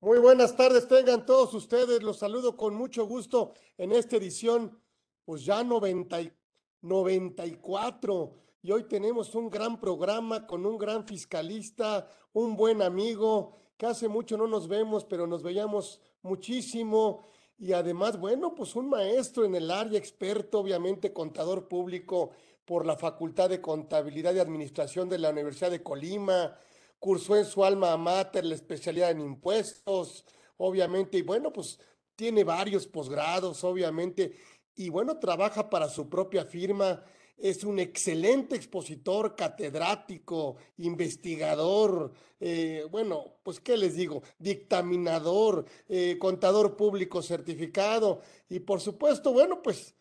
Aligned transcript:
Muy 0.00 0.20
buenas 0.20 0.54
tardes, 0.54 0.86
tengan 0.86 1.26
todos 1.26 1.52
ustedes. 1.54 2.04
Los 2.04 2.18
saludo 2.18 2.56
con 2.56 2.72
mucho 2.72 3.04
gusto 3.04 3.54
en 3.76 3.90
esta 3.90 4.14
edición, 4.14 4.80
pues 5.24 5.44
ya 5.44 5.64
90, 5.64 6.20
94. 6.82 8.32
Y 8.62 8.70
hoy 8.70 8.84
tenemos 8.84 9.34
un 9.34 9.50
gran 9.50 9.80
programa 9.80 10.46
con 10.46 10.64
un 10.66 10.78
gran 10.78 11.04
fiscalista, 11.04 12.08
un 12.32 12.54
buen 12.56 12.80
amigo, 12.80 13.56
que 13.76 13.86
hace 13.86 14.06
mucho 14.06 14.36
no 14.36 14.46
nos 14.46 14.68
vemos, 14.68 15.04
pero 15.04 15.26
nos 15.26 15.42
veíamos 15.42 16.00
muchísimo. 16.22 17.24
Y 17.58 17.72
además, 17.72 18.20
bueno, 18.20 18.54
pues 18.54 18.76
un 18.76 18.88
maestro 18.90 19.44
en 19.44 19.56
el 19.56 19.68
área, 19.68 19.98
experto, 19.98 20.60
obviamente 20.60 21.12
contador 21.12 21.66
público 21.66 22.30
por 22.64 22.86
la 22.86 22.96
Facultad 22.96 23.48
de 23.48 23.60
Contabilidad 23.60 24.32
y 24.32 24.38
Administración 24.38 25.08
de 25.08 25.18
la 25.18 25.30
Universidad 25.30 25.72
de 25.72 25.82
Colima 25.82 26.56
cursó 26.98 27.36
en 27.36 27.44
su 27.44 27.64
alma 27.64 27.96
mater 27.96 28.44
la 28.44 28.54
especialidad 28.54 29.10
en 29.10 29.20
impuestos, 29.20 30.24
obviamente, 30.56 31.18
y 31.18 31.22
bueno, 31.22 31.52
pues 31.52 31.78
tiene 32.16 32.44
varios 32.44 32.86
posgrados, 32.86 33.62
obviamente, 33.64 34.36
y 34.74 34.88
bueno, 34.88 35.18
trabaja 35.18 35.70
para 35.70 35.88
su 35.88 36.08
propia 36.08 36.44
firma, 36.44 37.02
es 37.36 37.62
un 37.62 37.78
excelente 37.78 38.56
expositor, 38.56 39.36
catedrático, 39.36 40.56
investigador, 40.78 42.12
eh, 42.40 42.84
bueno, 42.90 43.38
pues 43.44 43.60
qué 43.60 43.76
les 43.76 43.94
digo, 43.94 44.22
dictaminador, 44.38 45.64
eh, 45.88 46.16
contador 46.18 46.76
público 46.76 47.22
certificado, 47.22 48.20
y 48.48 48.58
por 48.60 48.80
supuesto, 48.80 49.32
bueno, 49.32 49.62
pues 49.62 49.94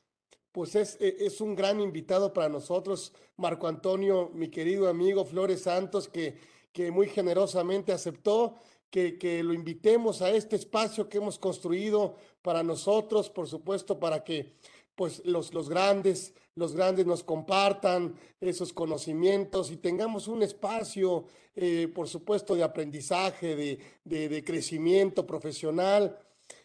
pues 0.58 0.74
es, 0.74 0.98
e, 1.00 1.18
es, 1.20 1.40
un 1.40 1.56
gran 1.56 1.80
invitado 1.80 2.34
para 2.34 2.50
nosotros, 2.50 3.14
Marco 3.36 3.68
Antonio, 3.68 4.32
mi 4.34 4.50
querido 4.50 4.88
amigo 4.88 5.24
Flores 5.24 5.62
Santos, 5.62 6.08
que 6.08 6.40
que 6.78 6.92
muy 6.92 7.08
generosamente 7.08 7.92
aceptó 7.92 8.54
que, 8.92 9.18
que, 9.18 9.42
lo 9.42 9.56
invitemos 9.56 10.22
a 10.22 10.30
este 10.30 10.56
espacio 10.56 11.10
que 11.10 11.18
hemos 11.18 11.40
construido 11.40 12.18
para 12.44 12.62
nosotros, 12.62 13.32
por 13.32 13.48
supuesto, 13.48 14.00
para 14.00 14.24
que 14.24 14.54
pues 14.94 15.24
los, 15.26 15.56
los 15.56 15.70
grandes, 15.70 16.36
los 16.54 16.76
grandes 16.76 17.08
nos 17.08 17.24
compartan 17.24 18.14
esos 18.40 18.74
conocimientos 18.74 19.72
y 19.72 19.78
tengamos 19.78 20.28
un 20.28 20.44
espacio, 20.44 21.26
eh, 21.56 21.92
por 21.96 22.08
supuesto, 22.08 22.54
de 22.54 22.62
aprendizaje, 22.62 23.56
de, 23.56 23.80
de, 24.04 24.30
de 24.30 24.44
crecimiento 24.44 25.26
profesional 25.26 26.16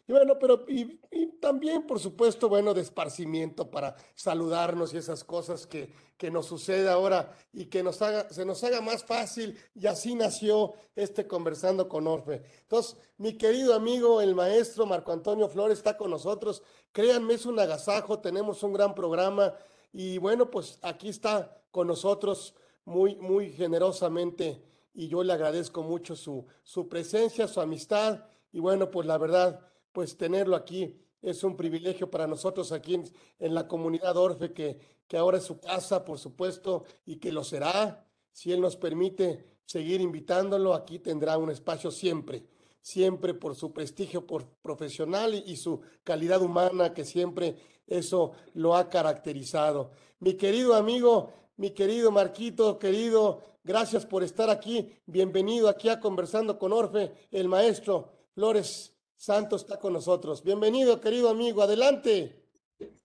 y 0.06 0.12
bueno, 0.12 0.38
pero 0.38 0.64
y, 0.68 0.98
también, 1.40 1.86
por 1.86 1.98
supuesto, 1.98 2.48
bueno, 2.48 2.74
de 2.74 2.82
esparcimiento 2.82 3.70
para 3.70 3.96
saludarnos 4.14 4.94
y 4.94 4.96
esas 4.96 5.24
cosas 5.24 5.66
que, 5.66 5.92
que 6.16 6.30
nos 6.30 6.46
sucede 6.46 6.88
ahora 6.88 7.34
y 7.52 7.66
que 7.66 7.82
nos 7.82 8.00
haga, 8.02 8.28
se 8.30 8.44
nos 8.44 8.62
haga 8.64 8.80
más 8.80 9.04
fácil. 9.04 9.58
Y 9.74 9.86
así 9.86 10.14
nació 10.14 10.74
este 10.94 11.26
Conversando 11.26 11.88
con 11.88 12.06
Orfe. 12.06 12.42
Entonces, 12.62 12.96
mi 13.16 13.36
querido 13.36 13.74
amigo, 13.74 14.20
el 14.20 14.34
maestro 14.34 14.86
Marco 14.86 15.12
Antonio 15.12 15.48
Flores 15.48 15.78
está 15.78 15.96
con 15.96 16.10
nosotros. 16.10 16.62
Créanme, 16.92 17.34
es 17.34 17.46
un 17.46 17.58
agasajo, 17.58 18.20
tenemos 18.20 18.62
un 18.62 18.72
gran 18.72 18.94
programa. 18.94 19.54
Y 19.92 20.18
bueno, 20.18 20.50
pues 20.50 20.78
aquí 20.82 21.08
está 21.08 21.60
con 21.70 21.86
nosotros 21.86 22.54
muy, 22.84 23.16
muy 23.16 23.52
generosamente. 23.52 24.62
Y 24.94 25.08
yo 25.08 25.22
le 25.22 25.32
agradezco 25.32 25.82
mucho 25.82 26.16
su, 26.16 26.46
su 26.62 26.88
presencia, 26.88 27.48
su 27.48 27.60
amistad. 27.60 28.26
Y 28.52 28.60
bueno, 28.60 28.90
pues 28.90 29.06
la 29.06 29.18
verdad, 29.18 29.60
pues 29.92 30.16
tenerlo 30.16 30.56
aquí 30.56 30.96
es 31.22 31.44
un 31.44 31.56
privilegio 31.56 32.10
para 32.10 32.26
nosotros 32.26 32.72
aquí 32.72 33.00
en, 33.38 33.54
la 33.54 33.68
comunidad 33.68 34.16
Orfe, 34.16 34.52
que, 34.52 34.78
que 35.06 35.16
ahora 35.16 35.38
es 35.38 35.44
su 35.44 35.60
casa, 35.60 36.04
por 36.04 36.18
supuesto, 36.18 36.84
y 37.06 37.16
que 37.16 37.30
lo 37.30 37.44
será. 37.44 38.04
Si 38.32 38.52
Él 38.52 38.60
nos 38.60 38.76
permite 38.76 39.58
seguir 39.64 40.00
invitándolo, 40.00 40.74
aquí 40.74 40.98
tendrá 40.98 41.38
un 41.38 41.50
espacio 41.50 41.92
siempre, 41.92 42.44
siempre 42.80 43.34
por 43.34 43.54
su 43.54 43.72
prestigio 43.72 44.26
por 44.26 44.48
profesional 44.62 45.34
y, 45.34 45.44
y 45.46 45.56
su 45.56 45.80
calidad 46.02 46.42
humana, 46.42 46.92
que 46.92 47.04
siempre 47.04 47.56
eso 47.86 48.32
lo 48.54 48.74
ha 48.74 48.88
caracterizado. 48.88 49.92
Mi 50.18 50.34
querido 50.34 50.74
amigo, 50.74 51.32
mi 51.56 51.70
querido 51.70 52.10
Marquito, 52.10 52.78
querido, 52.80 53.42
gracias 53.62 54.04
por 54.06 54.24
estar 54.24 54.50
aquí. 54.50 54.90
Bienvenido 55.06 55.68
aquí 55.68 55.88
a 55.88 56.00
Conversando 56.00 56.58
con 56.58 56.72
Orfe, 56.72 57.12
el 57.30 57.46
maestro 57.46 58.10
Flores 58.34 58.91
Santos 59.22 59.62
está 59.62 59.78
con 59.78 59.92
nosotros. 59.92 60.42
Bienvenido, 60.42 61.00
querido 61.00 61.28
amigo. 61.28 61.62
Adelante. 61.62 62.44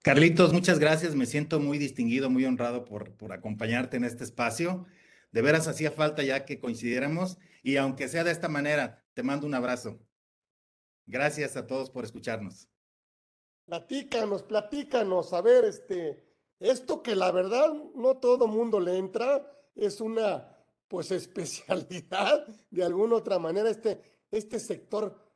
Carlitos, 0.01 0.51
muchas 0.51 0.79
gracias. 0.79 1.13
Me 1.13 1.27
siento 1.27 1.59
muy 1.59 1.77
distinguido, 1.77 2.27
muy 2.31 2.43
honrado 2.43 2.85
por, 2.85 3.15
por 3.17 3.33
acompañarte 3.33 3.97
en 3.97 4.03
este 4.03 4.23
espacio. 4.23 4.87
De 5.31 5.43
veras 5.43 5.67
hacía 5.67 5.91
falta 5.91 6.23
ya 6.23 6.43
que 6.43 6.59
coincidiéramos 6.59 7.37
y 7.61 7.77
aunque 7.77 8.07
sea 8.07 8.23
de 8.23 8.31
esta 8.31 8.49
manera, 8.49 9.05
te 9.13 9.21
mando 9.21 9.45
un 9.45 9.53
abrazo. 9.53 9.99
Gracias 11.05 11.55
a 11.55 11.67
todos 11.67 11.91
por 11.91 12.03
escucharnos. 12.03 12.67
Platícanos, 13.65 14.41
platícanos. 14.41 15.33
A 15.33 15.41
ver, 15.43 15.65
este, 15.65 16.25
esto 16.59 17.03
que 17.03 17.15
la 17.15 17.31
verdad 17.31 17.71
no 17.93 18.17
todo 18.17 18.47
mundo 18.47 18.79
le 18.79 18.97
entra, 18.97 19.55
es 19.75 20.01
una 20.01 20.57
pues 20.87 21.11
especialidad 21.11 22.47
de 22.71 22.83
alguna 22.83 23.17
otra 23.17 23.37
manera, 23.37 23.69
este, 23.69 24.01
este 24.31 24.59
sector 24.59 25.26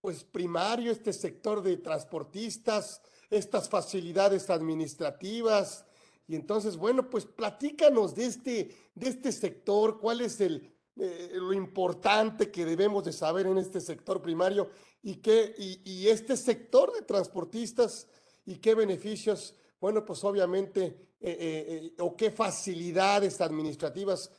pues 0.00 0.24
primario, 0.24 0.90
este 0.90 1.12
sector 1.12 1.62
de 1.62 1.76
transportistas, 1.76 3.02
estas 3.28 3.68
facilidades 3.68 4.50
administrativas. 4.50 5.84
Y 6.26 6.36
entonces, 6.36 6.76
bueno, 6.76 7.10
pues 7.10 7.26
platícanos 7.26 8.14
de 8.14 8.26
este, 8.26 8.76
de 8.94 9.08
este 9.08 9.32
sector, 9.32 9.98
cuál 9.98 10.20
es 10.20 10.40
el, 10.40 10.72
eh, 10.96 11.30
lo 11.34 11.52
importante 11.52 12.50
que 12.50 12.64
debemos 12.64 13.04
de 13.04 13.12
saber 13.12 13.46
en 13.46 13.58
este 13.58 13.80
sector 13.80 14.20
primario 14.20 14.70
y, 15.02 15.16
qué, 15.16 15.54
y, 15.56 16.08
este 16.08 16.36
sector 16.36 16.92
de 16.92 17.02
transportistas 17.02 18.06
y 18.44 18.56
qué 18.56 18.74
beneficios, 18.74 19.54
bueno, 19.80 20.04
pues 20.04 20.22
obviamente, 20.24 21.14
eh, 21.20 21.92
eh, 21.92 21.94
o 22.00 22.16
qué 22.16 22.30
facilidades 22.30 23.40
administrativas 23.40 24.30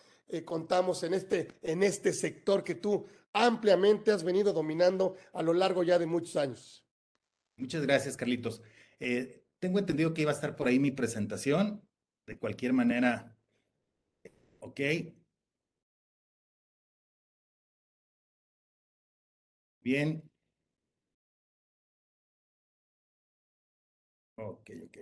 contamos 0.45 1.03
en 1.03 1.13
este, 1.13 1.49
en 1.61 1.83
este 1.83 2.13
sector 2.13 2.63
que 2.63 2.75
tú 2.75 3.05
ampliamente 3.33 4.11
has 4.11 4.23
venido 4.23 4.53
dominando 4.53 5.15
a 5.33 5.41
lo 5.41 5.53
largo 5.53 5.83
ya 5.83 5.97
de 5.99 6.05
muchos 6.05 6.35
años. 6.35 6.85
Muchas 7.57 7.83
gracias, 7.83 8.17
Carlitos. 8.17 8.61
Eh, 8.99 9.45
tengo 9.59 9.79
entendido 9.79 10.13
que 10.13 10.23
iba 10.23 10.31
a 10.31 10.33
estar 10.35 10.55
por 10.55 10.67
ahí 10.67 10.79
mi 10.79 10.91
presentación. 10.91 11.87
De 12.25 12.37
cualquier 12.37 12.73
manera, 12.73 13.37
ok. 14.59 14.79
Bien. 19.83 20.23
Ok, 24.35 24.69
ok. 24.85 24.97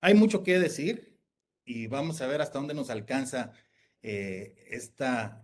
Hay 0.00 0.14
mucho 0.14 0.42
que 0.42 0.58
decir 0.58 1.18
y 1.64 1.86
vamos 1.86 2.20
a 2.20 2.26
ver 2.26 2.42
hasta 2.42 2.58
dónde 2.58 2.74
nos 2.74 2.90
alcanza 2.90 3.54
eh, 4.04 4.54
esta, 4.68 5.42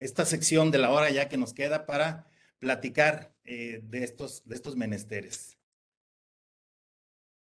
esta 0.00 0.24
sección 0.26 0.72
de 0.72 0.78
la 0.78 0.90
hora 0.90 1.08
ya 1.10 1.28
que 1.28 1.36
nos 1.36 1.54
queda 1.54 1.86
para 1.86 2.26
platicar 2.58 3.32
eh, 3.44 3.80
de, 3.84 4.02
estos, 4.02 4.44
de 4.48 4.56
estos 4.56 4.74
menesteres. 4.76 5.58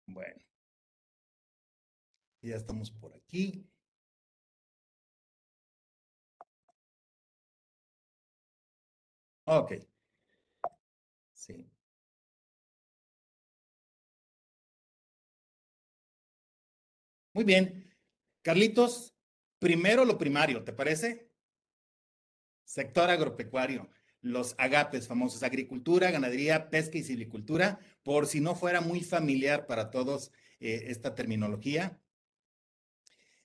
Bueno, 0.06 0.40
ya 2.42 2.56
estamos 2.56 2.90
por 2.90 3.14
aquí. 3.14 3.66
Ok. 9.46 9.89
Muy 17.40 17.46
bien. 17.46 17.90
Carlitos, 18.42 19.14
primero 19.58 20.04
lo 20.04 20.18
primario, 20.18 20.62
¿te 20.62 20.74
parece? 20.74 21.30
Sector 22.66 23.08
agropecuario, 23.08 23.88
los 24.20 24.54
agapes 24.58 25.08
famosos, 25.08 25.42
agricultura, 25.42 26.10
ganadería, 26.10 26.68
pesca 26.68 26.98
y 26.98 27.02
silvicultura, 27.02 27.78
por 28.02 28.26
si 28.26 28.42
no 28.42 28.54
fuera 28.54 28.82
muy 28.82 29.00
familiar 29.00 29.66
para 29.66 29.88
todos 29.88 30.32
eh, 30.60 30.84
esta 30.88 31.14
terminología. 31.14 31.98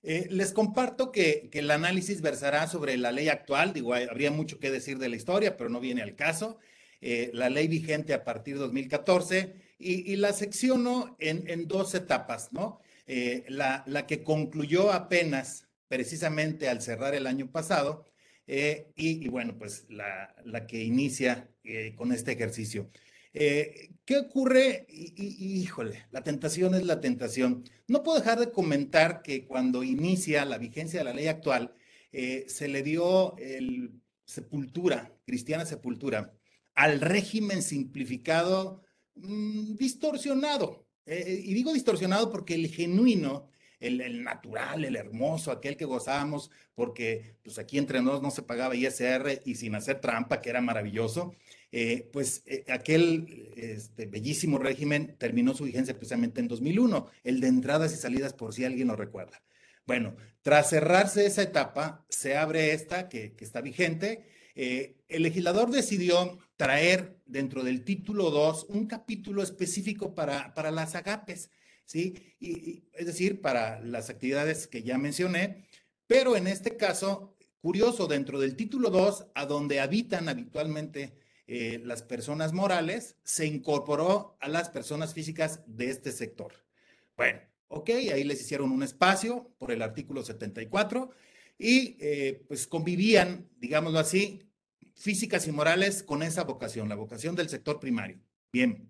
Eh, 0.02 0.26
les 0.28 0.52
comparto 0.52 1.10
que, 1.10 1.48
el 1.54 1.70
análisis 1.70 2.20
versará 2.20 2.66
sobre 2.66 2.98
la 2.98 3.12
ley 3.12 3.30
actual, 3.30 3.72
digo, 3.72 3.94
habría 3.94 4.30
mucho 4.30 4.58
que 4.58 4.70
decir 4.70 4.98
de 4.98 5.08
la 5.08 5.16
historia, 5.16 5.56
pero 5.56 5.70
no 5.70 5.80
viene 5.80 6.02
al 6.02 6.16
caso. 6.16 6.58
Eh, 7.00 7.30
la 7.32 7.48
ley 7.48 7.66
vigente 7.66 8.12
a 8.12 8.24
partir 8.24 8.56
de 8.56 8.60
2014 8.60 9.54
y, 9.78 10.16
la 10.16 10.34
secciono 10.34 11.16
en, 11.18 11.48
en 11.48 11.66
dos 11.66 11.94
etapas, 11.94 12.52
¿no? 12.52 12.82
Eh, 13.06 13.44
la, 13.48 13.84
la, 13.86 14.06
que 14.06 14.24
concluyó 14.24 14.92
apenas 14.92 15.68
precisamente 15.86 16.68
al 16.68 16.82
cerrar 16.82 17.14
el 17.14 17.28
año 17.28 17.50
pasado 17.52 18.04
eh, 18.48 18.92
y, 18.96 19.28
bueno, 19.28 19.56
pues 19.58 19.86
la, 19.88 20.34
la, 20.44 20.66
que 20.66 20.82
inicia 20.82 21.48
eh, 21.62 21.94
con 21.96 22.12
este 22.12 22.32
ejercicio. 22.32 22.90
¿Qué 23.32 24.18
ocurre? 24.18 24.86
Y, 24.88 25.60
híjole, 25.60 26.06
la 26.10 26.22
tentación 26.22 26.74
es 26.74 26.84
la 26.84 27.00
tentación. 27.02 27.64
No 27.86 28.02
puedo 28.02 28.18
dejar 28.18 28.40
de 28.40 28.50
comentar 28.50 29.20
que 29.22 29.46
cuando 29.46 29.84
inicia 29.84 30.46
la 30.46 30.56
vigencia 30.56 31.00
de 31.00 31.04
la 31.04 31.12
ley 31.12 31.26
actual, 31.26 31.74
se 32.10 32.68
le 32.68 32.82
dio 32.82 33.36
el 33.36 34.00
sepultura, 34.24 35.14
cristiana 35.26 35.66
sepultura, 35.66 36.32
al 36.74 37.00
régimen 37.00 37.62
simplificado 37.62 38.82
mm, 39.16 39.76
distorsionado. 39.76 40.85
Eh, 41.06 41.42
y 41.44 41.54
digo 41.54 41.72
distorsionado 41.72 42.30
porque 42.30 42.54
el 42.54 42.68
genuino 42.68 43.48
el, 43.80 44.22
natural, 44.22 44.84
el 44.84 44.96
hermoso, 44.96 45.50
aquel 45.50 45.76
que 45.76 45.84
gozábamos, 45.84 46.50
porque 46.74 47.36
pues 47.42 47.58
aquí 47.58 47.78
entre 47.78 48.00
nosotros 48.00 48.22
no 48.22 48.30
se 48.30 48.42
pagaba 48.42 48.74
ISR 48.74 49.42
y 49.44 49.54
sin 49.56 49.74
hacer 49.74 50.00
trampa, 50.00 50.40
que 50.40 50.50
era 50.50 50.60
maravilloso, 50.60 51.34
eh, 51.72 52.08
pues 52.12 52.42
eh, 52.46 52.64
aquel 52.68 53.52
este, 53.56 54.06
bellísimo 54.06 54.58
régimen 54.58 55.16
terminó 55.18 55.54
su 55.54 55.64
vigencia 55.64 55.94
precisamente 55.94 56.40
en 56.40 56.48
2001, 56.48 57.10
el 57.24 57.40
de 57.40 57.48
entradas 57.48 57.92
y 57.92 57.96
salidas, 57.96 58.32
por 58.32 58.54
si 58.54 58.64
alguien 58.64 58.88
lo 58.88 58.96
recuerda. 58.96 59.42
Bueno, 59.86 60.16
tras 60.42 60.70
cerrarse 60.70 61.26
esa 61.26 61.42
etapa, 61.42 62.04
se 62.08 62.36
abre 62.36 62.72
esta 62.72 63.08
que, 63.08 63.36
está 63.38 63.60
vigente. 63.60 64.24
Eh, 64.54 64.96
el 65.08 65.22
legislador 65.22 65.70
decidió 65.70 66.38
traer 66.56 67.20
dentro 67.26 67.62
del 67.62 67.84
título 67.84 68.30
2 68.30 68.66
un 68.70 68.86
capítulo 68.86 69.42
específico 69.42 70.14
para, 70.14 70.54
para 70.54 70.70
las 70.70 70.94
agapes. 70.94 71.50
¿sí? 71.84 72.14
Y, 72.40 72.84
es 72.92 73.06
decir, 73.06 73.40
para 73.40 73.80
las 73.80 74.10
actividades 74.10 74.66
que 74.66 74.82
ya 74.82 74.98
mencioné, 74.98 75.66
pero 76.06 76.36
en 76.36 76.46
este 76.46 76.76
caso, 76.76 77.36
curioso, 77.60 78.06
dentro 78.06 78.38
del 78.38 78.56
título 78.56 78.90
2, 78.90 79.26
a 79.34 79.46
donde 79.46 79.80
habitan 79.80 80.28
habitualmente 80.28 81.18
eh, 81.46 81.80
las 81.84 82.02
personas 82.02 82.52
morales, 82.52 83.16
se 83.22 83.46
incorporó 83.46 84.36
a 84.40 84.48
las 84.48 84.68
personas 84.68 85.14
físicas 85.14 85.60
de 85.66 85.90
este 85.90 86.12
sector. 86.12 86.52
Bueno, 87.16 87.40
ok, 87.68 87.90
ahí 88.12 88.24
les 88.24 88.40
hicieron 88.40 88.70
un 88.70 88.82
espacio 88.82 89.54
por 89.58 89.72
el 89.72 89.82
artículo 89.82 90.22
74 90.22 91.10
y 91.58 91.96
eh, 92.00 92.44
pues 92.46 92.66
convivían, 92.66 93.48
digámoslo 93.58 93.98
así, 93.98 94.45
físicas 94.96 95.46
y 95.46 95.52
morales 95.52 96.02
con 96.02 96.22
esa 96.22 96.42
vocación, 96.44 96.88
la 96.88 96.94
vocación 96.96 97.36
del 97.36 97.48
sector 97.48 97.78
primario. 97.78 98.18
Bien. 98.52 98.88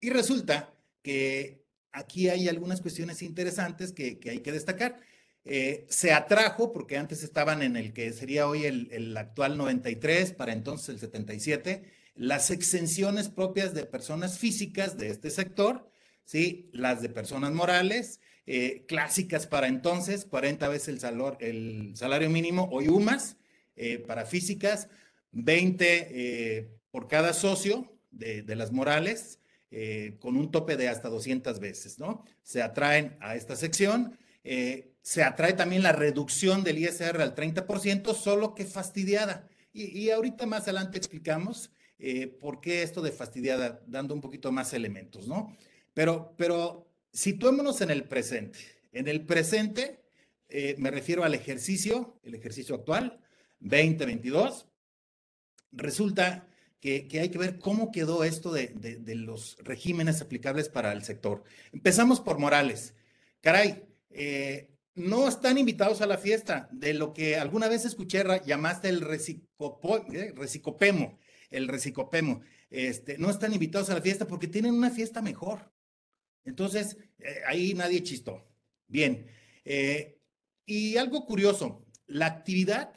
Y 0.00 0.10
resulta 0.10 0.74
que 1.02 1.64
aquí 1.92 2.28
hay 2.28 2.48
algunas 2.48 2.82
cuestiones 2.82 3.22
interesantes 3.22 3.92
que, 3.92 4.20
hay 4.28 4.40
que 4.40 4.52
destacar. 4.52 5.00
Eh, 5.44 5.86
se 5.88 6.12
atrajo, 6.12 6.72
porque 6.72 6.98
antes 6.98 7.22
estaban 7.22 7.62
en 7.62 7.76
el 7.76 7.92
que 7.92 8.12
sería 8.12 8.46
hoy 8.46 8.64
el, 8.64 9.16
actual 9.16 9.56
93, 9.56 10.32
para 10.32 10.52
entonces 10.52 10.90
el 10.90 10.98
77, 10.98 11.84
las 12.14 12.50
exenciones 12.50 13.28
propias 13.28 13.72
de 13.72 13.84
personas 13.84 14.38
físicas 14.38 14.98
de 14.98 15.08
este 15.08 15.30
sector, 15.30 15.88
¿sí? 16.24 16.68
las 16.72 17.00
de 17.00 17.08
personas 17.08 17.52
morales, 17.52 18.20
eh, 18.46 18.84
clásicas 18.86 19.46
para 19.46 19.68
entonces, 19.68 20.24
40 20.24 20.68
veces 20.68 21.02
el, 21.02 21.20
el 21.40 21.96
salario 21.96 22.28
mínimo, 22.28 22.68
hoy 22.72 22.88
UMAS, 22.88 23.36
eh, 23.76 23.98
para 23.98 24.24
físicas, 24.26 24.88
20 25.32 26.78
por 26.90 27.08
cada 27.08 27.32
socio 27.32 27.92
de, 28.10 28.42
de 28.42 28.56
las 28.56 28.72
morales, 28.72 29.38
eh, 29.78 30.16
con 30.20 30.36
un 30.36 30.52
tope 30.52 30.76
de 30.76 30.88
hasta 30.88 31.08
200 31.08 31.58
veces, 31.58 31.98
¿no? 31.98 32.24
Se 32.42 32.62
atraen 32.62 33.16
a 33.20 33.34
esta 33.34 33.56
sección. 33.56 34.16
Eh, 34.44 34.92
se 35.02 35.24
atrae 35.24 35.54
también 35.54 35.82
la 35.82 35.92
reducción 35.92 36.62
del 36.62 36.78
ISR 36.78 37.20
al 37.20 37.34
30%, 37.34 38.14
solo 38.14 38.54
que 38.54 38.64
fastidiada. 38.64 39.48
Y, 39.72 40.08
ahorita 40.08 40.46
más 40.46 40.62
adelante 40.62 40.96
explicamos 40.96 41.70
eh, 41.98 42.28
por 42.28 42.62
qué 42.62 42.82
esto 42.82 43.02
de 43.02 43.12
fastidiada, 43.12 43.82
dando 43.86 44.14
un 44.14 44.22
poquito 44.22 44.50
más 44.50 44.72
elementos, 44.72 45.26
¿no? 45.28 45.54
Pero, 45.92 46.34
pero 46.38 46.88
situémonos 47.12 47.82
en 47.82 47.90
el 47.90 48.04
presente. 48.04 48.58
En 48.92 49.08
el 49.08 49.26
presente 49.26 50.00
me 50.78 50.90
refiero 50.90 51.24
al 51.24 51.34
ejercicio, 51.34 52.18
el 52.22 52.34
ejercicio 52.34 52.76
actual, 52.76 53.20
2022. 53.60 54.68
Resulta 55.72 56.48
que, 57.08 57.08
hay 57.20 57.30
que 57.30 57.38
ver 57.38 57.58
cómo 57.58 57.90
quedó 57.90 58.24
esto 58.24 58.52
de, 58.52 58.72
los 59.16 59.56
regímenes 59.62 60.20
aplicables 60.20 60.68
para 60.68 60.92
el 60.92 61.02
sector. 61.02 61.42
Empezamos 61.72 62.20
por 62.20 62.38
Morales. 62.38 62.94
Caray, 63.40 63.84
eh, 64.10 64.70
no 64.94 65.28
están 65.28 65.58
invitados 65.58 66.00
a 66.00 66.06
la 66.06 66.18
fiesta 66.18 66.68
de 66.72 66.94
lo 66.94 67.12
que 67.12 67.36
alguna 67.36 67.68
vez 67.68 67.84
escuché, 67.84 68.24
llamaste 68.46 68.88
el 68.88 69.02
eh, 69.02 70.32
recicopemo, 70.34 71.18
el 71.50 71.68
recicopemo. 71.68 72.40
Este, 72.70 73.18
no 73.18 73.30
están 73.30 73.52
invitados 73.52 73.90
a 73.90 73.94
la 73.94 74.02
fiesta 74.02 74.26
porque 74.26 74.48
tienen 74.48 74.74
una 74.74 74.90
fiesta 74.90 75.22
mejor. 75.22 75.72
Entonces, 76.44 76.96
eh, 77.18 77.40
ahí 77.46 77.74
nadie 77.74 78.02
chistó. 78.02 78.46
Bien. 78.88 79.26
y 80.64 80.96
algo 80.96 81.26
curioso, 81.26 81.84
la 82.06 82.26
actividad 82.26 82.92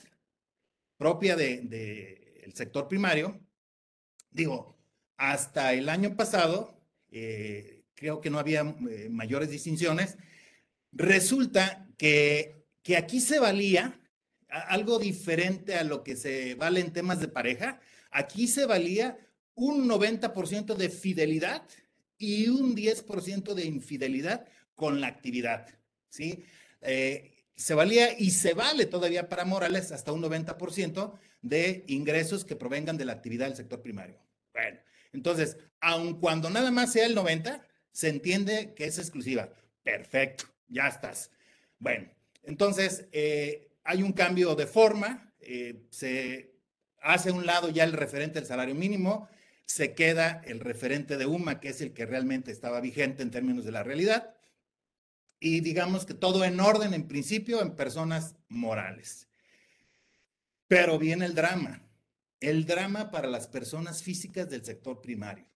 propia 1.00 1.36
del 1.36 1.70
de, 1.70 2.52
sector 2.54 2.88
primario 2.88 3.40
digo, 4.32 4.78
hasta 5.18 5.74
el 5.74 5.90
año 5.90 6.16
pasado, 6.16 6.80
eh, 7.12 7.84
creo 7.96 8.22
que 8.22 8.30
no 8.30 8.40
había 8.40 8.62
eh, 8.62 9.08
mayores 9.10 9.50
distinciones. 9.50 10.18
Resulta 10.92 11.88
que, 11.98 12.66
que 12.84 12.98
aquí 12.98 13.20
se 13.20 13.40
valía 13.40 14.00
algo 14.50 15.00
diferente 15.00 15.76
a 15.76 15.84
lo 15.84 16.04
que 16.04 16.16
se 16.16 16.56
vale 16.56 16.80
en 16.80 16.94
temas 16.94 17.20
de 17.20 17.28
pareja. 17.28 17.80
Aquí 18.12 18.48
se 18.48 18.66
valía 18.66 19.18
un 19.56 19.88
90% 19.88 20.76
de 20.76 20.90
fidelidad 20.90 21.68
y 22.18 22.48
un 22.50 22.76
10% 22.76 23.54
de 23.54 23.66
infidelidad 23.66 24.48
con 24.76 25.02
la 25.02 25.08
actividad, 25.08 25.68
¿sí? 26.10 26.44
Eh, 26.82 27.39
se 27.60 27.74
valía 27.74 28.18
y 28.18 28.32
se 28.32 28.54
vale 28.54 28.86
todavía 28.86 29.28
para 29.28 29.44
Morales 29.44 29.92
hasta 29.92 30.14
un 30.14 30.24
90% 30.24 31.20
de 31.42 31.84
ingresos 31.88 32.46
que 32.46 32.56
provengan 32.56 32.98
de 32.98 33.04
la 33.04 33.12
actividad 33.12 33.48
del 33.48 33.58
sector 33.58 33.82
primario. 33.82 34.18
Bueno, 34.54 34.80
entonces, 35.12 35.58
aun 35.82 36.22
cuando 36.22 36.50
nada 36.50 36.72
más 36.72 36.94
sea 36.94 37.06
el 37.06 37.16
90, 37.16 37.68
se 37.92 38.08
entiende 38.08 38.74
que 38.76 38.86
es 38.86 38.98
exclusiva. 38.98 39.50
Perfecto, 39.84 40.46
ya 40.70 40.88
estás. 40.88 41.32
Bueno, 41.80 42.08
entonces 42.44 43.08
eh, 43.12 43.68
hay 43.84 44.04
un 44.04 44.14
cambio 44.14 44.56
de 44.56 44.66
forma, 44.66 45.34
eh, 45.42 45.84
se 45.90 46.54
hace 47.02 47.30
a 47.30 47.34
un 47.34 47.46
lado 47.46 47.68
ya 47.70 47.84
el 47.84 47.92
referente 47.92 48.40
del 48.40 48.48
salario 48.48 48.74
mínimo, 48.74 49.28
se 49.66 49.94
queda 49.94 50.42
el 50.46 50.62
referente 50.62 51.18
de 51.18 51.26
UMA, 51.26 51.60
que 51.60 51.70
es 51.70 51.82
el 51.82 51.92
que 51.92 52.06
realmente 52.06 52.54
estaba 52.54 52.80
vigente 52.80 53.22
en 53.22 53.32
términos 53.32 53.66
de 53.66 53.74
la 53.74 53.84
realidad, 53.84 54.34
y 55.40 55.62
digamos 55.62 56.06
que 56.06 56.14
todo 56.14 56.44
en 56.44 56.60
orden 56.60 56.94
en 56.94 57.08
principio 57.08 57.62
en 57.62 57.76
personas 57.76 58.36
morales. 58.50 59.28
Pero 60.68 61.00
viene 61.00 61.26
el 61.26 61.36
drama, 61.36 61.88
el 62.40 62.66
drama 62.66 63.10
para 63.12 63.28
las 63.28 63.48
personas 63.48 64.04
físicas 64.04 64.50
del 64.50 64.64
sector 64.64 65.02
primario. 65.02 65.50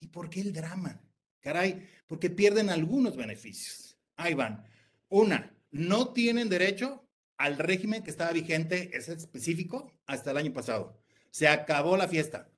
¿Y 0.00 0.08
por 0.08 0.28
qué 0.28 0.40
el 0.40 0.52
drama? 0.52 1.00
Caray, 1.40 1.88
porque 2.06 2.30
pierden 2.30 2.70
algunos 2.70 3.16
beneficios. 3.16 3.98
Ahí 4.16 4.34
van. 4.34 4.64
Una, 5.08 5.54
no 5.70 6.12
tienen 6.12 6.48
derecho 6.48 7.06
al 7.36 7.58
régimen 7.58 8.02
que 8.02 8.10
estaba 8.10 8.32
vigente, 8.32 8.90
es 8.96 9.08
específico, 9.08 9.92
hasta 10.06 10.30
el 10.30 10.38
año 10.38 10.52
pasado. 10.52 11.00
Se 11.30 11.48
acabó 11.48 11.96
la 11.96 12.08
fiesta. 12.08 12.50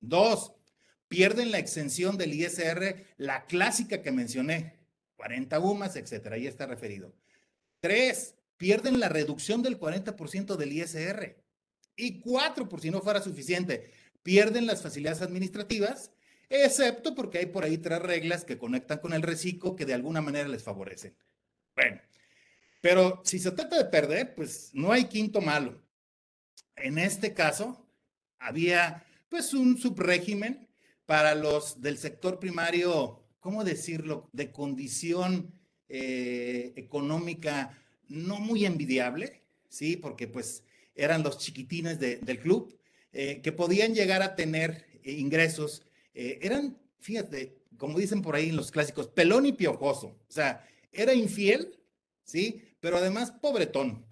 Dos, 0.00 0.52
pierden 1.08 1.50
la 1.50 1.58
exención 1.58 2.16
del 2.18 2.34
ISR, 2.34 3.06
la 3.16 3.46
clásica 3.46 4.02
que 4.02 4.12
mencioné, 4.12 4.77
40 5.18 5.58
UMAS, 5.58 5.96
etcétera, 5.96 6.36
ahí 6.36 6.46
está 6.46 6.66
referido. 6.66 7.12
Tres, 7.80 8.36
pierden 8.56 9.00
la 9.00 9.08
reducción 9.08 9.62
del 9.62 9.78
40% 9.78 10.56
del 10.56 10.72
ISR. 10.72 11.36
Y 11.96 12.20
cuatro, 12.20 12.68
por 12.68 12.80
si 12.80 12.90
no 12.90 13.00
fuera 13.00 13.20
suficiente, 13.20 13.90
pierden 14.22 14.66
las 14.66 14.80
facilidades 14.80 15.20
administrativas, 15.20 16.12
excepto 16.48 17.16
porque 17.16 17.38
hay 17.38 17.46
por 17.46 17.64
ahí 17.64 17.78
tres 17.78 18.00
reglas 18.00 18.44
que 18.44 18.58
conectan 18.58 18.98
con 18.98 19.12
el 19.12 19.22
reciclo 19.22 19.74
que 19.74 19.84
de 19.84 19.94
alguna 19.94 20.20
manera 20.20 20.48
les 20.48 20.62
favorecen. 20.62 21.16
Bueno, 21.74 22.00
pero 22.80 23.20
si 23.24 23.40
se 23.40 23.50
trata 23.50 23.76
de 23.76 23.86
perder, 23.86 24.36
pues 24.36 24.70
no 24.72 24.92
hay 24.92 25.06
quinto 25.06 25.40
malo. 25.40 25.82
En 26.76 26.98
este 26.98 27.34
caso, 27.34 27.84
había 28.38 29.04
pues 29.28 29.52
un 29.52 29.76
subrégimen 29.78 30.68
para 31.06 31.34
los 31.34 31.80
del 31.80 31.98
sector 31.98 32.38
primario 32.38 33.27
¿cómo 33.48 33.64
decirlo?, 33.64 34.28
de 34.34 34.52
condición 34.52 35.54
eh, 35.88 36.74
económica 36.76 37.82
no 38.06 38.40
muy 38.40 38.66
envidiable, 38.66 39.40
¿sí? 39.70 39.96
Porque 39.96 40.28
pues 40.28 40.64
eran 40.94 41.22
los 41.22 41.38
chiquitines 41.38 41.98
del 41.98 42.40
club, 42.40 42.78
eh, 43.10 43.40
que 43.42 43.52
podían 43.52 43.94
llegar 43.94 44.20
a 44.20 44.36
tener 44.36 44.84
eh, 45.02 45.12
ingresos, 45.12 45.82
eran, 46.12 46.76
fíjate, 46.98 47.56
como 47.78 47.98
dicen 47.98 48.20
por 48.20 48.34
ahí 48.34 48.50
en 48.50 48.56
los 48.56 48.70
clásicos, 48.70 49.08
pelón 49.08 49.46
y 49.46 49.54
piojoso, 49.54 50.08
o 50.08 50.30
sea, 50.30 50.68
era 50.92 51.14
infiel, 51.14 51.80
¿sí? 52.24 52.60
Pero 52.80 52.98
además 52.98 53.30
pobretón, 53.30 54.04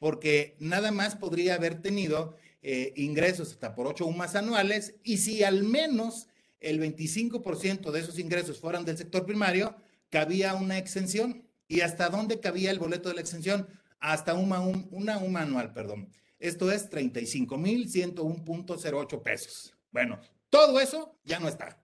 porque 0.00 0.56
nada 0.58 0.90
más 0.90 1.14
podría 1.14 1.54
haber 1.54 1.80
tenido 1.80 2.36
eh, 2.62 2.92
ingresos 2.96 3.52
hasta 3.52 3.76
por 3.76 3.86
ocho 3.86 4.06
UMAS 4.06 4.34
anuales 4.34 4.96
y 5.04 5.18
si 5.18 5.44
al 5.44 5.62
menos 5.62 6.26
el 6.62 6.80
25% 6.80 7.90
de 7.90 8.00
esos 8.00 8.18
ingresos 8.18 8.58
fueran 8.58 8.84
del 8.84 8.96
sector 8.96 9.26
primario, 9.26 9.76
cabía 10.10 10.54
una 10.54 10.78
exención. 10.78 11.46
¿Y 11.68 11.80
hasta 11.80 12.08
dónde 12.08 12.40
cabía 12.40 12.70
el 12.70 12.78
boleto 12.78 13.08
de 13.08 13.16
la 13.16 13.20
exención? 13.20 13.68
Hasta 13.98 14.34
una, 14.34 14.60
una 14.60 15.14
anual, 15.14 15.72
perdón. 15.72 16.08
Esto 16.38 16.70
es 16.72 16.90
35.101.08 16.90 19.22
pesos. 19.22 19.74
Bueno, 19.90 20.20
todo 20.50 20.80
eso 20.80 21.18
ya 21.24 21.38
no 21.38 21.48
está. 21.48 21.82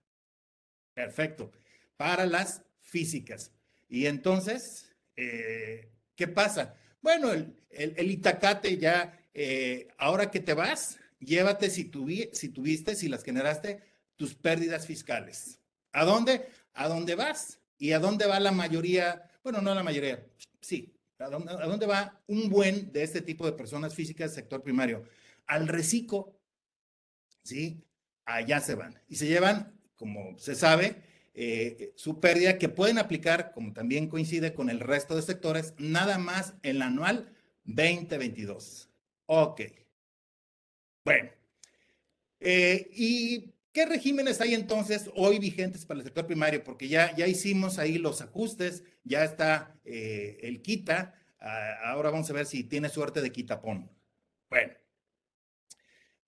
Perfecto. 0.93 1.51
Para 1.97 2.25
las 2.25 2.61
físicas. 2.81 3.51
Y 3.87 4.05
entonces, 4.05 4.93
eh, 5.15 5.89
¿qué 6.15 6.27
pasa? 6.27 6.75
Bueno, 7.01 7.31
el, 7.31 7.55
el, 7.69 8.11
Itacate 8.11 8.77
ya, 8.77 9.17
eh, 9.33 9.87
ahora 9.97 10.29
que 10.29 10.41
te 10.41 10.53
vas, 10.53 10.99
llévate 11.19 11.69
si, 11.69 11.89
si 12.33 12.49
tuviste, 12.49 12.95
si 12.95 13.07
las 13.07 13.23
generaste, 13.23 13.81
tus 14.19 14.35
pérdidas 14.35 14.85
fiscales. 14.85 15.61
¿A 15.93 16.03
dónde? 16.03 16.49
A 16.73 16.89
dónde 16.89 17.15
vas. 17.15 17.61
¿Y 17.77 17.93
a 17.93 17.99
dónde 17.99 18.27
va 18.27 18.37
la 18.41 18.51
mayoría? 18.51 19.23
Bueno, 19.41 19.61
no 19.61 19.73
la 19.73 19.81
mayoría, 19.81 20.27
sí. 20.59 20.93
¿A 21.17 21.29
dónde, 21.29 21.85
va 21.85 22.21
un 22.27 22.49
buen 22.49 22.91
de 22.91 23.03
este 23.03 23.21
tipo 23.21 23.45
de 23.45 23.53
personas 23.53 23.95
físicas 23.95 24.31
del 24.31 24.43
sector 24.43 24.61
primario? 24.61 25.03
Al 25.47 25.67
reciclo, 25.67 26.37
¿sí? 27.43 27.81
Allá 28.25 28.59
se 28.59 28.75
van. 28.75 29.01
Y 29.07 29.15
se 29.15 29.27
llevan, 29.27 29.79
como 29.95 30.37
se 30.37 30.55
sabe, 30.55 31.01
eh, 31.33 31.93
su 31.95 32.19
pérdida 32.19 32.57
que 32.57 32.67
pueden 32.67 32.97
aplicar, 32.97 33.53
como 33.53 33.71
también 33.71 34.09
coincide 34.09 34.53
con 34.53 34.69
el 34.69 34.81
resto 34.81 35.15
de 35.15 35.21
sectores, 35.21 35.73
nada 35.77 36.17
más 36.17 36.55
en 36.63 36.75
el 36.75 36.81
anual 36.81 37.33
2022. 37.63 38.89
Ok. 39.27 39.61
Bueno. 41.05 41.29
Eh, 42.41 42.89
¿Y 42.93 43.53
qué 43.71 43.85
regímenes 43.85 44.41
hay 44.41 44.53
entonces 44.53 45.09
hoy 45.15 45.39
vigentes 45.39 45.85
para 45.85 45.99
el 45.99 46.05
sector 46.05 46.25
primario? 46.25 46.63
Porque 46.63 46.87
ya, 46.87 47.15
ya 47.15 47.27
hicimos 47.27 47.79
ahí 47.79 47.97
los 47.97 48.21
ajustes, 48.21 48.83
ya 49.03 49.23
está 49.23 49.79
eh, 49.85 50.39
el 50.41 50.61
quita. 50.61 51.15
Ah, 51.39 51.91
ahora 51.91 52.09
vamos 52.09 52.29
a 52.29 52.33
ver 52.33 52.45
si 52.45 52.63
tiene 52.63 52.89
suerte 52.89 53.21
de 53.21 53.31
quitapón. 53.31 53.91
Bueno. 54.49 54.73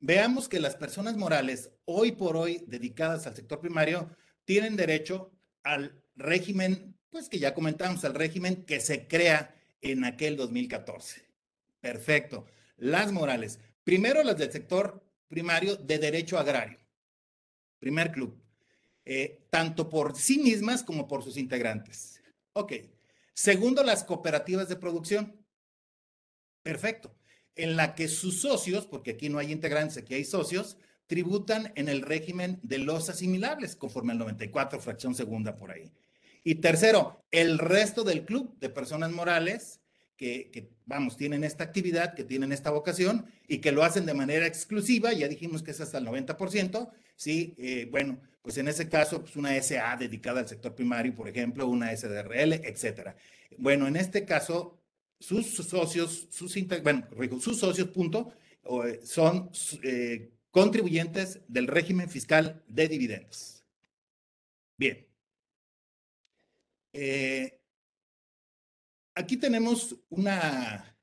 Veamos 0.04 0.50
que 0.50 0.60
las 0.60 0.76
personas 0.76 1.16
morales 1.16 1.70
hoy 1.86 2.14
por 2.14 2.36
hoy 2.36 2.64
dedicadas 2.66 3.28
al 3.28 3.36
sector 3.36 3.60
primario 3.60 4.10
tienen 4.46 4.76
derecho 4.76 5.32
al 5.62 6.02
régimen, 6.16 6.98
pues 7.12 7.30
que 7.30 7.38
ya 7.38 7.54
comentamos, 7.54 8.04
al 8.04 8.16
régimen 8.16 8.66
que 8.66 8.80
se 8.80 9.08
crea 9.08 9.54
en 9.80 10.04
aquel 10.04 10.38
2014. 10.38 11.22
Perfecto. 11.80 12.46
Las 12.78 13.12
morales. 13.12 13.60
Primero 13.84 14.24
las 14.24 14.38
del 14.38 14.52
sector 14.52 15.04
primario 15.28 15.76
de 15.76 16.00
derecho 16.00 16.40
agrario. 16.40 16.81
Primer 17.82 18.12
club. 18.12 18.40
Eh, 19.04 19.48
tanto 19.50 19.90
por 19.90 20.16
sí 20.16 20.38
mismas 20.38 20.84
como 20.84 21.08
por 21.08 21.24
sus 21.24 21.36
integrantes. 21.36 22.22
Ok. 22.54 22.74
Segundo, 23.34 23.84
las 23.84 24.04
cooperativas 24.04 24.70
de 24.70 24.76
producción. 24.76 25.36
Perfecto. 26.62 27.14
En 27.56 27.76
la 27.76 27.96
que 27.96 28.08
sus 28.08 28.40
socios, 28.42 28.86
porque 28.86 29.12
aquí 29.12 29.30
no 29.30 29.40
hay 29.40 29.52
integrantes, 29.52 29.98
aquí 29.98 30.14
hay 30.14 30.24
socios, 30.24 30.78
tributan 31.08 31.74
en 31.76 31.90
el 31.90 32.04
régimen 32.04 32.60
de 32.62 32.78
los 32.78 33.10
asimilables, 33.10 33.76
conforme 33.76 34.14
al 34.14 34.20
94, 34.20 34.80
fracción 34.80 35.16
segunda 35.16 35.58
por 35.58 35.72
ahí. 35.72 35.92
Y 36.44 36.56
tercero, 36.56 37.26
el 37.32 37.58
resto 37.58 38.04
del 38.04 38.26
club 38.26 38.58
de 38.60 38.70
personas 38.70 39.12
morales 39.12 39.81
que, 40.22 40.70
vamos, 40.86 41.18
tienen 41.18 41.44
esta 41.44 41.64
actividad, 41.64 42.14
que 42.14 42.24
tienen 42.24 42.52
esta 42.52 42.70
vocación 42.70 43.26
y 43.48 43.58
que 43.58 43.72
lo 43.72 43.84
hacen 43.84 44.06
de 44.06 44.14
manera 44.14 44.46
exclusiva, 44.46 45.14
ya 45.14 45.28
dijimos 45.28 45.64
que 45.64 45.72
es 45.72 45.82
hasta 45.82 45.98
el 45.98 46.06
90%, 46.06 46.92
sí, 47.16 47.56
eh, 47.58 47.88
bueno, 47.90 48.22
pues 48.44 48.58
en 48.58 48.68
ese 48.68 48.88
caso, 48.88 49.22
pues 49.22 49.36
una 49.36 49.56
SA 49.60 49.98
dedicada 49.98 50.42
al 50.42 50.48
sector 50.48 50.76
primario, 50.76 51.16
por 51.16 51.28
ejemplo, 51.28 51.68
una 51.68 51.96
SDRL, 51.96 52.54
etcétera. 52.54 53.16
Bueno, 53.58 53.88
en 53.88 53.96
este 53.96 54.24
caso, 54.24 54.80
sus 55.20 55.48
socios, 55.48 56.28
sus, 56.30 56.56
bueno, 56.84 57.08
sus 57.40 57.58
socios, 57.58 57.88
punto, 57.90 58.32
eh, 58.86 59.00
son 59.04 59.50
eh, 59.82 60.30
contribuyentes 60.52 61.40
del 61.48 61.68
régimen 61.68 62.10
fiscal 62.10 62.64
de 62.68 62.88
dividendos. 62.88 63.64
Bien. 64.78 65.08
Eh, 66.94 67.61
aquí 69.16 69.38
tenemos 69.38 69.96
una 70.10 70.96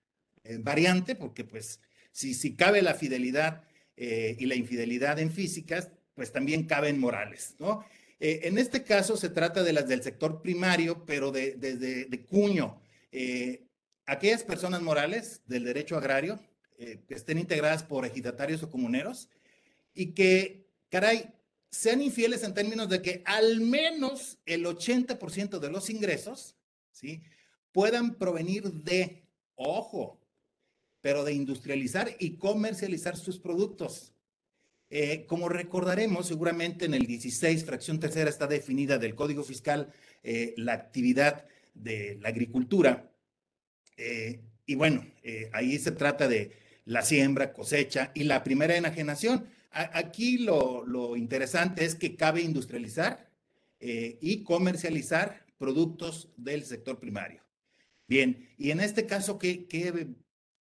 eh, 0.45 0.59
variante, 0.61 1.15
porque 1.15 1.45
pues 1.45 1.81
si, 2.13 2.35
si 2.35 2.55
cabe 2.57 2.83
la 2.83 2.95
fidelidad 2.95 3.65
eh, 3.97 4.37
y 4.39 4.47
la 4.47 4.55
infidelidad 4.55 5.19
en 5.19 5.33
físicas, 5.33 5.91
pues 6.15 6.33
también 6.33 6.65
caben 6.65 6.99
morales, 6.99 7.55
¿no? 7.59 7.85
en 8.21 8.59
este 8.59 8.83
caso 8.83 9.17
se 9.17 9.29
trata 9.29 9.63
de 9.63 9.73
las 9.73 9.87
del 9.87 10.03
sector 10.03 10.43
primario, 10.43 11.07
pero 11.07 11.31
de, 11.31 11.53
de 11.55 12.25
cuño. 12.25 12.83
aquellas 14.07 14.43
personas 14.43 14.83
morales 14.83 15.41
del 15.47 15.63
derecho 15.63 15.97
agrario 15.97 16.41
que 16.77 17.15
estén 17.15 17.39
integradas 17.39 17.85
por 17.85 18.05
ejidatarios 18.05 18.65
o 18.65 18.71
comuneros, 18.71 19.29
y 19.95 20.15
que, 20.15 20.67
caray, 20.89 21.33
sean 21.71 22.01
infieles 22.01 22.43
en 22.43 22.55
términos 22.55 22.89
de 22.89 23.03
que 23.03 23.23
al 23.25 23.61
menos 23.61 24.39
el 24.47 24.65
80% 24.65 25.59
de 25.59 25.71
los 25.71 25.91
ingresos, 25.91 26.57
¿sí? 26.91 27.23
Puedan 27.73 28.15
provenir 28.17 28.73
de, 28.73 29.25
ojo, 29.55 30.19
pero 31.01 31.25
de 31.25 31.33
industrializar 31.33 32.15
y 32.19 32.37
comercializar 32.37 33.17
sus 33.17 33.39
productos. 33.39 34.13
Eh, 34.91 35.27
como 35.27 35.49
recordaremos, 35.49 36.27
seguramente 36.27 36.87
en 36.87 36.95
el 36.95 37.07
16, 37.07 37.65
fracción 37.65 38.01
tercera, 38.01 38.31
está 38.31 38.47
definida 38.47 38.99
del 38.99 39.15
Código 39.15 39.45
Fiscal 39.45 39.93
eh, 40.23 40.55
la 40.57 40.73
actividad 40.73 41.47
de 41.75 42.19
la 42.21 42.31
agricultura. 42.31 43.11
Eh, 43.97 44.41
y 44.67 44.75
bueno, 44.75 45.07
ahí 45.53 45.79
se 45.79 45.93
trata 45.93 46.29
de 46.29 46.53
la 46.85 47.03
siembra, 47.03 47.53
cosecha 47.53 48.11
y 48.15 48.25
la 48.25 48.45
primera 48.45 48.77
enajenación. 48.77 49.47
Aquí 49.71 50.39
lo, 50.39 51.17
interesante 51.17 51.85
es 51.85 51.95
que 51.95 52.17
cabe 52.17 52.43
industrializar 52.43 53.31
y 53.81 54.43
comercializar 54.43 55.47
productos 55.57 56.29
del 56.37 56.65
sector 56.65 56.99
primario. 57.01 57.48
Bien, 58.09 58.49
y 58.57 58.71
en 58.71 58.81
este 58.81 59.07
caso, 59.07 59.39
¿qué, 59.39 59.67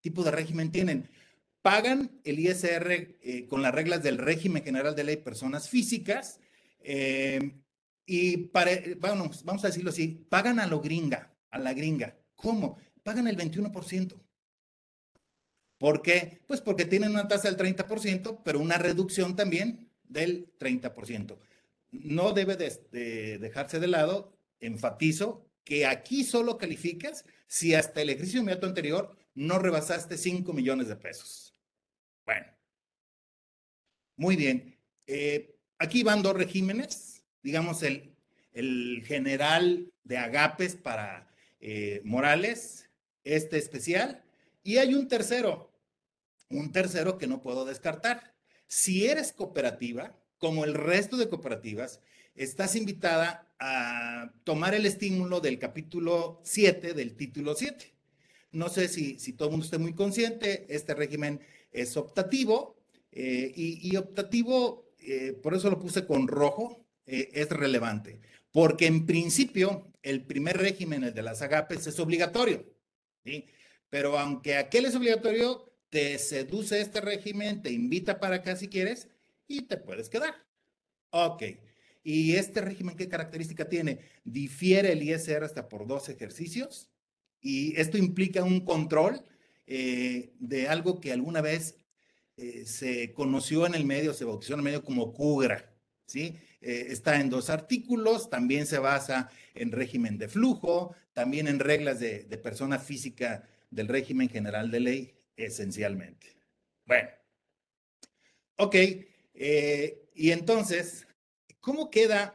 tipo 0.01 0.25
de 0.25 0.31
régimen 0.33 0.73
tienen? 0.73 1.09
Pagan 1.63 2.21
el 2.25 2.41
ISR 2.41 3.17
eh, 3.23 3.47
con 3.49 3.63
las 3.63 3.75
reglas 3.75 4.03
del 4.03 4.19
régimen 4.19 4.65
general 4.65 4.95
de 4.95 5.05
ley 5.05 5.17
personas 5.17 5.69
físicas 5.69 6.41
eh, 6.81 7.53
y 8.05 8.51
vamos, 8.99 9.65
a 9.65 9.67
decirlo 9.69 9.91
así, 9.91 10.27
pagan 10.29 10.61
a 10.61 10.67
lo 10.67 10.81
gringa, 10.81 11.35
a 11.51 11.59
la 11.59 11.73
gringa. 11.73 12.17
¿Cómo? 12.35 12.79
Pagan 13.03 13.27
el 13.29 13.37
21%. 13.37 14.21
¿Por 15.79 16.03
qué? 16.03 16.43
Pues 16.47 16.61
porque 16.61 16.85
tienen 16.85 17.11
una 17.11 17.29
tasa 17.29 17.51
del 17.51 17.57
30%, 17.57 18.43
pero 18.45 18.61
una 18.61 18.79
reducción 18.79 19.37
también 19.37 19.91
del 20.05 20.57
30%. 20.59 21.39
No 21.91 22.33
debe 22.33 22.57
de, 22.57 23.39
dejarse 23.39 23.81
de 23.81 23.89
lado, 23.89 24.37
enfatizo, 24.61 25.47
que 25.65 25.85
aquí 25.87 26.23
solo 26.23 26.59
calificas 26.59 27.25
si 27.47 27.75
hasta 27.75 28.03
el 28.03 28.11
ejercicio 28.11 28.41
inmediato 28.41 28.67
anterior 28.67 29.17
no 29.35 29.59
rebasaste 29.59 30.17
5 30.17 30.53
millones 30.53 30.89
de 30.89 30.97
pesos. 30.97 31.55
Bueno, 32.25 32.47
muy 34.17 34.37
bien. 34.37 34.79
Eh, 35.07 35.57
aquí 35.79 36.03
van 36.03 36.23
dos 36.23 36.37
regímenes, 36.37 37.23
digamos 37.43 37.83
el, 37.83 38.17
el 38.53 39.03
general 39.07 39.93
de 40.05 40.19
agapes 40.19 40.75
para 40.75 41.31
eh, 41.61 42.01
Morales, 42.05 42.89
este 43.25 43.59
especial, 43.59 44.25
y 44.63 44.79
hay 44.79 44.95
un 44.95 45.09
tercero, 45.09 45.73
un 46.49 46.73
tercero 46.73 47.19
que 47.19 47.27
no 47.27 47.43
puedo 47.43 47.65
descartar. 47.65 48.35
Si 48.67 49.07
eres 49.07 49.33
cooperativa, 49.33 50.19
como 50.39 50.65
el 50.65 50.75
resto 50.75 51.17
de 51.17 51.29
cooperativas, 51.29 52.01
estás 52.35 52.77
invitada 52.77 53.46
a 53.59 54.33
tomar 54.45 54.75
el 54.75 54.87
estímulo 54.87 55.41
del 55.41 55.59
capítulo 55.59 56.41
7 56.45 56.95
del 56.95 57.17
título 57.17 57.55
7. 57.55 57.93
No 58.53 58.69
sé 58.69 58.89
si, 58.89 59.19
si 59.19 59.33
todo 59.33 59.49
el 59.49 59.53
mundo 59.53 59.65
esté 59.65 59.79
muy 59.79 59.95
consciente, 59.95 60.67
este 60.69 60.95
régimen 60.95 61.41
es 61.73 61.97
optativo 61.97 62.77
eh, 63.13 63.53
y, 63.55 63.97
optativo, 63.97 64.91
eh, 64.99 65.33
por 65.43 65.55
eso 65.55 65.71
lo 65.71 65.79
puse 65.79 66.05
con 66.05 66.29
rojo, 66.29 66.85
eh, 67.07 67.31
es 67.33 67.49
relevante, 67.49 68.21
porque 68.51 68.87
en 68.87 69.07
principio 69.07 69.91
el 70.03 70.25
primer 70.25 70.59
régimen, 70.59 71.03
el 71.03 71.15
de 71.15 71.23
las 71.23 71.41
agapes, 71.41 71.87
es 71.87 71.99
obligatorio. 71.99 72.67
¿sí? 73.25 73.47
Pero 73.89 74.19
aunque 74.19 74.57
aquel 74.57 74.85
es 74.85 74.95
obligatorio, 74.95 75.73
te 75.89 76.19
seduce 76.19 76.81
este 76.81 77.01
régimen, 77.01 77.63
te 77.63 77.73
invita 77.73 78.21
para 78.21 78.37
acá 78.37 78.55
si 78.55 78.69
quieres 78.69 79.09
y 79.49 79.63
te 79.63 79.79
puedes 79.79 80.11
quedar. 80.11 80.35
Ok. 81.11 81.43
¿Y 82.09 82.37
este 82.37 82.61
régimen 82.61 82.97
qué 82.97 83.09
característica 83.09 83.69
tiene? 83.69 83.99
Difiere 84.23 84.93
el 84.93 85.03
ISR 85.03 85.43
hasta 85.43 85.69
por 85.69 85.89
dos 85.89 86.09
ejercicios 86.09 86.89
y 87.41 87.75
esto 87.81 87.99
implica 87.99 88.45
un 88.45 88.61
control 88.61 89.25
eh, 89.67 90.31
de 90.39 90.69
algo 90.69 91.01
que 91.01 91.13
alguna 91.13 91.41
vez 91.41 91.75
eh, 92.37 92.65
se 92.65 93.13
conoció 93.13 93.67
en 93.67 93.75
el 93.75 93.85
medio, 93.85 94.15
se 94.15 94.25
bautizó 94.25 94.53
en 94.53 94.61
el 94.61 94.65
medio 94.65 94.85
como 94.85 95.13
CUGRA, 95.13 95.69
¿sí? 96.07 96.39
Eh, 96.61 96.87
está 96.91 97.21
en 97.21 97.29
dos 97.29 97.51
artículos, 97.51 98.31
también 98.31 98.67
se 98.67 98.79
basa 98.79 99.29
en 99.57 99.73
régimen 99.73 100.17
de 100.17 100.29
flujo, 100.29 100.95
también 101.13 101.49
en 101.49 101.59
reglas 101.59 101.99
de, 101.99 102.21
persona 102.41 102.79
física 102.79 103.49
del 103.69 103.89
régimen 103.89 104.29
general 104.29 104.71
de 104.71 104.79
ley, 104.79 105.15
esencialmente. 105.37 106.37
Bueno, 106.85 107.09
ok, 108.59 108.77
y 110.15 110.31
entonces, 110.31 111.06
¿cómo 111.67 111.91
quedan 111.91 112.33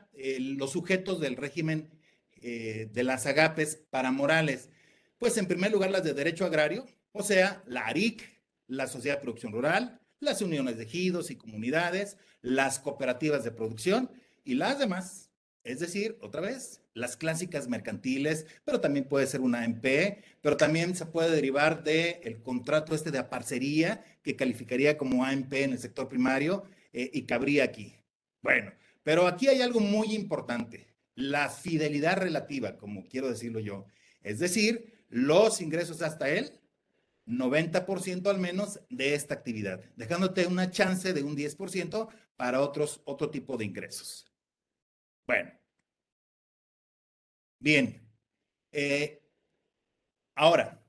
los 0.57 0.73
sujetos 0.73 1.21
del 1.21 1.38
régimen 1.38 1.89
de 2.41 3.03
las 3.05 3.25
agapes 3.25 3.81
para 3.89 4.11
Morales? 4.11 4.69
Pues 5.17 5.38
en 5.38 5.45
primer 5.45 5.71
lugar 5.71 5.89
las 5.89 6.03
de 6.03 6.13
derecho 6.13 6.43
agrario, 6.43 6.85
o 7.13 7.23
sea, 7.23 7.63
la 7.65 7.85
ARIC, 7.85 8.21
la 8.67 8.88
Sociedad 8.88 9.15
de 9.15 9.21
Producción 9.21 9.53
Rural, 9.53 10.01
las 10.19 10.41
uniones 10.41 10.75
de 10.75 10.83
ejidos 10.83 11.31
y 11.31 11.38
comunidades, 11.38 12.17
las 12.41 12.79
cooperativas 12.79 13.45
de 13.45 13.51
producción 13.51 14.11
y 14.43 14.55
las 14.55 14.79
demás. 14.79 15.31
Es 15.63 15.79
decir, 15.79 16.17
otra 16.19 16.41
vez, 16.41 16.81
las 16.93 17.15
clásicas 17.15 17.69
mercantiles, 17.69 18.47
pero 18.65 18.81
también 18.81 19.05
puede 19.05 19.27
ser 19.27 19.39
una 19.39 19.63
MP, 19.63 20.21
pero 20.41 20.57
también 20.57 20.93
se 20.93 21.05
puede 21.05 21.31
derivar 21.31 21.85
del 21.85 22.17
el 22.23 22.41
contrato 22.41 22.93
este 22.93 23.11
de 23.11 23.19
aparcería 23.19 24.03
que 24.23 24.35
calificaría 24.35 24.97
como 24.97 25.23
AMP 25.23 25.53
en 25.53 25.71
el 25.71 25.79
sector 25.79 26.09
primario 26.09 26.65
eh, 26.91 27.09
y 27.13 27.21
cabría 27.21 27.63
aquí. 27.63 27.95
Bueno, 28.41 28.73
pero 29.03 29.27
aquí 29.27 29.48
hay 29.48 29.62
algo 29.62 29.79
muy 29.79 30.13
importante, 30.13 30.88
la 31.15 31.50
fidelidad 31.50 32.17
relativa, 32.17 32.77
como 32.77 33.08
quiero 33.08 33.29
decirlo 33.29 33.60
yo. 33.60 33.86
Es 34.22 34.39
decir, 34.39 35.05
los 35.10 35.62
ingresos 35.62 36.01
hasta 36.01 36.29
él 36.29 36.62
90% 37.27 38.27
al 38.29 38.39
menos 38.39 38.79
de 38.89 39.13
esta 39.13 39.34
actividad, 39.34 39.81
dejándote 39.96 40.48
una 40.48 40.70
chance 40.70 41.13
de 41.13 41.24
un 41.24 41.36
10% 41.36 42.10
para 42.36 42.62
otros, 42.62 43.01
otro 43.05 43.29
tipo 43.29 43.58
de 43.58 43.65
ingresos. 43.65 44.25
Bueno. 45.25 45.51
Bien. 47.60 48.01
Eh, 48.72 49.22
ahora, 50.36 50.84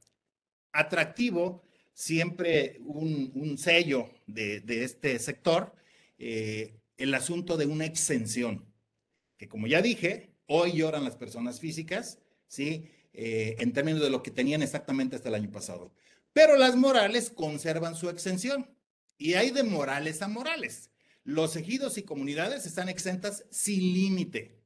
atractivo, 0.73 1.65
siempre 1.93 2.79
un, 2.81 3.59
sello 3.59 4.11
de, 4.27 4.63
este 4.67 5.19
sector, 5.19 5.75
eh, 6.19 6.81
el 6.97 7.15
asunto 7.15 7.57
de 7.57 7.67
una 7.67 7.85
exención, 7.85 8.67
que 9.37 9.49
como 9.49 9.67
ya 9.67 9.83
dije, 9.83 10.35
hoy 10.47 10.73
lloran 10.73 11.05
las 11.05 11.17
personas 11.17 11.61
físicas, 11.61 12.19
¿sí? 12.47 12.91
Eh, 13.13 13.57
en 13.59 13.73
términos 13.73 14.01
de 14.01 14.11
lo 14.11 14.23
que 14.23 14.31
tenían 14.31 14.63
exactamente 14.63 15.17
hasta 15.17 15.29
el 15.29 15.35
año 15.35 15.51
pasado. 15.51 15.93
Pero 16.33 16.57
las 16.57 16.77
morales 16.77 17.31
conservan 17.31 17.95
su 17.95 18.09
exención 18.09 18.71
y 19.19 19.35
hay 19.35 19.51
de 19.51 19.63
morales 19.63 20.23
a 20.23 20.29
morales. 20.29 20.91
Los 21.25 21.57
ejidos 21.57 21.99
y 21.99 22.03
comunidades 22.03 22.67
están 22.67 22.89
exentas 22.89 23.45
sin 23.51 23.81
límite, 23.81 24.59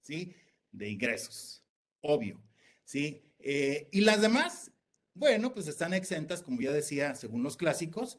¿sí? 0.00 0.34
De 0.72 0.88
ingresos, 0.88 1.62
obvio, 2.00 2.42
¿sí? 2.84 3.22
Eh, 3.38 3.88
y 3.92 4.00
las 4.00 4.20
demás, 4.20 4.72
bueno, 5.14 5.52
pues 5.52 5.68
están 5.68 5.94
exentas, 5.94 6.42
como 6.42 6.60
ya 6.60 6.72
decía, 6.72 7.14
según 7.14 7.42
los 7.42 7.56
clásicos, 7.56 8.18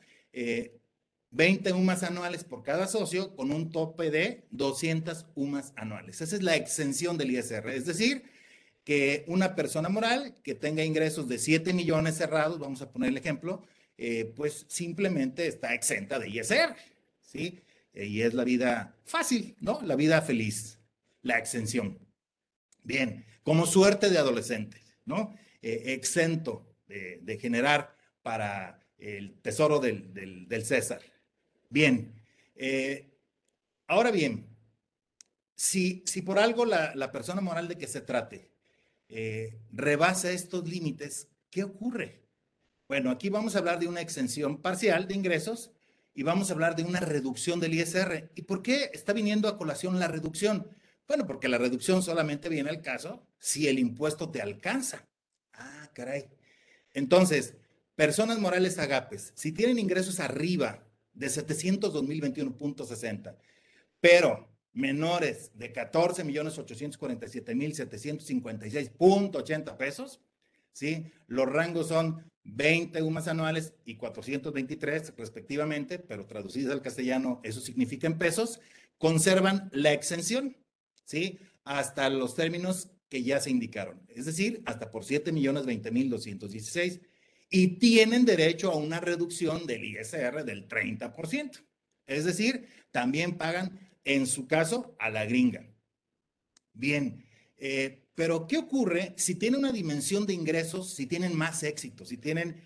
20 1.31 1.69
eh, 1.69 1.73
UMAS 1.73 2.03
anuales 2.03 2.43
por 2.43 2.63
cada 2.63 2.87
socio 2.87 3.35
con 3.35 3.51
un 3.51 3.71
tope 3.71 4.11
de 4.11 4.45
200 4.51 5.25
UMAS 5.35 5.73
anuales. 5.75 6.21
Esa 6.21 6.35
es 6.35 6.43
la 6.43 6.55
exención 6.55 7.17
del 7.17 7.31
ISR, 7.31 7.69
es 7.69 7.85
decir, 7.85 8.23
que 8.83 9.23
una 9.27 9.55
persona 9.55 9.89
moral 9.89 10.35
que 10.43 10.55
tenga 10.55 10.83
ingresos 10.83 11.27
de 11.27 11.37
7 11.37 11.73
millones 11.73 12.17
cerrados, 12.17 12.59
vamos 12.59 12.81
a 12.81 12.91
poner 12.91 13.09
el 13.09 13.17
ejemplo, 13.17 13.63
eh, 13.97 14.33
pues 14.35 14.65
simplemente 14.67 15.47
está 15.47 15.73
exenta 15.73 16.17
de 16.17 16.29
ISR, 16.29 16.75
¿sí? 17.21 17.59
Eh, 17.93 18.05
y 18.05 18.21
es 18.21 18.33
la 18.33 18.43
vida 18.43 18.95
fácil, 19.05 19.55
¿no? 19.59 19.81
La 19.83 19.95
vida 19.95 20.21
feliz, 20.21 20.79
la 21.21 21.37
exención. 21.37 21.99
Bien, 22.83 23.25
como 23.43 23.65
suerte 23.67 24.09
de 24.09 24.17
adolescente, 24.17 24.81
¿no? 25.05 25.35
Eh, 25.61 25.93
exento 25.93 26.67
de, 26.87 27.37
generar 27.39 27.95
para 28.21 28.81
el 28.97 29.39
tesoro 29.41 29.79
del, 29.79 30.65
César. 30.65 31.01
Bien, 31.71 32.13
ahora 33.87 34.11
bien, 34.11 34.45
si, 35.55 36.03
si 36.05 36.21
por 36.21 36.37
algo 36.37 36.65
la, 36.65 36.93
la 36.95 37.11
persona 37.13 37.39
moral 37.39 37.69
de 37.69 37.77
que 37.77 37.87
se 37.87 38.01
trate 38.01 38.51
eh, 39.07 39.57
rebasa 39.71 40.31
estos 40.31 40.67
límites, 40.67 41.29
¿qué 41.49 41.63
ocurre? 41.63 42.23
Bueno, 42.89 43.09
aquí 43.09 43.29
vamos 43.29 43.55
a 43.55 43.59
hablar 43.59 43.79
de 43.79 43.87
una 43.87 44.01
exención 44.01 44.61
parcial 44.61 45.07
de 45.07 45.15
ingresos 45.15 45.71
y 46.13 46.23
vamos 46.23 46.49
a 46.49 46.53
hablar 46.53 46.75
de 46.75 46.83
una 46.83 46.99
reducción 46.99 47.61
del 47.61 47.73
ISR. 47.73 48.31
¿Y 48.35 48.41
por 48.41 48.61
qué 48.61 48.89
está 48.93 49.13
viniendo 49.13 49.47
a 49.47 49.57
colación 49.57 49.97
la 49.97 50.09
reducción? 50.09 50.69
Bueno, 51.07 51.25
porque 51.25 51.47
la 51.47 51.57
reducción 51.57 52.03
solamente 52.03 52.49
viene 52.49 52.69
al 52.69 52.81
caso 52.81 53.25
si 53.39 53.69
el 53.69 53.79
impuesto 53.79 54.29
te 54.29 54.41
alcanza. 54.41 55.07
Ah, 55.53 55.89
caray. 55.93 56.29
Entonces, 56.93 57.55
personas 57.95 58.39
morales 58.39 58.77
agapes, 58.77 59.31
si 59.35 59.53
tienen 59.53 59.79
ingresos 59.79 60.19
arriba 60.19 60.85
de 61.13 61.27
702.021.60, 61.27 63.35
pero 63.99 64.51
menores 64.73 65.51
de 65.55 65.71
14 65.71 66.23
millones 66.23 66.57
847 66.57 67.55
mil 67.55 67.73
756.80 67.73 69.77
pesos, 69.77 70.21
¿sí? 70.71 71.05
Los 71.27 71.47
rangos 71.47 71.89
son 71.89 72.23
20 72.43 73.01
UMAS 73.01 73.27
anuales 73.27 73.73
y 73.85 73.95
423 73.95 75.13
respectivamente, 75.17 75.99
pero 75.99 76.25
traducidos 76.25 76.73
al 76.73 76.81
castellano 76.81 77.39
eso 77.43 77.61
significa 77.61 78.07
en 78.07 78.17
pesos, 78.17 78.59
conservan 78.97 79.69
la 79.73 79.91
exención, 79.91 80.57
¿sí? 81.03 81.39
Hasta 81.63 82.09
los 82.09 82.35
términos 82.35 82.89
que 83.09 83.23
ya 83.23 83.39
se 83.41 83.51
indicaron, 83.51 84.01
es 84.07 84.25
decir, 84.25 84.63
hasta 84.65 84.89
por 84.89 85.03
7 85.03 85.33
millones 85.33 85.65
20 85.65 85.91
mil 85.91 86.09
216 86.09 87.01
y 87.51 87.79
tienen 87.79 88.25
derecho 88.25 88.71
a 88.71 88.77
una 88.77 88.99
reducción 89.01 89.67
del 89.67 89.83
ISR 89.83 90.45
del 90.45 90.67
30%. 90.67 91.63
Es 92.07 92.25
decir, 92.25 92.67
también 92.91 93.37
pagan 93.37 93.91
en 94.03 94.25
su 94.25 94.47
caso, 94.47 94.95
a 94.99 95.09
la 95.09 95.25
gringa. 95.25 95.69
Bien, 96.73 97.23
eh, 97.57 98.07
pero 98.15 98.47
¿qué 98.47 98.57
ocurre 98.57 99.13
si 99.17 99.35
tienen 99.35 99.59
una 99.59 99.71
dimensión 99.71 100.25
de 100.25 100.33
ingresos, 100.33 100.93
si 100.93 101.05
tienen 101.05 101.35
más 101.35 101.61
éxito, 101.63 102.05
si 102.05 102.17
tienen 102.17 102.61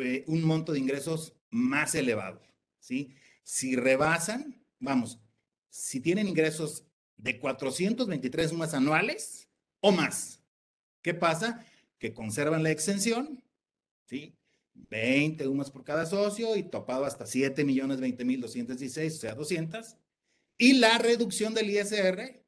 eh, 0.00 0.24
un 0.26 0.42
monto 0.42 0.72
de 0.72 0.80
ingresos 0.80 1.34
más 1.50 1.94
elevado? 1.94 2.42
¿sí? 2.78 3.14
Si 3.42 3.76
rebasan, 3.76 4.64
vamos, 4.78 5.20
si 5.68 6.00
tienen 6.00 6.26
ingresos 6.26 6.86
de 7.16 7.38
423 7.38 8.52
más 8.54 8.74
anuales 8.74 9.48
o 9.80 9.92
más, 9.92 10.42
¿qué 11.02 11.14
pasa? 11.14 11.64
Que 11.98 12.14
conservan 12.14 12.62
la 12.62 12.70
exención, 12.70 13.42
¿sí? 14.10 14.36
20 14.74 15.46
UMAS 15.46 15.70
por 15.70 15.84
cada 15.84 16.04
socio 16.04 16.56
y 16.56 16.64
topado 16.64 17.04
hasta 17.04 17.26
7 17.26 17.64
millones 17.64 18.00
20 18.00 18.24
mil 18.24 18.40
216, 18.40 19.14
o 19.14 19.20
sea, 19.20 19.34
200. 19.34 19.94
Y 20.58 20.72
la 20.74 20.98
reducción 20.98 21.54
del 21.54 21.70
ISR 21.70 22.42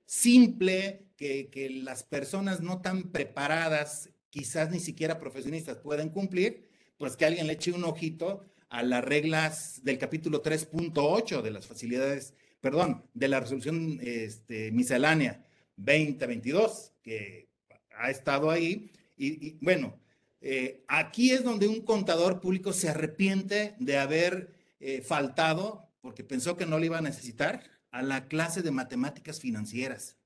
simple, 0.06 1.04
que, 1.16 1.80
las 1.82 2.02
personas 2.02 2.60
no 2.60 2.80
tan 2.80 3.10
preparadas, 3.10 4.10
quizás 4.30 4.70
ni 4.70 4.80
siquiera 4.80 5.18
profesionistas, 5.18 5.78
pueden 5.78 6.10
cumplir, 6.10 6.68
pues 6.98 7.16
que 7.16 7.24
alguien 7.24 7.46
le 7.46 7.54
eche 7.54 7.72
un 7.72 7.84
ojito 7.84 8.44
a 8.68 8.82
las 8.82 9.04
reglas 9.04 9.80
del 9.84 9.98
capítulo 9.98 10.42
3.8 10.42 11.42
de 11.42 11.50
las 11.50 11.66
facilidades, 11.66 12.34
perdón, 12.60 13.04
de 13.14 13.28
la 13.28 13.40
resolución 13.40 13.98
este, 14.02 14.72
miscelánea 14.72 15.44
2022, 15.76 16.92
que 17.02 17.48
ha 17.96 18.10
estado 18.10 18.50
ahí. 18.50 18.90
Y, 19.16 19.56
bueno, 19.64 20.00
eh, 20.44 20.84
aquí 20.86 21.32
es 21.32 21.42
donde 21.42 21.66
un 21.66 21.80
contador 21.80 22.40
público 22.40 22.72
se 22.72 22.88
arrepiente 22.88 23.74
de 23.78 23.98
haber 23.98 24.54
eh, 24.78 25.02
faltado, 25.02 25.88
porque 26.00 26.22
pensó 26.22 26.56
que 26.56 26.66
no 26.66 26.78
le 26.78 26.86
iba 26.86 26.98
a 26.98 27.02
necesitar, 27.02 27.64
a 27.90 28.02
la 28.02 28.28
clase 28.28 28.62
de 28.62 28.70
matemáticas 28.70 29.40
financieras 29.40 30.16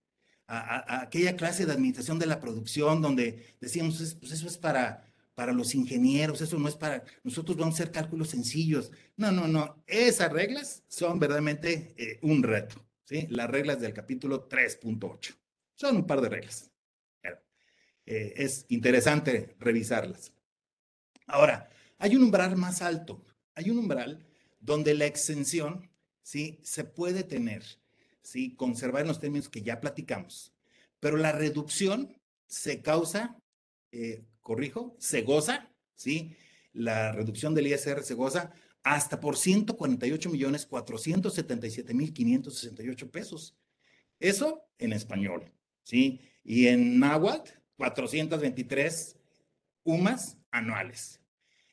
a, 0.49 1.03
aquella 1.03 1.37
clase 1.37 1.67
de 1.67 1.73
administración 1.73 2.19
de 2.19 2.27
la 2.27 2.41
producción 2.41 3.03
donde 3.03 3.55
decíamos, 3.61 4.17
pues 4.19 4.33
eso 4.33 4.47
es 4.47 4.57
para, 4.57 5.07
para 5.35 5.53
los 5.53 5.75
ingenieros, 5.75 6.41
eso 6.41 6.59
no 6.59 6.69
es 6.69 6.75
para, 6.75 7.05
nosotros 7.23 7.57
vamos 7.57 7.75
a 7.75 7.83
hacer 7.83 7.93
cálculos 7.93 8.31
sencillos. 8.31 8.91
No, 9.17 9.31
no, 9.31 9.47
no, 9.47 9.83
esas 9.87 10.33
reglas 10.33 10.83
son 10.89 11.19
verdaderamente 11.19 11.95
eh, 11.97 12.19
un 12.23 12.43
reto, 12.43 12.83
¿sí? 13.05 13.27
Las 13.31 13.51
reglas 13.51 13.81
del 13.81 13.93
capítulo 13.93 14.49
3.8. 14.49 15.37
Son 15.75 15.97
un 15.97 16.07
par 16.07 16.21
de 16.21 16.31
reglas. 16.31 16.71
Eh, 18.11 18.42
es 18.42 18.64
interesante 18.71 19.55
revisarlas. 19.61 20.33
Ahora, 21.27 21.68
hay 21.99 22.16
un 22.16 22.23
umbral 22.23 22.57
más 22.57 22.81
alto. 22.81 23.23
Hay 23.55 23.68
un 23.68 23.77
umbral 23.77 24.27
donde 24.61 24.94
la 24.94 25.05
exención, 25.05 25.90
¿sí? 26.23 26.59
Se 26.62 26.85
puede 26.85 27.23
tener, 27.23 27.64
¿sí? 28.23 28.55
Conservar 28.57 29.03
en 29.03 29.09
los 29.09 29.21
términos 29.21 29.51
que 29.51 29.61
ya 29.61 29.79
platicamos. 29.79 30.55
Pero 31.01 31.18
la 31.18 31.33
reducción 31.33 32.16
se 32.47 32.81
causa, 32.81 33.37
eh, 33.92 34.25
corrijo, 34.40 34.97
se 34.99 35.21
goza, 35.21 35.71
¿sí? 35.94 36.35
La 36.73 37.12
reducción 37.12 37.55
del 37.55 37.66
ISR 37.66 38.03
se 38.03 38.14
goza 38.14 38.53
hasta 38.85 39.21
por 39.21 39.37
148 39.37 40.31
millones 40.31 40.64
477 40.64 41.92
mil 41.92 42.14
568 42.14 43.11
pesos. 43.11 43.55
Eso 44.18 44.64
en 44.79 44.94
español, 44.94 45.53
¿sí? 45.83 46.23
Y 46.42 46.68
en 46.68 46.99
náhuatl, 46.99 47.58
423 47.79 49.17
UMAS 49.85 50.37
anuales. 50.51 51.21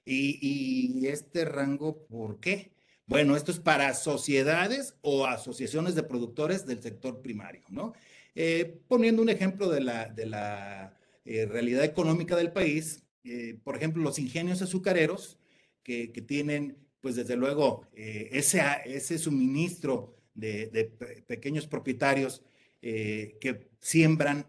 Y, 0.05 0.37
y, 0.39 1.07
este 1.07 1.45
rango, 1.45 2.05
¿por 2.05 2.39
qué? 2.39 2.71
Bueno, 3.07 3.35
esto 3.35 3.51
es 3.51 3.59
para 3.59 3.93
sociedades 3.95 4.95
o 5.01 5.25
asociaciones 5.25 5.95
de 5.95 6.03
productores 6.03 6.65
del 6.65 6.81
sector 6.81 7.21
primario, 7.21 7.63
¿no? 7.69 7.93
Eh, 8.35 8.81
poniendo 8.87 9.21
un 9.21 9.29
ejemplo 9.29 9.69
de 9.69 9.81
la, 9.81 10.05
de 10.05 10.27
la 10.27 10.95
eh, 11.25 11.45
realidad 11.45 11.83
económica 11.83 12.35
del 12.35 12.51
país, 12.51 13.03
eh, 13.23 13.59
por 13.63 13.75
ejemplo, 13.75 14.03
los 14.03 14.19
ingenios 14.19 14.61
azucareros, 14.61 15.39
que, 15.81 16.11
que 16.11 16.21
tienen, 16.21 16.77
pues 17.01 17.15
desde 17.15 17.35
luego, 17.35 17.87
ese, 17.93 18.61
ese 18.85 19.19
suministro 19.19 20.15
de, 20.33 20.67
de 20.67 20.85
pequeños 21.27 21.67
propietarios 21.67 22.43
que 22.85 23.69
siembran 23.79 24.45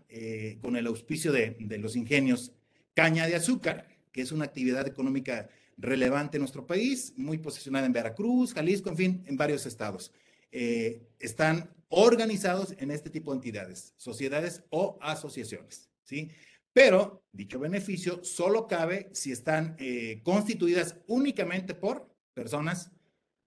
con 0.61 0.77
el 0.77 0.87
auspicio 0.87 1.33
de, 1.33 1.57
de 1.59 1.79
los 1.79 1.97
ingenios 1.97 2.53
caña 2.93 3.27
de 3.27 3.35
azúcar, 3.35 3.89
que 4.13 4.21
es 4.21 4.31
una 4.31 4.45
actividad 4.45 4.87
económica 4.87 5.49
relevante 5.79 6.37
en 6.37 6.43
nuestro 6.43 6.67
país, 6.67 7.15
muy 7.17 7.39
posicionada 7.39 7.87
en 7.87 7.93
Veracruz, 7.93 8.53
Jalisco, 8.53 8.91
en 8.91 8.97
fin, 8.97 9.25
en 9.27 9.37
varios 9.37 9.65
estados. 9.65 10.13
están 10.51 11.71
organizados 11.89 12.75
en 12.79 12.91
este 12.91 13.11
tipo 13.11 13.31
de 13.31 13.37
entidades, 13.37 13.95
sociedades 13.97 14.63
o 14.71 14.99
asociaciones, 15.01 15.89
¿sí? 16.03 16.31
Pero 16.77 17.25
dicho 17.33 17.59
beneficio 17.59 18.23
solo 18.23 18.67
cabe 18.67 19.09
si 19.13 19.33
están 19.33 19.77
eh, 19.79 20.21
constituidas 20.23 20.97
únicamente 21.07 21.75
por 21.75 22.15
personas 22.35 22.91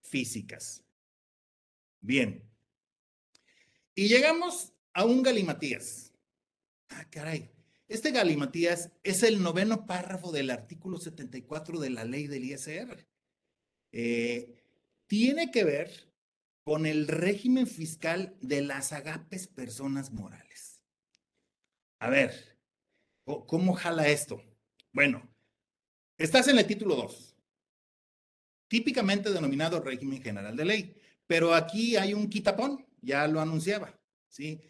físicas. 0.02 0.84
Bien. 2.02 2.44
Y 3.94 4.08
llegamos 4.08 4.74
a 4.94 5.06
un 5.06 5.24
galimatías. 5.24 6.14
Ah, 6.90 7.06
caray. 7.10 7.52
Este 7.88 8.12
galimatías 8.12 8.92
es 9.04 9.24
el 9.24 9.42
noveno 9.42 9.88
párrafo 9.88 10.32
del 10.32 10.52
artículo 10.52 11.00
74 11.00 11.80
de 11.80 11.90
la 11.90 12.04
ley 12.04 12.28
del 12.28 12.46
ISR. 12.46 13.06
Eh, 13.92 14.64
tiene 15.08 15.50
que 15.50 15.64
ver 15.64 16.10
con 16.64 16.86
el 16.86 17.08
régimen 17.08 17.66
fiscal 17.66 18.38
de 18.42 18.62
las 18.62 18.94
agapes 18.94 19.48
personas 19.48 20.12
morales. 20.12 20.82
A 21.98 22.10
ver, 22.10 22.60
¿cómo 23.24 23.74
jala 23.74 24.08
esto? 24.08 24.42
Bueno, 24.94 25.28
estás 26.18 26.48
en 26.48 26.60
el 26.60 26.68
título 26.68 26.96
2, 26.96 27.36
típicamente 28.68 29.32
denominado 29.32 29.80
régimen 29.80 30.22
general 30.22 30.56
de 30.56 30.66
ley, 30.66 30.96
pero 31.26 31.56
aquí 31.56 31.98
hay 31.98 32.14
un 32.14 32.30
quitapón, 32.30 32.86
ya 33.02 33.28
lo 33.28 33.42
anunciaba, 33.42 34.00
¿sí? 34.28 34.62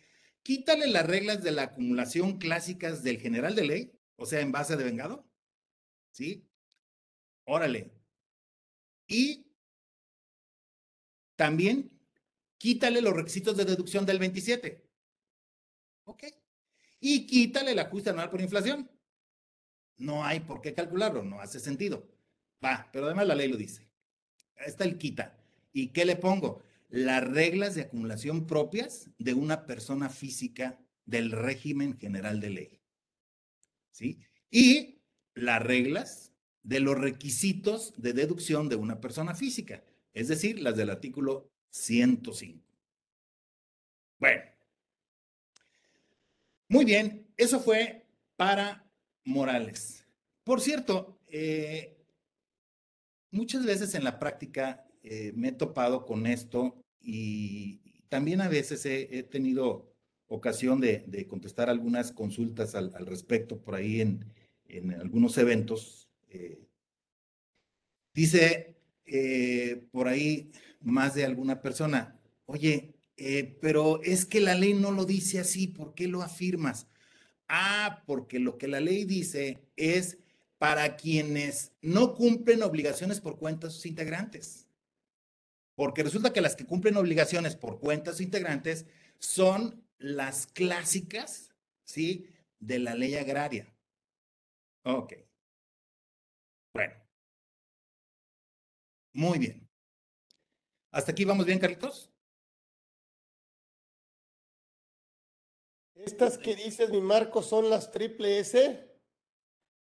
Quítale 0.43 0.87
las 0.87 1.05
reglas 1.05 1.43
de 1.43 1.51
la 1.51 1.63
acumulación 1.63 2.37
clásicas 2.37 3.03
del 3.03 3.19
general 3.19 3.55
de 3.55 3.65
ley, 3.65 3.99
o 4.15 4.25
sea, 4.25 4.39
en 4.41 4.51
base 4.51 4.77
de 4.77 4.83
vengado, 4.83 5.29
¿sí? 6.11 6.47
Órale. 7.45 7.91
Y 9.07 9.47
también 11.35 11.91
quítale 12.57 13.01
los 13.01 13.13
requisitos 13.13 13.57
de 13.57 13.65
deducción 13.65 14.05
del 14.05 14.19
27. 14.19 14.85
¿Ok? 16.05 16.23
Y 16.99 17.25
quítale 17.25 17.71
el 17.71 17.79
ajuste 17.79 18.09
anual 18.09 18.29
por 18.29 18.41
inflación. 18.41 18.89
No 19.97 20.23
hay 20.23 20.41
por 20.41 20.61
qué 20.61 20.73
calcularlo, 20.73 21.23
no 21.23 21.39
hace 21.39 21.59
sentido. 21.59 22.07
Va, 22.63 22.89
pero 22.91 23.05
además 23.05 23.27
la 23.27 23.35
ley 23.35 23.47
lo 23.47 23.57
dice. 23.57 23.89
Está 24.55 24.83
el 24.83 24.97
quita. 24.97 25.37
¿Y 25.71 25.87
qué 25.89 26.05
le 26.05 26.15
pongo? 26.15 26.61
Las 26.89 27.23
reglas 27.23 27.75
de 27.75 27.83
acumulación 27.83 28.47
propias 28.47 29.09
de 29.17 29.33
una 29.33 29.65
persona 29.65 30.09
física 30.09 30.79
del 31.05 31.31
régimen 31.31 31.97
general 31.97 32.39
de 32.39 32.49
ley. 32.49 32.81
¿Sí? 33.91 34.19
Y 34.51 35.01
las 35.33 35.61
reglas 35.61 36.33
de 36.63 36.79
los 36.79 36.97
requisitos 36.97 37.93
de 37.97 38.13
deducción 38.13 38.69
de 38.69 38.75
una 38.75 38.99
persona 38.99 39.33
física 39.33 39.83
es 40.13 40.27
decir, 40.27 40.59
las 40.59 40.75
del 40.75 40.89
artículo 40.89 41.51
105. 41.69 42.65
Bueno, 44.17 44.41
muy 46.67 46.85
bien, 46.85 47.27
eso 47.37 47.59
fue 47.59 48.05
para 48.35 48.85
Morales. 49.23 50.05
Por 50.43 50.61
cierto, 50.61 51.21
eh, 51.27 51.97
muchas 53.31 53.65
veces 53.65 53.95
en 53.95 54.03
la 54.03 54.19
práctica 54.19 54.85
eh, 55.03 55.31
me 55.35 55.49
he 55.49 55.51
topado 55.51 56.05
con 56.05 56.27
esto 56.27 56.75
y 57.01 57.79
también 58.09 58.41
a 58.41 58.49
veces 58.49 58.85
he, 58.85 59.23
tenido 59.23 59.93
ocasión 60.27 60.81
de, 60.81 61.25
contestar 61.27 61.69
algunas 61.69 62.11
consultas 62.11 62.75
al, 62.75 62.91
respecto 63.05 63.61
por 63.61 63.75
ahí 63.75 64.01
en, 64.01 64.25
algunos 64.99 65.37
eventos. 65.37 66.09
Eh, 66.29 66.59
dice 68.13 68.75
eh, 69.05 69.83
por 69.91 70.07
ahí 70.07 70.51
más 70.81 71.15
de 71.15 71.25
alguna 71.25 71.61
persona, 71.61 72.19
oye, 72.45 72.93
pero 73.61 74.01
es 74.03 74.25
que 74.25 74.39
la 74.39 74.55
ley 74.55 74.73
no 74.73 74.91
lo 74.91 75.05
dice 75.05 75.39
así, 75.39 75.67
¿por 75.67 75.93
qué 75.93 76.07
lo 76.07 76.21
afirmas? 76.21 76.87
Ah, 77.49 78.03
porque 78.05 78.39
lo 78.39 78.57
que 78.57 78.67
la 78.67 78.79
ley 78.79 79.05
dice 79.05 79.67
es 79.75 80.19
para 80.59 80.95
quienes 80.97 81.71
no 81.81 82.13
cumplen 82.13 82.61
obligaciones 82.63 83.19
por 83.19 83.39
cuenta 83.39 83.67
de 83.67 83.73
sus 83.73 83.85
integrantes. 83.85 84.68
Porque 85.79 86.03
resulta 86.03 86.33
que 86.33 86.41
las 86.41 86.57
que 86.57 86.65
cumplen 86.65 86.97
obligaciones 86.97 87.55
por 87.55 87.79
cuenta 87.79 88.11
de 88.11 88.17
sus 88.17 88.25
integrantes 88.25 88.85
son 89.17 89.81
las 89.97 90.45
clásicas, 90.45 91.55
¿sí? 91.85 92.27
De 92.59 92.79
la 92.79 92.95
ley 92.95 93.15
agraria. 93.15 93.73
Ok. 94.83 95.13
Bueno, 96.73 96.95
muy 99.13 99.39
bien. 99.39 99.69
¿Hasta 100.91 101.13
aquí 101.13 101.23
vamos 101.23 101.45
bien, 101.45 101.59
Carlitos? 101.59 102.11
Estas 105.95 106.37
que 106.37 106.57
dices, 106.57 106.89
mi 106.89 106.99
Marco, 106.99 107.41
son 107.41 107.69
las 107.69 107.89
triple 107.89 108.39
S. 108.39 108.99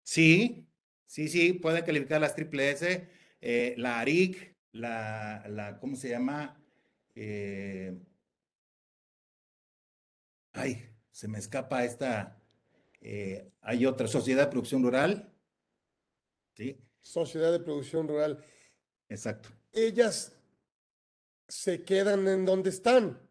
Sí, 0.03 0.67
sí, 1.05 1.29
sí, 1.29 1.53
puede 1.53 1.85
calificar 1.85 2.19
las 2.21 2.33
triple 2.33 2.71
S, 2.71 3.07
eh, 3.39 3.75
la 3.77 3.99
ARIC, 3.99 4.54
la, 4.75 5.43
la, 5.47 5.79
¿cómo 5.79 5.95
se 5.95 6.09
llama? 6.09 6.61
Eh, 7.15 7.97
ay, 10.51 10.89
se 11.11 11.27
me 11.29 11.39
escapa 11.39 11.85
esta, 11.85 12.37
eh, 12.99 13.49
hay 13.61 13.85
otra, 13.85 14.07
Sociedad 14.07 14.45
de 14.45 14.51
Producción 14.51 14.83
Rural. 14.83 15.31
Sí. 16.55 16.77
Sociedad 17.01 17.51
de 17.51 17.59
Producción 17.59 18.07
Rural. 18.07 18.43
Exacto. 19.07 19.49
Ellas 19.71 20.35
se 21.47 21.83
quedan 21.83 22.27
en 22.27 22.45
donde 22.45 22.69
están. 22.69 23.21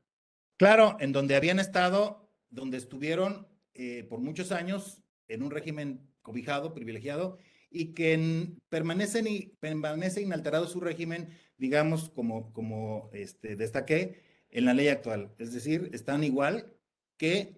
Claro, 0.57 0.97
en 1.01 1.13
donde 1.13 1.37
habían 1.37 1.59
estado, 1.59 2.31
donde 2.49 2.79
estuvieron 2.79 3.47
eh, 3.75 4.05
por 4.05 4.21
muchos 4.21 4.51
años 4.51 5.03
en 5.29 5.43
un 5.43 5.51
régimen 5.51 6.09
cobijado, 6.23 6.73
privilegiado, 6.73 7.39
y 7.75 7.93
que 7.93 8.53
permanecen 8.69 9.27
y 9.27 9.47
permanece 9.59 10.23
inalterado 10.23 10.69
su 10.69 10.81
régimen, 10.81 11.29
digamos, 11.59 12.09
como, 12.09 12.53
como 12.53 13.11
este, 13.13 13.57
destaqué, 13.57 14.23
en 14.51 14.65
la 14.65 14.75
ley 14.75 14.87
actual. 14.89 15.35
Es 15.39 15.53
decir, 15.53 15.91
están 15.93 16.23
igual 16.23 16.73
que 17.17 17.57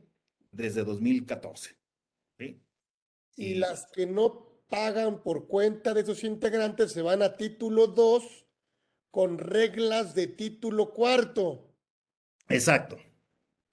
desde 0.51 0.85
2014. 0.85 1.77
Y 3.39 3.57
las 3.57 3.87
que 3.93 4.07
no 4.07 4.63
pagan 4.69 5.23
por 5.23 5.47
cuenta 5.47 5.93
de 5.93 6.07
sus 6.07 6.25
integrantes 6.25 6.93
se 6.93 7.03
van 7.03 7.21
a 7.21 7.37
título 7.37 7.89
2 7.89 8.47
con 9.11 9.37
reglas 9.37 10.15
de 10.15 10.27
título 10.27 10.95
cuarto. 10.95 11.71
Exacto, 12.49 12.97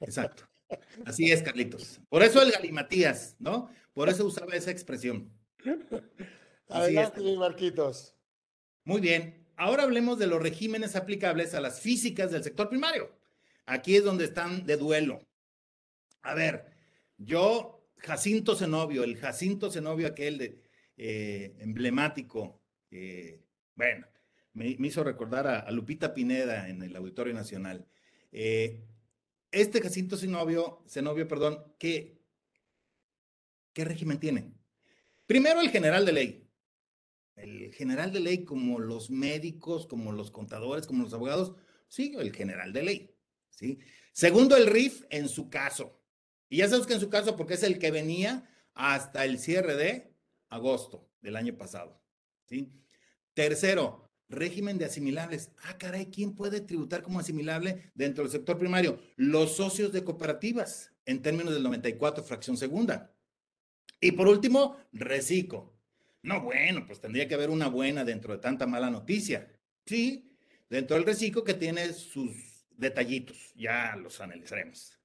exacto. 0.02 0.44
Así 1.06 1.32
es, 1.32 1.42
Carlitos. 1.42 2.02
Por 2.10 2.24
eso 2.24 2.42
el 2.42 2.52
galimatías, 2.52 3.38
¿no? 3.40 3.70
Por 3.94 4.10
eso 4.10 4.26
usaba 4.26 4.54
esa 4.56 4.72
expresión. 4.72 5.32
Adelante, 6.70 7.38
Marquitos. 7.38 8.16
Muy 8.86 9.02
bien. 9.02 9.46
Ahora 9.56 9.84
hablemos 9.84 10.18
de 10.18 10.28
los 10.28 10.42
regímenes 10.42 10.96
aplicables 10.96 11.54
a 11.54 11.62
las 11.62 11.80
físicas 11.80 12.32
del 12.32 12.44
sector 12.44 12.70
primario. 12.70 13.12
Aquí 13.66 13.96
es 13.96 14.04
donde 14.04 14.26
están 14.26 14.66
de 14.66 14.78
duelo. 14.78 15.20
A 16.24 16.34
ver, 16.34 16.66
yo, 17.18 17.86
Jacinto 17.98 18.56
Zenobio, 18.56 19.04
el 19.04 19.18
Jacinto 19.18 19.70
Zenobio 19.72 20.08
aquel 20.08 20.38
de, 20.38 20.62
eh, 20.98 21.56
emblemático, 21.60 22.62
eh, 22.92 23.42
bueno, 23.76 24.08
me, 24.54 24.68
hizo 24.68 25.04
recordar 25.04 25.48
a, 25.48 25.72
Lupita 25.72 26.14
Pineda 26.14 26.70
en 26.70 26.82
el 26.82 26.96
Auditorio 26.96 27.34
Nacional. 27.34 27.88
Eh, 28.32 28.84
este 29.52 29.82
Jacinto 29.82 30.18
Zenobio, 30.18 30.84
Zenobio, 30.88 31.28
perdón, 31.28 31.64
¿qué, 31.78 32.18
¿qué 33.74 33.86
régimen 33.86 34.20
tiene? 34.20 34.52
Primero 35.26 35.62
el 35.62 35.70
general 35.70 36.06
de 36.06 36.14
ley. 36.14 36.50
El 37.36 37.74
general 37.74 38.12
de 38.12 38.20
ley 38.20 38.44
como 38.44 38.80
los 38.80 39.10
médicos, 39.10 39.88
como 39.88 40.12
los 40.12 40.32
contadores, 40.32 40.86
como 40.86 41.04
los 41.04 41.14
abogados, 41.14 41.54
sí, 41.88 42.14
el 42.18 42.34
general 42.34 42.74
de 42.74 42.84
ley, 42.84 43.16
¿sí? 43.50 43.80
Segundo, 44.12 44.56
el 44.56 44.68
RIF 44.68 45.06
en 45.10 45.28
su 45.28 45.50
caso. 45.50 46.00
Y 46.50 46.58
ya 46.58 46.70
sabes 46.70 46.86
que 46.86 46.94
en 46.94 47.00
su 47.00 47.10
caso, 47.10 47.36
porque 47.36 47.56
es 47.56 47.64
el 47.64 47.80
que 47.80 47.90
venía 47.90 48.48
hasta 48.76 49.26
el 49.26 49.40
cierre 49.40 49.76
de 49.76 50.14
agosto 50.50 51.10
del 51.22 51.36
año 51.36 51.58
pasado, 51.58 52.00
¿sí? 52.48 52.72
Tercero, 53.34 54.12
régimen 54.30 54.78
de 54.78 54.86
asimilables. 54.86 55.52
Ah, 55.64 55.78
caray, 55.78 56.08
¿quién 56.08 56.36
puede 56.36 56.62
tributar 56.62 57.02
como 57.02 57.20
asimilable 57.20 57.92
dentro 57.96 58.24
del 58.24 58.32
sector 58.32 58.60
primario? 58.60 59.00
Los 59.16 59.56
socios 59.56 59.92
de 59.92 60.04
cooperativas, 60.04 60.92
en 61.06 61.22
términos 61.22 61.54
del 61.54 61.64
94, 61.64 62.24
fracción 62.24 62.58
segunda. 62.58 63.13
Y 64.04 64.12
por 64.12 64.28
último, 64.28 64.76
reciclo. 64.92 65.74
No, 66.24 66.42
bueno, 66.42 66.86
pues 66.86 67.00
tendría 67.00 67.26
que 67.26 67.36
haber 67.36 67.50
una 67.50 67.70
buena 67.70 68.04
dentro 68.04 68.34
de 68.34 68.40
tanta 68.42 68.68
mala 68.68 68.90
noticia. 68.90 69.50
Sí, 69.86 70.30
dentro 70.70 70.98
del 70.98 71.06
reciclo 71.06 71.46
que 71.46 71.54
tiene 71.54 71.94
sus 71.94 72.66
detallitos, 72.72 73.54
ya 73.56 73.96
los 73.96 74.20
analizaremos. 74.20 75.00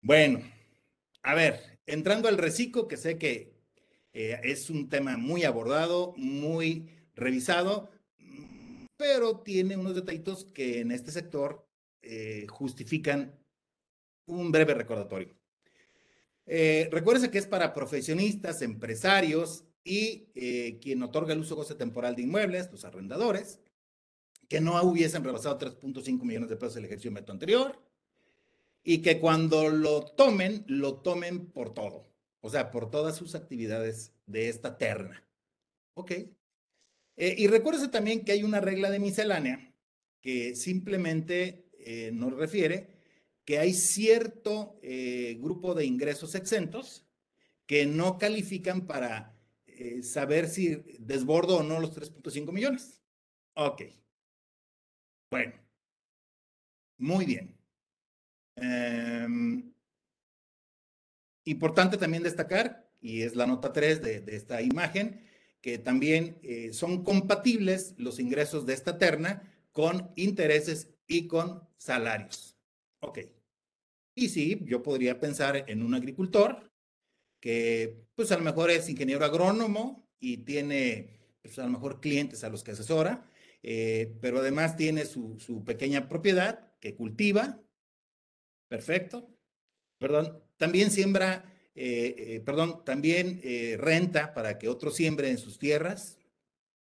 Bueno, 0.00 0.42
a 1.24 1.34
ver, 1.34 1.80
entrando 1.86 2.28
al 2.28 2.38
reciclo, 2.38 2.86
que 2.86 2.96
sé 2.96 3.18
que 3.18 3.56
eh, 4.12 4.38
es 4.44 4.70
un 4.70 4.88
tema 4.88 5.16
muy 5.16 5.42
abordado, 5.42 6.14
muy 6.16 6.88
revisado, 7.16 7.90
pero 8.96 9.40
tiene 9.40 9.76
unos 9.76 9.96
detallitos 9.96 10.44
que 10.44 10.78
en 10.78 10.92
este 10.92 11.10
sector 11.10 11.68
eh, 12.00 12.46
justifican 12.48 13.36
un 14.26 14.52
breve 14.52 14.74
recordatorio. 14.74 15.34
Eh, 16.46 16.90
que 17.30 17.38
es 17.38 17.46
para 17.46 17.72
profesionistas, 17.72 18.62
empresarios 18.62 19.64
y 19.82 20.28
eh, 20.34 20.78
quien 20.80 21.02
otorga 21.02 21.32
el 21.32 21.40
uso 21.40 21.56
goce 21.56 21.74
temporal 21.74 22.16
de 22.16 22.22
inmuebles, 22.22 22.70
los 22.70 22.84
arrendadores, 22.84 23.60
que 24.48 24.60
no 24.60 24.80
hubiesen 24.82 25.24
rebasado 25.24 25.58
3.5 25.58 26.22
millones 26.22 26.48
de 26.48 26.56
pesos 26.56 26.76
el 26.76 26.84
ejercicio 26.84 27.10
método 27.10 27.32
anterior 27.32 27.80
y 28.82 28.98
que 28.98 29.18
cuando 29.18 29.70
lo 29.70 30.04
tomen, 30.04 30.64
lo 30.66 30.96
tomen 30.96 31.46
por 31.46 31.72
todo, 31.72 32.06
o 32.40 32.50
sea, 32.50 32.70
por 32.70 32.90
todas 32.90 33.16
sus 33.16 33.34
actividades 33.34 34.12
de 34.26 34.48
esta 34.50 34.76
terna. 34.76 35.26
Ok. 35.94 36.10
Eh, 37.16 37.34
y 37.38 37.46
recuérdese 37.46 37.88
también 37.88 38.24
que 38.24 38.32
hay 38.32 38.42
una 38.42 38.60
regla 38.60 38.90
de 38.90 38.98
miscelánea 38.98 39.72
que 40.20 40.54
simplemente 40.56 41.66
eh, 41.78 42.10
nos 42.12 42.32
refiere 42.34 42.93
que 43.44 43.58
hay 43.58 43.74
cierto 43.74 44.78
eh, 44.82 45.36
grupo 45.40 45.74
de 45.74 45.84
ingresos 45.84 46.34
exentos 46.34 47.06
que 47.66 47.86
no 47.86 48.18
califican 48.18 48.86
para 48.86 49.32
saber 50.02 50.48
si 50.48 50.76
desbordo 51.00 51.56
o 51.58 51.62
no 51.64 51.80
los 51.80 51.92
3.5 51.92 52.52
millones. 52.52 53.02
Ok. 53.54 53.82
Bueno. 55.30 55.52
Muy 56.96 57.24
bien. 57.24 57.58
Em, 58.56 59.72
importante 61.44 61.96
también 61.96 62.22
destacar, 62.22 62.88
y 63.00 63.22
es 63.22 63.34
la 63.34 63.46
nota 63.46 63.72
3 63.72 64.00
de, 64.00 64.20
de 64.20 64.36
esta 64.36 64.62
imagen, 64.62 65.24
que 65.60 65.78
también 65.78 66.38
eh, 66.42 66.72
son 66.72 67.04
compatibles 67.04 67.94
los 67.96 68.18
ingresos 68.18 68.66
de 68.66 68.74
esta 68.74 68.98
terna 68.98 69.50
con 69.72 70.12
intereses 70.14 70.90
y 71.06 71.26
con 71.26 71.66
salarios. 71.78 72.56
Ok. 73.00 73.18
Y 74.14 74.28
sí, 74.28 74.60
yo 74.64 74.82
podría 74.82 75.18
pensar 75.18 75.64
en 75.68 75.82
un 75.82 75.94
agricultor 75.94 76.70
que 77.40 78.06
pues 78.14 78.30
a 78.32 78.38
lo 78.38 78.44
mejor 78.44 78.70
es 78.70 78.88
ingeniero 78.88 79.24
agrónomo 79.24 80.08
y 80.18 80.38
tiene 80.38 81.20
pues 81.42 81.58
a 81.58 81.64
lo 81.64 81.70
mejor 81.70 82.00
clientes 82.00 82.42
a 82.44 82.48
los 82.48 82.64
que 82.64 82.70
asesora, 82.70 83.30
eh, 83.62 84.16
pero 84.20 84.38
además 84.38 84.76
tiene 84.76 85.04
su, 85.04 85.38
su 85.38 85.64
pequeña 85.64 86.08
propiedad 86.08 86.72
que 86.80 86.94
cultiva. 86.94 87.60
Perfecto. 88.68 89.28
Perdón, 89.98 90.42
también 90.56 90.90
siembra 90.90 91.50
eh, 91.74 92.14
eh, 92.16 92.40
perdón, 92.40 92.84
también 92.84 93.40
renta 93.78 94.32
para 94.32 94.58
que 94.58 94.68
otros 94.68 94.94
siembren 94.94 95.38
sus 95.38 95.58
tierras, 95.58 96.18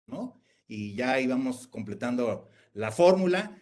¿no? 0.05 0.43
Y 0.67 0.95
ya 0.95 1.19
íbamos 1.21 1.67
completando 1.67 2.49
la 2.73 2.91
fórmula. 2.91 3.57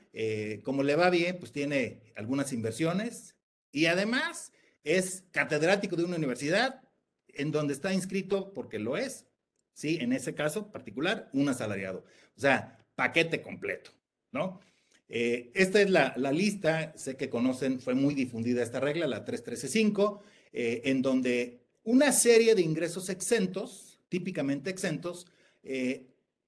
como 0.64 0.84
le 0.84 0.96
va 0.96 1.10
bien, 1.10 1.38
pues 1.40 1.52
tiene 1.52 2.02
algunas 2.16 2.52
inversiones 2.52 3.33
y 3.74 3.88
además 3.88 4.54
es 4.86 5.26
catedrático 5.32 5.98
de 5.98 6.06
una 6.06 6.16
universidad 6.16 6.82
en 7.28 7.52
donde 7.52 7.74
está 7.74 7.94
inscrito, 7.94 8.54
porque 8.54 8.80
lo 8.80 8.96
es, 8.96 9.26
¿sí? 9.74 9.98
En 10.00 10.14
ese 10.14 10.34
caso 10.34 10.72
particular, 10.72 11.30
un 11.34 11.50
asalariado. 11.50 12.06
O 12.38 12.40
sea, 12.40 12.80
paquete 12.96 13.42
completo, 13.42 13.92
¿no? 14.32 14.62
esta 15.10 15.80
es 15.80 15.92
la, 15.92 16.14
la, 16.18 16.32
lista, 16.32 16.92
sé 16.98 17.16
que 17.16 17.30
conocen, 17.30 17.80
fue 17.80 17.94
muy 17.94 18.16
difundida 18.16 18.64
esta 18.64 18.80
regla, 18.80 19.06
la 19.06 19.24
3135. 19.24 20.24
Eh, 20.54 20.84
en 20.86 21.02
donde 21.02 21.66
una 21.84 22.12
serie 22.12 22.54
de 22.54 22.62
ingresos 22.62 23.10
exentos, 23.10 24.00
típicamente 24.08 24.70
exentos, 24.70 25.26
eh, 25.64 26.06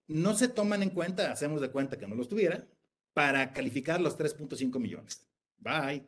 no 0.07 0.35
se 0.35 0.47
toman 0.47 0.83
en 0.83 0.91
cuenta, 0.91 1.31
hacemos 1.31 1.59
de 1.59 1.71
cuenta 1.71 1.97
que 1.97 2.07
no 2.07 2.13
los 2.13 2.29
tuviera, 2.29 2.67
para 3.13 3.51
calificar 3.51 3.99
los 3.99 4.15
3.5 4.17 4.79
millones. 4.79 5.25
Bye. 5.57 6.05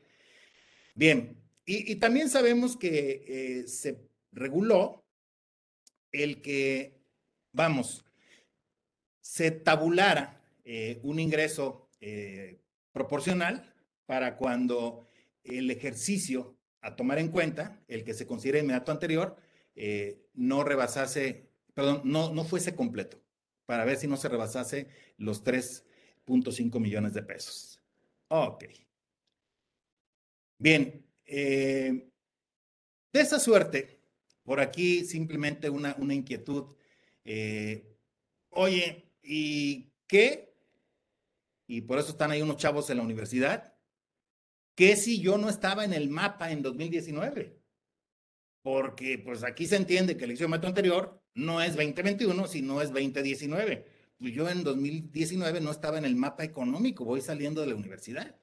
Bien, 0.98 1.38
y, 1.64 1.96
también 1.96 2.30
sabemos 2.30 2.76
que 2.76 3.24
eh, 3.28 3.68
se 3.68 4.10
reguló 4.32 5.06
el 6.12 6.42
que, 6.42 7.00
vamos, 7.54 8.04
se 9.22 9.52
tabulara 9.52 10.42
un 11.04 11.20
ingreso 11.20 11.90
proporcional 12.92 13.74
para 14.06 14.36
cuando 14.36 15.08
el 15.44 15.72
ejercicio 15.72 16.58
a 16.82 16.96
tomar 16.96 17.20
en 17.20 17.30
cuenta, 17.30 17.82
el 17.88 18.04
que 18.04 18.14
se 18.14 18.26
considera 18.26 18.60
inmediato 18.60 18.92
anterior, 18.92 19.36
eh, 19.76 20.26
no 20.34 20.64
rebasase, 20.64 21.50
perdón, 21.74 22.02
no, 22.06 22.34
no 22.34 22.44
fuese 22.44 22.76
completo, 22.76 23.22
para 23.66 23.86
ver 23.86 23.98
si 23.98 24.08
no 24.08 24.18
se 24.18 24.30
rebasase 24.30 24.88
los 25.18 25.44
3.5 25.44 26.80
millones 26.80 27.14
de 27.14 27.24
pesos. 27.24 27.82
Ok. 28.30 28.66
Bien, 30.58 31.06
eh, 31.26 32.10
de 33.14 33.22
esa 33.22 33.40
suerte, 33.40 34.00
por 34.44 34.60
aquí 34.60 35.06
simplemente 35.06 35.70
una, 35.70 35.96
una 36.00 36.14
inquietud. 36.14 36.76
Eh, 37.24 37.98
oye, 38.50 39.12
¿y 39.22 39.92
qué? 40.08 40.54
Y 41.68 41.82
por 41.82 42.00
eso 42.00 42.10
están 42.10 42.32
ahí 42.32 42.42
unos 42.42 42.58
chavos 42.58 42.90
en 42.90 42.98
la 42.98 43.04
universidad 43.04 43.78
¿Qué 44.78 44.96
si 44.96 45.20
yo 45.20 45.40
no 45.40 45.50
estaba 45.50 45.86
en 45.86 45.94
el 45.94 46.08
mapa 46.08 46.52
en 46.52 46.62
2019? 46.62 47.60
Porque 48.62 49.18
pues 49.18 49.44
aquí 49.44 49.66
se 49.66 49.76
entiende 49.76 50.16
que 50.16 50.26
el 50.26 50.30
elección 50.30 50.54
anterior 50.54 51.20
no 51.34 51.64
es 51.64 51.76
2021, 51.76 52.46
sino 52.46 52.80
es 52.80 52.92
2019. 52.92 53.88
Pues 54.20 54.34
yo 54.36 54.48
en 54.48 54.64
2019 54.64 55.62
no 55.62 55.72
estaba 55.72 55.98
en 55.98 56.06
el 56.06 56.16
mapa 56.16 56.44
económico, 56.44 57.06
voy 57.06 57.22
saliendo 57.22 57.62
de 57.62 57.68
la 57.68 57.76
universidad. 57.76 58.36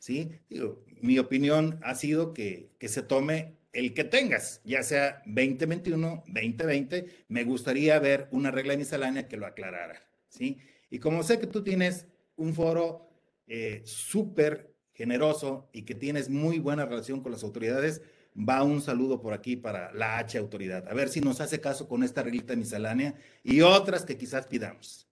¿Sí? 0.00 0.32
Digo, 0.48 0.82
mi 1.00 1.18
opinión 1.20 1.78
ha 1.82 1.94
sido 1.94 2.34
que, 2.34 2.70
que 2.78 2.88
se 2.88 3.02
tome 3.02 3.60
el 3.72 3.94
que 3.94 4.02
tengas, 4.02 4.60
ya 4.64 4.82
sea 4.82 5.22
2021, 5.26 6.24
2020, 6.26 7.24
me 7.28 7.44
gustaría 7.44 7.98
ver 8.00 8.26
una 8.32 8.50
regla 8.50 8.76
miscelánea 8.76 9.28
que 9.28 9.36
lo 9.36 9.46
aclarara, 9.46 10.02
¿sí? 10.28 10.58
Y 10.90 10.98
como 10.98 11.22
sé 11.22 11.38
que 11.38 11.46
tú 11.46 11.62
tienes 11.62 12.06
un 12.36 12.54
foro 12.54 13.08
eh, 13.46 13.82
súper 13.84 14.74
generoso 14.94 15.68
y 15.72 15.82
que 15.82 15.94
tienes 15.94 16.28
muy 16.28 16.58
buena 16.58 16.84
relación 16.84 17.20
con 17.20 17.32
las 17.32 17.44
autoridades, 17.44 18.02
va 18.36 18.62
un 18.62 18.80
saludo 18.80 19.20
por 19.20 19.32
aquí 19.32 19.56
para 19.56 19.92
la 19.92 20.18
H 20.18 20.38
autoridad. 20.38 20.88
A 20.88 20.94
ver 20.94 21.08
si 21.08 21.20
nos 21.20 21.40
hace 21.40 21.60
caso 21.60 21.88
con 21.88 22.02
esta 22.02 22.22
reglita 22.22 22.56
miscelánea 22.56 23.14
y 23.42 23.60
otras 23.60 24.04
que 24.04 24.16
quizás 24.16 24.46
pidamos. 24.46 25.08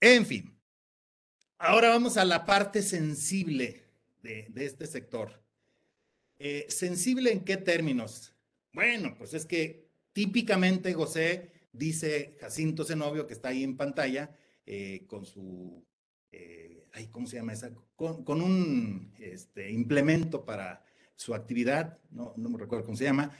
En 0.00 0.26
fin, 0.26 0.55
ahora 1.58 1.90
vamos 1.90 2.16
a 2.16 2.24
la 2.24 2.44
parte 2.44 2.82
sensible 2.82 3.84
de, 4.22 4.50
este 4.56 4.86
sector. 4.86 5.40
Eh, 6.38 6.66
¿Sensible 6.68 7.32
en 7.32 7.44
qué 7.44 7.56
términos? 7.56 8.34
Bueno, 8.72 9.14
pues 9.16 9.34
es 9.34 9.46
que 9.46 9.88
típicamente 10.12 10.92
José 10.92 11.52
dice 11.72 12.36
Jacinto 12.40 12.84
Zenobio, 12.84 13.26
que 13.26 13.34
está 13.34 13.48
ahí 13.48 13.62
en 13.62 13.76
pantalla, 13.76 14.36
eh, 14.66 15.04
con 15.06 15.24
su 15.24 15.84
eh, 16.32 16.84
¿cómo 17.10 17.26
se 17.26 17.36
llama 17.36 17.52
esa? 17.52 17.70
Con, 17.94 18.42
un 18.42 19.12
este, 19.18 19.70
implemento 19.70 20.44
para 20.44 20.84
su 21.14 21.34
actividad, 21.34 21.98
no, 22.10 22.34
me 22.36 22.58
recuerdo 22.58 22.84
cómo 22.84 22.96
se 22.96 23.04
llama, 23.04 23.36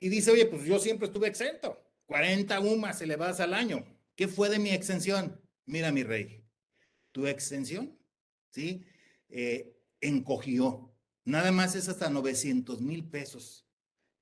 y 0.00 0.08
dice, 0.08 0.30
oye, 0.30 0.46
pues 0.46 0.64
yo 0.64 0.78
siempre 0.78 1.06
estuve 1.06 1.28
exento, 1.28 1.80
40 2.06 2.60
UMAS 2.60 3.02
elevadas 3.02 3.40
al 3.40 3.54
año. 3.54 3.84
¿Qué 4.14 4.28
fue 4.28 4.48
de 4.48 4.58
mi 4.58 4.70
exención? 4.70 5.40
Mira, 5.66 5.92
mi 5.92 6.02
rey, 6.02 6.37
tu 7.12 7.26
exención, 7.26 7.96
¿sí? 8.50 8.84
Eh, 9.28 9.76
encogió. 10.00 10.92
Nada 11.24 11.52
más 11.52 11.74
es 11.74 11.88
hasta 11.88 12.10
900 12.10 12.80
mil 12.80 13.04
pesos 13.04 13.66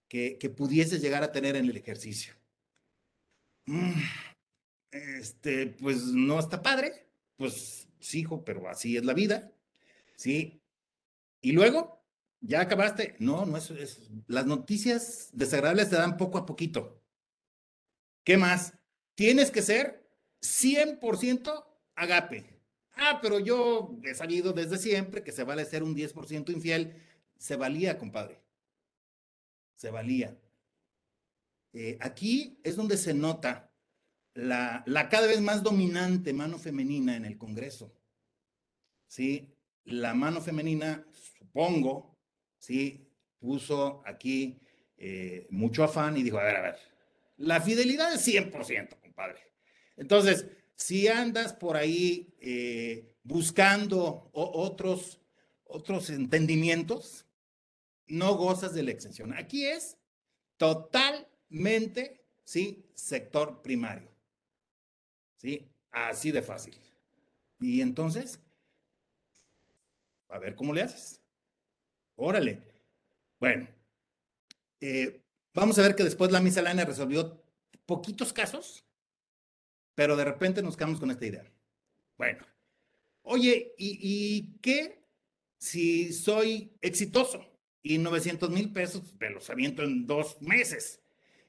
que, 0.08 0.38
que 0.38 0.50
pudieses 0.50 1.00
llegar 1.00 1.22
a 1.22 1.32
tener 1.32 1.56
en 1.56 1.66
el 1.66 1.76
ejercicio. 1.76 2.34
Mm, 3.66 4.00
este, 4.90 5.66
pues 5.66 6.04
no 6.04 6.38
está 6.38 6.62
padre, 6.62 7.08
pues 7.36 7.88
sí, 8.00 8.20
hijo, 8.20 8.44
pero 8.44 8.68
así 8.68 8.96
es 8.96 9.04
la 9.04 9.14
vida, 9.14 9.52
¿sí? 10.16 10.62
Y 11.40 11.52
luego, 11.52 12.04
¿ya 12.40 12.60
acabaste? 12.60 13.16
No, 13.18 13.44
no 13.44 13.56
es, 13.56 13.70
es, 13.70 14.10
las 14.26 14.46
noticias 14.46 15.30
desagradables 15.32 15.90
te 15.90 15.96
dan 15.96 16.16
poco 16.16 16.38
a 16.38 16.46
poquito. 16.46 17.02
¿Qué 18.24 18.36
más? 18.36 18.74
Tienes 19.14 19.50
que 19.50 19.62
ser 19.62 20.08
100% 20.42 21.64
agape. 21.94 22.55
Ah, 22.96 23.18
pero 23.20 23.38
yo 23.38 23.98
he 24.04 24.14
sabido 24.14 24.52
desde 24.52 24.78
siempre 24.78 25.22
que 25.22 25.32
se 25.32 25.44
vale 25.44 25.64
ser 25.64 25.82
un 25.82 25.94
10% 25.94 26.50
infiel. 26.50 26.94
Se 27.38 27.56
valía, 27.56 27.98
compadre. 27.98 28.40
Se 29.74 29.90
valía. 29.90 30.36
Eh, 31.74 31.98
aquí 32.00 32.58
es 32.64 32.74
donde 32.74 32.96
se 32.96 33.12
nota 33.12 33.70
la, 34.32 34.82
la, 34.86 35.08
cada 35.10 35.26
vez 35.26 35.40
más 35.42 35.62
dominante 35.62 36.32
mano 36.32 36.58
femenina 36.58 37.16
en 37.16 37.26
el 37.26 37.36
Congreso. 37.36 37.92
¿Sí? 39.06 39.54
La 39.84 40.14
mano 40.14 40.40
femenina, 40.40 41.06
supongo, 41.12 42.16
¿sí? 42.58 43.06
Puso 43.38 44.02
aquí 44.06 44.58
eh, 44.96 45.46
mucho 45.50 45.84
afán 45.84 46.16
y 46.16 46.22
dijo, 46.22 46.38
a 46.38 46.44
ver, 46.44 46.56
a 46.56 46.62
ver, 46.62 46.76
la 47.36 47.60
fidelidad 47.60 48.12
es 48.14 48.26
100%, 48.26 49.00
compadre. 49.00 49.40
Entonces, 49.96 50.46
si 50.76 51.08
andas 51.08 51.52
por 51.54 51.76
ahí 51.76 52.34
eh, 52.40 53.14
buscando 53.22 54.30
otros, 54.32 55.20
otros 55.64 56.10
entendimientos, 56.10 57.26
no 58.06 58.36
gozas 58.36 58.74
de 58.74 58.84
la 58.84 58.92
exención. 58.92 59.32
Aquí 59.32 59.66
es 59.66 59.96
total 60.56 61.28
mente, 61.48 62.24
¿sí? 62.44 62.86
Sector 62.94 63.62
primario. 63.62 64.10
¿Sí? 65.36 65.68
Así 65.90 66.30
de 66.30 66.42
fácil. 66.42 66.76
Y 67.58 67.80
entonces, 67.80 68.40
a 70.28 70.38
ver 70.38 70.54
cómo 70.54 70.72
le 70.72 70.82
haces. 70.82 71.20
Órale. 72.16 72.62
Bueno, 73.40 73.68
eh, 74.80 75.22
vamos 75.52 75.78
a 75.78 75.82
ver 75.82 75.94
que 75.94 76.04
después 76.04 76.30
la 76.32 76.40
miscelánea 76.40 76.84
resolvió 76.84 77.42
poquitos 77.86 78.32
casos, 78.32 78.85
pero 79.96 80.14
de 80.14 80.24
repente 80.24 80.62
nos 80.62 80.76
quedamos 80.76 81.00
con 81.00 81.10
esta 81.10 81.26
idea. 81.26 81.50
Bueno, 82.16 82.46
oye, 83.22 83.74
¿y, 83.78 84.58
qué 84.60 85.02
si 85.58 86.12
soy 86.12 86.70
exitoso? 86.80 87.44
Y 87.82 87.98
900 87.98 88.50
mil 88.50 88.72
pesos 88.72 89.16
me 89.18 89.30
los 89.30 89.48
aviento 89.48 89.82
en 89.82 90.06
dos 90.06 90.40
meses. 90.42 91.00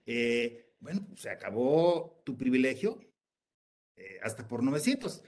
Eh, 0.06 0.72
bueno, 0.80 1.06
pues 1.08 1.22
se 1.22 1.30
acabó 1.30 2.22
tu 2.24 2.38
privilegio 2.38 3.00
eh, 3.96 4.20
hasta 4.24 4.48
por 4.48 4.64
900. 4.64 5.24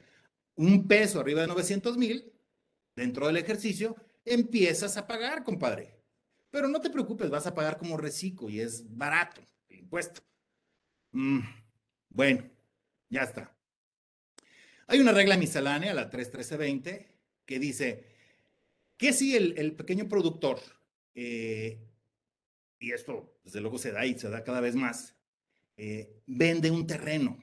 Un 0.55 0.87
peso 0.87 1.19
arriba 1.19 1.41
de 1.41 1.47
900 1.47 1.97
mil, 1.97 2.31
dentro 2.95 3.27
del 3.27 3.37
ejercicio, 3.37 3.95
empiezas 4.23 4.95
a 4.95 5.07
pagar, 5.07 5.43
compadre. 5.43 5.99
Pero 6.51 6.69
no 6.69 6.79
te 6.79 6.89
preocupes, 6.89 7.29
vas 7.29 7.47
a 7.47 7.53
pagar 7.53 7.77
como 7.77 7.97
reciclo 7.97 8.49
y 8.49 8.61
es 8.61 8.83
barato 8.95 9.41
el 9.67 9.79
impuesto. 9.79 10.21
Mm, 11.11 11.39
bueno, 12.09 12.49
ya 13.09 13.23
está. 13.23 13.55
Hay 14.87 14.99
una 14.99 15.11
regla 15.11 15.37
miscelánea, 15.37 15.93
la 15.93 16.09
31320, 16.09 17.07
que 17.45 17.59
dice 17.59 18.05
que 18.97 19.13
si 19.13 19.35
el, 19.35 19.75
pequeño 19.75 20.07
productor 20.07 20.59
eh, 21.13 21.79
y 22.79 22.91
esto 22.91 23.39
desde 23.43 23.61
luego 23.61 23.77
se 23.77 23.91
da 23.91 24.05
y 24.05 24.17
se 24.17 24.29
da 24.29 24.43
cada 24.43 24.61
vez 24.61 24.75
más, 24.75 25.15
eh, 25.77 26.21
vende 26.25 26.71
un 26.71 26.87
terreno. 26.87 27.37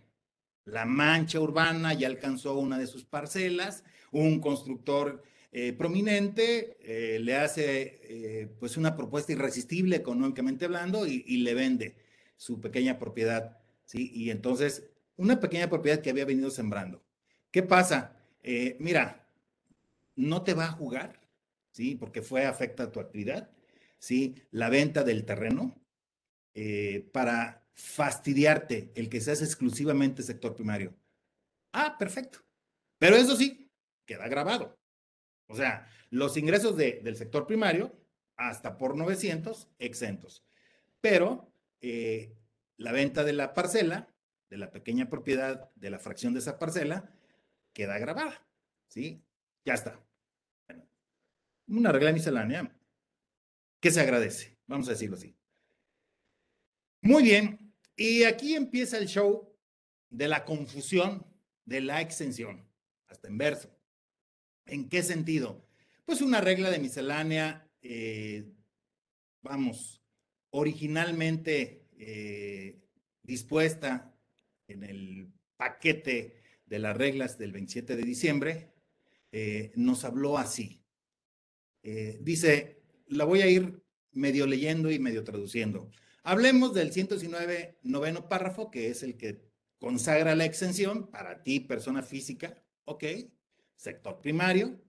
La 0.64 0.85
mancha 0.85 1.40
urbana 1.40 1.94
ya 1.94 2.09
alcanzó 2.09 2.59
una 2.59 2.79
de 2.79 2.88
sus 2.88 3.05
parcelas, 3.05 3.85
un 4.11 4.40
constructor 4.40 5.22
eh, 5.52 5.72
prominente 5.72 6.76
le 7.20 7.37
hace 7.37 8.50
pues 8.59 8.76
una 8.76 8.96
propuesta 8.96 9.33
irresistible 9.33 9.96
económicamente 9.96 10.64
hablando 10.64 11.07
y, 11.07 11.24
y, 11.26 11.38
le 11.38 11.55
vende 11.55 11.96
su 12.37 12.61
pequeña 12.61 12.98
propiedad, 12.98 13.59
¿sí? 13.85 14.11
Y 14.12 14.31
entonces, 14.31 14.90
una 15.16 15.40
pequeña 15.40 15.68
propiedad 15.68 16.00
que 16.00 16.11
había 16.11 16.24
venido 16.24 16.50
sembrando. 16.50 17.05
¿Qué 17.50 17.62
pasa? 17.62 18.16
Eh, 18.42 18.76
mira, 18.81 19.29
no 20.14 20.42
te 20.42 20.55
va 20.55 20.66
a 20.66 20.72
jugar, 20.72 21.20
¿sí? 21.72 21.94
Porque 21.94 22.22
fue 22.22 22.46
afecta 22.46 22.85
a 22.85 22.92
tu 22.92 23.00
actividad, 23.00 23.50
¿sí? 23.98 24.35
La 24.50 24.68
venta 24.68 25.05
del 25.05 25.24
terreno 25.24 25.81
eh, 26.55 27.09
para 27.12 27.66
fastidiarte 27.74 28.92
el 28.94 29.09
que 29.09 29.20
seas 29.20 29.42
exclusivamente 29.42 30.22
sector 30.22 30.55
primario. 30.55 30.94
Ah, 31.72 31.96
perfecto. 31.98 32.38
Pero 32.98 33.16
eso 33.16 33.37
sí, 33.37 33.70
queda 34.07 34.29
grabado. 34.29 34.79
O 35.48 35.57
sea, 35.57 35.87
los 36.11 36.37
ingresos 36.37 36.76
de, 36.76 37.00
del 37.02 37.16
sector 37.16 37.46
primario, 37.46 37.94
hasta 38.37 38.79
por 38.79 38.96
900, 38.96 39.68
exentos. 39.79 40.44
Pero 41.00 41.52
eh, 41.81 42.35
la 42.76 42.92
venta 42.92 43.24
de 43.24 43.33
la 43.33 43.55
parcela, 43.55 44.09
de 44.49 44.57
la 44.57 44.71
pequeña 44.71 45.09
propiedad, 45.09 45.71
de 45.75 45.91
la 45.91 45.99
fracción 45.99 46.33
de 46.33 46.41
esa 46.41 46.59
parcela, 46.59 47.13
queda 47.73 47.99
grabada. 47.99 48.47
¿Sí? 48.89 49.23
Ya 49.65 49.75
está. 49.75 50.01
Una 51.67 51.91
regla 51.91 52.13
miscelánea 52.13 52.77
que 53.81 53.91
se 53.91 54.01
agradece, 54.01 54.57
vamos 54.67 54.89
a 54.89 54.93
decirlo 54.93 55.17
así. 55.17 55.37
Muy 57.03 57.23
bien, 57.25 57.75
y 57.97 58.25
aquí 58.25 58.55
empieza 58.55 58.99
el 58.99 59.07
show 59.07 59.57
de 60.11 60.29
la 60.29 60.45
confusión 60.45 61.27
de 61.65 61.81
la 61.81 62.01
exención, 62.01 62.69
hasta 63.09 63.29
en 63.29 63.39
verso. 63.39 63.77
¿En 64.65 64.89
qué 64.89 65.03
sentido? 65.03 65.69
Pues 66.05 66.21
una 66.21 66.41
regla 66.41 66.71
de 66.71 66.79
miscelánea, 66.79 67.69
eh, 67.83 68.53
vamos, 69.43 70.03
originalmente 70.51 71.87
eh, 71.99 72.81
dispuesta 73.23 74.15
en 74.68 74.83
el 74.83 75.33
paquete 75.57 76.42
de 76.64 76.79
las 76.79 76.96
reglas 76.96 77.38
del 77.38 77.52
27 77.52 77.96
de 77.96 78.02
diciembre, 78.02 78.72
eh, 79.33 79.72
nos 79.76 80.05
habló 80.05 80.38
así. 80.38 80.85
Eh, 81.83 82.18
dice, 82.20 82.83
la 83.07 83.24
voy 83.24 83.42
a 83.42 83.48
ir 83.48 83.83
medio 84.12 84.46
leyendo 84.46 84.90
y 84.90 84.98
medio 84.98 85.24
traduciendo. 85.24 85.90
Hablemos 86.22 86.74
del 86.74 86.92
119 86.92 87.79
noveno 87.83 88.29
párrafo, 88.29 88.70
que 88.70 88.90
es 88.90 89.02
el 89.02 89.16
que 89.16 89.46
consagra 89.79 90.35
la 90.35 90.44
exención 90.44 91.11
para 91.11 91.42
ti, 91.42 91.61
persona 91.61 92.02
física, 92.02 92.61
¿ok? 92.85 93.05
Sector 93.76 94.20
primario, 94.20 94.83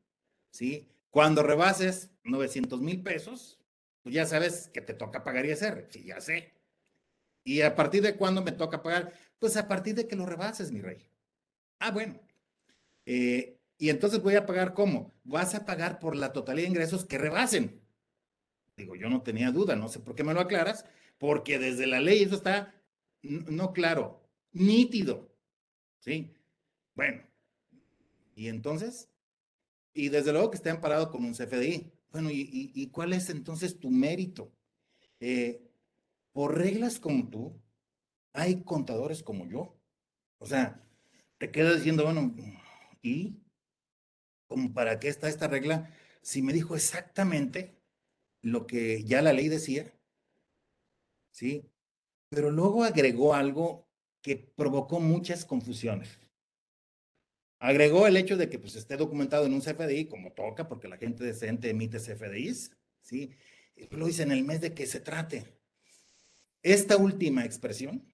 ¿sí? 0.50 0.88
Cuando 1.12 1.44
rebases 1.44 2.10
900 2.24 2.82
mil 2.82 3.04
pesos, 3.04 3.60
pues 4.02 4.16
ya 4.16 4.26
sabes 4.26 4.70
que 4.74 4.82
te 4.82 4.94
toca 4.94 5.24
pagar 5.24 5.46
ISR, 5.46 5.88
sí, 5.90 6.06
ya 6.06 6.22
sé. 6.22 6.54
¿Y 7.44 7.62
a 7.62 7.76
partir 7.76 8.02
de 8.02 8.16
cuándo 8.16 8.42
me 8.44 8.52
toca 8.52 8.82
pagar? 8.82 9.14
Pues 9.40 9.58
a 9.58 9.68
partir 9.68 9.96
de 9.96 10.08
que 10.08 10.16
lo 10.16 10.26
rebases, 10.26 10.72
mi 10.72 10.82
rey. 10.82 11.10
Ah, 11.80 11.92
bueno. 11.92 12.20
Eh, 13.06 13.60
y 13.78 13.90
entonces 13.90 14.22
voy 14.22 14.36
a 14.36 14.46
pagar 14.46 14.74
cómo? 14.74 15.14
Vas 15.24 15.54
a 15.56 15.66
pagar 15.66 16.00
por 16.00 16.16
la 16.16 16.34
totalidad 16.34 16.66
de 16.66 16.72
ingresos 16.72 17.06
que 17.06 17.18
rebasen. 17.18 17.82
Digo, 18.76 18.96
yo 18.96 19.10
no 19.10 19.22
tenía 19.22 19.52
duda, 19.52 19.76
no 19.76 19.88
sé 19.88 20.00
por 20.00 20.16
qué 20.16 20.24
me 20.24 20.34
lo 20.34 20.40
aclaras, 20.40 20.86
porque 21.18 21.60
desde 21.60 21.88
la 21.88 22.00
ley 22.00 22.24
eso 22.24 22.36
está 22.36 22.76
no 23.22 23.74
claro, 23.74 24.22
nítido. 24.52 25.32
¿Sí? 26.00 26.34
Bueno, 26.96 27.24
y 28.36 28.48
entonces, 28.48 29.10
y 29.94 30.10
desde 30.10 30.32
luego 30.32 30.52
que 30.52 30.58
esté 30.58 30.70
amparado 30.70 31.12
con 31.12 31.26
un 31.26 31.34
CFDI. 31.34 31.92
Bueno, 32.12 32.32
¿y, 32.32 32.42
y, 32.42 32.72
y 32.74 32.88
cuál 32.90 33.14
es 33.14 33.30
entonces 33.30 33.80
tu 33.80 33.90
mérito? 33.90 34.52
Eh, 35.20 35.62
por 36.32 36.56
reglas 36.58 37.00
como 37.00 37.30
tú, 37.30 37.60
hay 38.38 38.64
contadores 38.64 39.24
como 39.24 39.48
yo. 39.48 39.76
O 40.38 40.46
sea, 40.46 40.80
te 41.40 41.52
quedas 41.52 41.78
diciendo, 41.78 42.04
bueno, 42.04 42.34
¿y? 43.02 43.42
¿Cómo 44.48 44.74
para 44.74 45.00
qué 45.00 45.08
está 45.08 45.28
esta 45.28 45.48
regla? 45.48 45.92
Si 46.22 46.44
me 46.44 46.54
dijo 46.54 46.76
exactamente 46.76 47.82
lo 48.42 48.68
que 48.68 49.04
ya 49.04 49.24
la 49.24 49.34
ley 49.34 49.50
decía, 49.50 49.92
¿sí? 51.32 51.68
Pero 52.30 52.52
luego 52.52 52.84
agregó 52.84 53.34
algo 53.34 53.90
que 54.22 54.36
provocó 54.36 55.00
muchas 55.00 55.44
confusiones. 55.44 56.20
Agregó 57.60 58.06
el 58.06 58.18
hecho 58.18 58.38
de 58.38 58.50
que 58.50 58.60
pues 58.60 58.76
esté 58.76 58.98
documentado 58.98 59.48
en 59.48 59.54
un 59.54 59.62
CFDI 59.62 60.06
como 60.06 60.32
toca, 60.34 60.68
porque 60.68 60.88
la 60.88 60.98
gente 60.98 61.24
decente 61.24 61.72
emite 61.72 61.98
CFDIs, 61.98 62.72
¿sí? 63.02 63.32
Lo 63.90 64.06
dice 64.06 64.24
en 64.24 64.32
el 64.32 64.44
mes 64.44 64.62
de 64.62 64.76
que 64.76 64.86
se 64.86 65.00
trate. 65.00 65.58
Esta 66.62 66.98
última 66.98 67.44
expresión, 67.46 68.14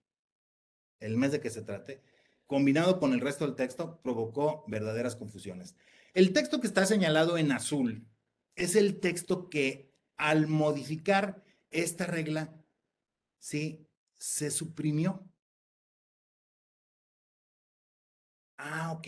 el 1.04 1.18
mes 1.18 1.32
de 1.32 1.42
que 1.42 1.50
se 1.50 1.62
trate, 1.62 2.02
combinado 2.48 3.00
con 3.00 3.14
el 3.14 3.22
resto 3.22 3.46
del 3.46 3.56
texto, 3.56 4.00
provocó 4.02 4.64
verdaderas 4.68 5.16
confusiones. 5.16 5.76
El 6.14 6.34
texto 6.34 6.60
que 6.62 6.68
está 6.68 6.86
señalado 6.86 7.38
en 7.38 7.52
azul 7.52 8.06
es 8.56 8.76
el 8.76 9.00
texto 9.00 9.50
que 9.50 9.92
al 10.16 10.48
modificar 10.48 11.44
esta 11.72 12.06
regla, 12.06 12.54
sí, 13.40 13.88
se 14.14 14.52
suprimió. 14.52 15.28
Ah, 18.58 18.92
ok. 18.94 19.08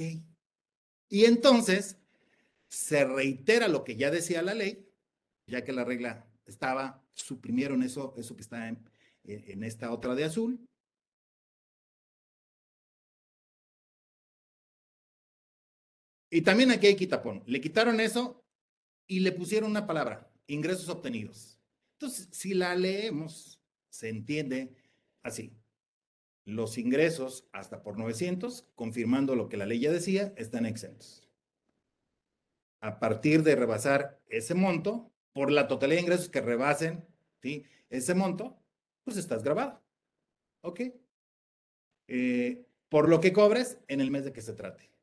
Y 1.10 1.26
entonces 1.26 1.98
se 2.68 3.06
reitera 3.06 3.68
lo 3.68 3.84
que 3.84 3.96
ya 3.96 4.12
decía 4.12 4.42
la 4.42 4.54
ley, 4.54 4.90
ya 5.48 5.64
que 5.64 5.72
la 5.72 5.86
regla 5.86 6.28
estaba, 6.46 7.04
suprimieron 7.14 7.84
eso, 7.84 8.14
eso 8.18 8.36
que 8.36 8.42
está 8.42 8.68
en, 8.68 8.90
en 9.24 9.64
esta 9.64 9.92
otra 9.92 10.16
de 10.16 10.26
azul. 10.26 10.68
Y 16.36 16.42
también 16.42 16.70
aquí 16.70 16.88
hay 16.88 16.98
quitapón. 16.98 17.44
Le 17.46 17.62
quitaron 17.62 18.02
eso 18.02 18.44
y 19.08 19.22
le 19.22 19.32
pusieron 19.32 19.72
una 19.72 19.88
palabra, 19.88 20.30
ingresos 20.48 20.90
obtenidos. 20.90 21.62
Entonces, 21.94 22.28
si 22.34 22.54
la 22.54 22.76
leemos, 22.76 23.62
se 23.88 24.10
entiende 24.10 24.76
así. 25.24 25.56
Los 26.44 26.78
ingresos 26.78 27.48
hasta 27.54 27.82
por 27.82 27.98
900, 27.98 28.68
confirmando 28.76 29.38
lo 29.38 29.48
que 29.48 29.56
la 29.56 29.66
ley 29.66 29.80
ya 29.80 29.94
decía, 29.94 30.34
están 30.36 30.66
exentos. 30.66 31.26
A 32.82 33.00
partir 33.00 33.42
de 33.44 33.56
rebasar 33.56 34.22
ese 34.28 34.56
monto, 34.56 35.14
por 35.32 35.50
la 35.54 35.70
totalidad 35.70 36.00
de 36.00 36.04
ingresos 36.04 36.28
que 36.28 36.42
rebasen 36.42 37.08
¿sí? 37.42 37.64
ese 37.90 38.14
monto, 38.14 38.62
pues 39.06 39.16
estás 39.16 39.42
grabado. 39.42 39.82
¿Ok? 40.60 40.82
Eh, 42.10 42.66
por 42.90 43.08
lo 43.08 43.22
que 43.22 43.32
cobres 43.32 43.78
en 43.88 44.02
el 44.02 44.12
mes 44.12 44.26
de 44.26 44.34
que 44.34 44.42
se 44.42 44.52
trate. 44.52 44.95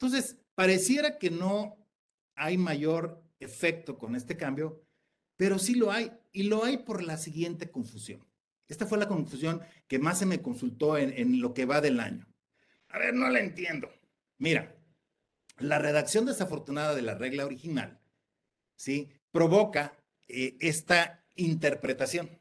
Entonces, 0.00 0.36
pareciera 0.54 1.18
que 1.18 1.28
no 1.28 1.76
hay 2.36 2.56
mayor 2.56 3.20
efecto 3.40 3.98
con 3.98 4.14
este 4.14 4.36
cambio, 4.36 4.80
pero 5.36 5.58
sí 5.58 5.74
lo 5.74 5.90
hay, 5.90 6.12
y 6.32 6.44
lo 6.44 6.62
hay 6.62 6.78
por 6.78 7.02
la 7.02 7.16
siguiente 7.16 7.72
confusión. 7.72 8.24
Esta 8.68 8.86
fue 8.86 8.98
la 8.98 9.08
confusión 9.08 9.60
que 9.88 9.98
más 9.98 10.20
se 10.20 10.26
me 10.26 10.40
consultó 10.40 10.96
en, 10.96 11.40
lo 11.40 11.52
que 11.52 11.64
va 11.64 11.80
del 11.80 11.98
año. 11.98 12.28
A 12.90 12.98
ver, 12.98 13.12
no 13.12 13.28
la 13.28 13.40
entiendo. 13.40 13.90
Mira, 14.38 14.76
la 15.58 15.80
redacción 15.80 16.26
desafortunada 16.26 16.94
de 16.94 17.02
la 17.02 17.16
regla 17.16 17.44
original, 17.44 17.98
¿sí? 18.76 19.08
Provoca 19.32 19.96
eh, 20.28 20.56
esta 20.60 21.24
interpretación 21.34 22.38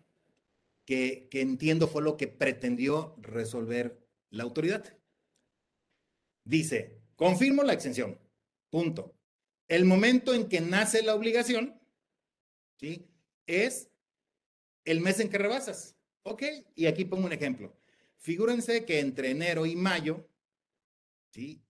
que, 0.85 1.27
que 1.31 1.41
entiendo 1.41 1.87
fue 1.87 2.03
lo 2.03 2.17
que 2.17 2.27
pretendió 2.27 3.15
resolver 3.19 3.99
la 4.29 4.43
autoridad. 4.43 4.95
Dice, 6.43 6.96
confirmo 7.17 7.63
la 7.63 7.73
exención, 7.73 8.17
punto 8.69 9.17
el 9.67 9.85
momento 9.85 10.33
en 10.33 10.47
que 10.47 10.61
nace 10.61 11.03
la 11.03 11.15
obligación, 11.15 11.79
¿sí? 12.77 13.05
Es 13.45 13.89
el 14.85 15.01
mes 15.01 15.19
en 15.19 15.29
que 15.29 15.37
rebasas. 15.37 15.95
¿Ok? 16.23 16.43
Y 16.75 16.87
aquí 16.87 17.05
pongo 17.05 17.25
un 17.25 17.33
ejemplo. 17.33 17.75
Figúrense 18.17 18.85
que 18.85 18.99
entre 18.99 19.31
enero 19.31 19.65
y 19.65 19.75
mayo, 19.75 20.27
¿sí? 21.31 21.61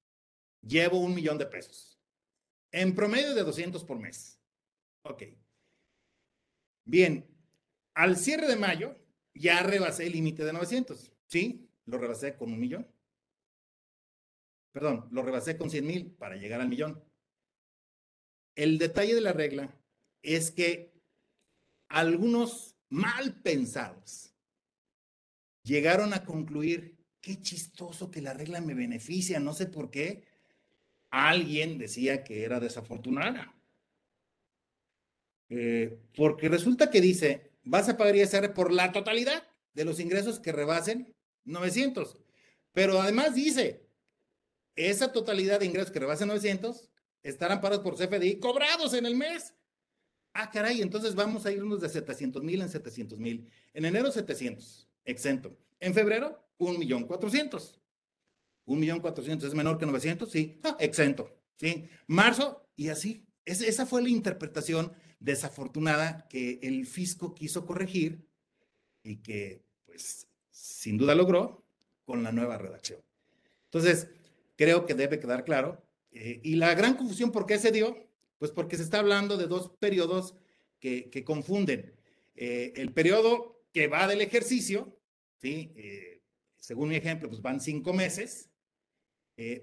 Llevo 0.61 0.99
un 0.99 1.13
millón 1.13 1.37
de 1.37 1.45
pesos. 1.45 1.99
En 2.71 2.95
promedio 2.95 3.35
de 3.35 3.43
200 3.43 3.83
por 3.83 3.99
mes. 3.99 4.39
Ok. 5.03 5.23
Bien, 6.85 7.27
al 7.93 8.17
cierre 8.17 8.47
de 8.47 8.55
mayo 8.55 8.97
ya 9.33 9.61
rebasé 9.61 10.07
el 10.07 10.13
límite 10.13 10.43
de 10.43 10.53
900. 10.53 11.11
¿Sí? 11.27 11.69
Lo 11.85 11.97
rebasé 11.97 12.35
con 12.35 12.51
un 12.51 12.59
millón. 12.59 12.87
Perdón, 14.77 15.07
lo 15.09 15.23
rebasé 15.23 15.57
con 15.57 15.71
100 15.71 15.87
mil 15.87 16.11
para 16.11 16.35
llegar 16.35 16.61
al 16.61 16.69
millón. 16.69 17.03
El 18.53 18.77
detalle 18.77 19.15
de 19.15 19.21
la 19.21 19.33
regla 19.33 19.75
es 20.21 20.51
que 20.51 20.93
algunos 21.87 22.75
mal 22.87 23.41
pensados 23.41 24.35
llegaron 25.63 26.13
a 26.13 26.23
concluir, 26.25 26.95
qué 27.21 27.41
chistoso 27.41 28.11
que 28.11 28.21
la 28.21 28.35
regla 28.35 28.61
me 28.61 28.75
beneficia, 28.75 29.39
no 29.39 29.53
sé 29.53 29.65
por 29.65 29.89
qué. 29.89 30.27
Alguien 31.09 31.79
decía 31.79 32.23
que 32.23 32.43
era 32.43 32.59
desafortunada. 32.59 33.59
Eh, 35.49 36.03
porque 36.15 36.49
resulta 36.49 36.91
que 36.91 37.01
dice, 37.01 37.49
vas 37.63 37.89
a 37.89 37.97
pagar 37.97 38.15
ISR 38.15 38.53
por 38.53 38.71
la 38.71 38.91
totalidad 38.91 39.41
de 39.73 39.85
los 39.85 39.99
ingresos 39.99 40.39
que 40.39 40.51
rebasen 40.51 41.15
900. 41.45 42.19
Pero 42.73 43.01
además 43.01 43.33
dice, 43.33 43.86
esa 44.77 45.11
totalidad 45.11 45.59
de 45.59 45.65
ingresos 45.65 45.91
que 45.91 45.99
rebasen 45.99 46.29
900 46.29 46.89
estarán 47.23 47.59
parados 47.59 47.83
por 47.83 47.95
CFDI 47.95 48.39
cobrados 48.39 48.93
en 48.93 49.05
el 49.05 49.15
mes. 49.15 49.53
Ah, 50.33 50.49
caray, 50.49 50.81
entonces 50.81 51.15
vamos 51.15 51.45
a 51.45 51.51
irnos 51.51 51.81
de 51.81 51.89
700 51.89 52.43
mil 52.43 52.61
en 52.61 52.69
700 52.69 53.19
mil. 53.19 53.49
En 53.73 53.85
enero 53.85 54.11
700, 54.11 54.87
exento. 55.03 55.57
En 55.79 55.93
febrero, 55.93 56.47
1 56.59 56.77
millón 56.77 57.05
400. 57.05 57.81
1 58.65 58.79
millón 58.79 58.99
400 58.99 59.47
es 59.47 59.55
menor 59.55 59.77
que 59.77 59.85
900, 59.85 60.31
sí, 60.31 60.59
ah, 60.63 60.77
exento. 60.79 61.35
Sí, 61.55 61.89
marzo 62.05 62.69
y 62.75 62.89
así. 62.89 63.25
esa 63.45 63.85
fue 63.87 64.03
la 64.03 64.09
interpretación 64.09 64.93
desafortunada 65.19 66.27
que 66.29 66.59
el 66.61 66.85
fisco 66.85 67.33
quiso 67.33 67.65
corregir 67.65 68.27
y 69.01 69.17
que, 69.17 69.63
pues, 69.85 70.27
sin 70.51 70.97
duda 70.97 71.15
logró 71.15 71.65
con 72.05 72.21
la 72.23 72.31
nueva 72.31 72.57
redacción. 72.57 73.01
Entonces, 73.65 74.09
creo 74.57 74.85
que 74.85 74.93
debe 74.95 75.19
quedar 75.19 75.45
claro 75.45 75.87
eh, 76.11 76.39
y 76.43 76.55
la 76.55 76.73
gran 76.73 76.95
confusión, 76.95 77.31
¿por 77.31 77.45
qué 77.45 77.57
se 77.59 77.71
dio? 77.71 77.95
Pues 78.37 78.51
porque 78.51 78.77
se 78.77 78.83
está 78.83 78.99
hablando 78.99 79.37
de 79.37 79.47
dos 79.47 79.71
periodos 79.79 80.35
que, 80.79 81.23
confunden. 81.25 81.93
Eh, 82.35 82.73
el 82.75 82.93
periodo 82.93 83.63
que 83.73 83.87
va 83.87 84.07
del 84.07 84.21
ejercicio, 84.21 84.99
¿sí? 85.37 85.73
Eh, 85.75 86.21
según 86.55 86.89
mi 86.89 86.95
ejemplo, 86.95 87.29
pues 87.29 87.41
van 87.41 87.61
cinco 87.61 87.93
meses, 87.93 88.49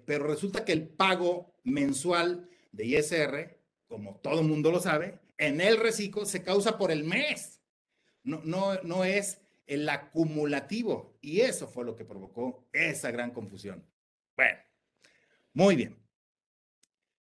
pero 0.06 0.28
resulta 0.28 0.64
que 0.64 0.72
el 0.72 0.86
pago 0.86 1.52
mensual 1.64 2.48
de 2.70 2.86
ISR, 2.86 3.58
como 3.88 4.20
todo 4.20 4.44
mundo 4.44 4.70
lo 4.70 4.78
sabe, 4.78 5.18
en 5.36 5.60
el 5.60 5.78
reciclo 5.78 6.24
se 6.26 6.44
causa 6.44 6.78
por 6.78 6.92
el 6.92 7.02
mes. 7.02 7.60
No, 8.22 8.40
no, 8.44 8.80
no 8.82 9.04
es 9.04 9.40
el 9.66 9.88
acumulativo. 9.88 11.18
Y 11.20 11.40
eso 11.40 11.66
fue 11.66 11.84
lo 11.84 11.96
que 11.96 12.04
provocó 12.04 12.68
esa 12.72 13.10
gran 13.10 13.32
confusión. 13.32 13.84
Bueno, 14.36 14.58
muy 15.54 15.76
bien. 15.76 15.96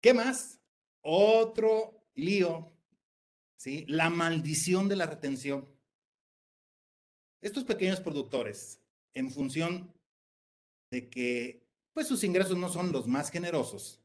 ¿Qué 0.02 0.14
más? 0.14 0.60
Otro 1.02 2.08
lío, 2.16 2.74
¿sí? 3.58 3.86
La 3.88 4.10
maldición 4.10 4.90
de 4.90 4.96
la 4.96 5.06
retención. 5.06 5.70
Estos 7.42 7.64
pequeños 7.64 8.02
productores, 8.02 8.82
en 9.14 9.30
función 9.30 9.94
de 10.90 11.10
que 11.10 11.66
pues 11.94 12.08
sus 12.08 12.24
ingresos 12.24 12.58
no 12.58 12.70
son 12.70 12.92
los 12.92 13.08
más 13.08 13.30
generosos, 13.30 14.02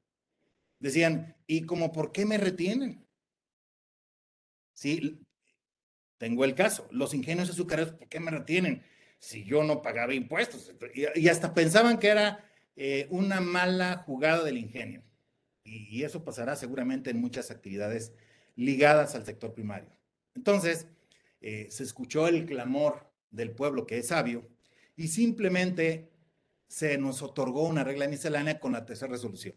decían, 0.78 1.36
¿y 1.46 1.62
como 1.62 1.92
por 1.92 2.12
qué 2.12 2.24
me 2.26 2.38
retienen? 2.38 3.06
Sí, 4.74 5.20
tengo 6.18 6.44
el 6.44 6.54
caso, 6.54 6.86
los 6.90 7.14
ingenios 7.14 7.50
azucareros, 7.50 7.92
¿por 7.92 8.08
qué 8.08 8.20
me 8.20 8.30
retienen? 8.30 8.82
Si 9.18 9.44
yo 9.44 9.64
no 9.64 9.82
pagaba 9.82 10.14
impuestos. 10.14 10.72
Y, 10.94 11.28
hasta 11.28 11.52
pensaban 11.52 11.98
que 11.98 12.08
era 12.08 12.49
eh, 12.82 13.06
una 13.10 13.42
mala 13.42 13.98
jugada 14.06 14.42
del 14.42 14.56
ingenio 14.56 15.02
y, 15.62 16.02
eso 16.02 16.24
pasará 16.24 16.56
seguramente 16.56 17.10
en 17.10 17.20
muchas 17.20 17.50
actividades 17.50 18.14
ligadas 18.56 19.14
al 19.14 19.26
sector 19.26 19.52
primario. 19.52 19.90
Entonces, 20.34 20.86
eh, 21.42 21.66
se 21.70 21.82
escuchó 21.82 22.26
el 22.26 22.46
clamor 22.46 23.12
del 23.30 23.50
pueblo 23.50 23.86
que 23.86 23.98
es 23.98 24.06
sabio 24.06 24.48
y 24.96 25.08
simplemente 25.08 26.10
se 26.68 26.96
nos 26.96 27.20
otorgó 27.20 27.64
una 27.64 27.84
regla 27.84 28.08
miscelánea 28.08 28.58
con 28.58 28.72
la 28.72 28.86
tercera 28.86 29.12
resolución. 29.12 29.56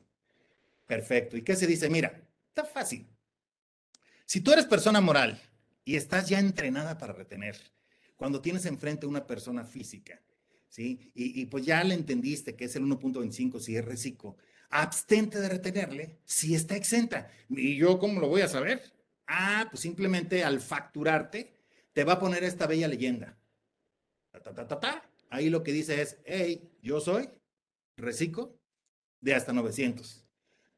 Perfecto. 0.86 1.38
¿Y 1.38 1.44
qué 1.44 1.56
se 1.56 1.66
dice? 1.66 1.90
Mira, 1.90 2.28
está 2.50 2.66
fácil. 2.66 3.08
Si 4.26 4.42
tú 4.42 4.52
eres 4.52 4.66
persona 4.66 5.00
moral 5.00 5.42
y 5.86 5.96
estás 5.96 6.28
ya 6.28 6.40
entrenada 6.40 6.98
para 6.98 7.14
retener, 7.14 7.56
cuando 8.18 8.42
tienes 8.42 8.66
enfrente 8.66 9.06
a 9.06 9.10
una 9.10 9.26
persona 9.26 9.64
física, 9.64 10.22
¿sí? 10.74 11.12
Y, 11.14 11.40
y 11.40 11.46
pues 11.46 11.64
ya 11.64 11.84
le 11.84 11.94
entendiste 11.94 12.56
que 12.56 12.66
es 12.66 12.76
el 12.76 12.84
1.25 12.84 13.60
si 13.60 13.78
es 13.78 13.86
reciclo, 13.86 14.38
abstente 14.72 15.40
de 15.40 15.48
retenerle 15.48 16.18
si 16.26 16.56
está 16.56 16.76
exenta. 16.76 17.30
¿Y 17.48 17.76
yo 17.76 18.00
cómo 18.00 18.20
lo 18.20 18.28
voy 18.28 18.42
a 18.42 18.48
saber? 18.48 18.82
Ah, 19.28 19.68
pues 19.70 19.82
simplemente 19.82 20.44
al 20.44 20.60
facturarte 20.60 21.54
te 21.94 22.04
va 22.04 22.14
a 22.14 22.20
poner 22.20 22.44
esta 22.44 22.66
bella 22.66 22.88
leyenda. 22.88 23.38
Ahí 25.30 25.52
lo 25.52 25.62
que 25.62 25.74
dice 25.74 26.02
es, 26.02 26.18
hey, 26.26 26.72
yo 26.82 27.00
soy 27.00 27.30
reciclo 27.96 28.58
de 29.22 29.36
hasta 29.36 29.54
900. 29.54 30.26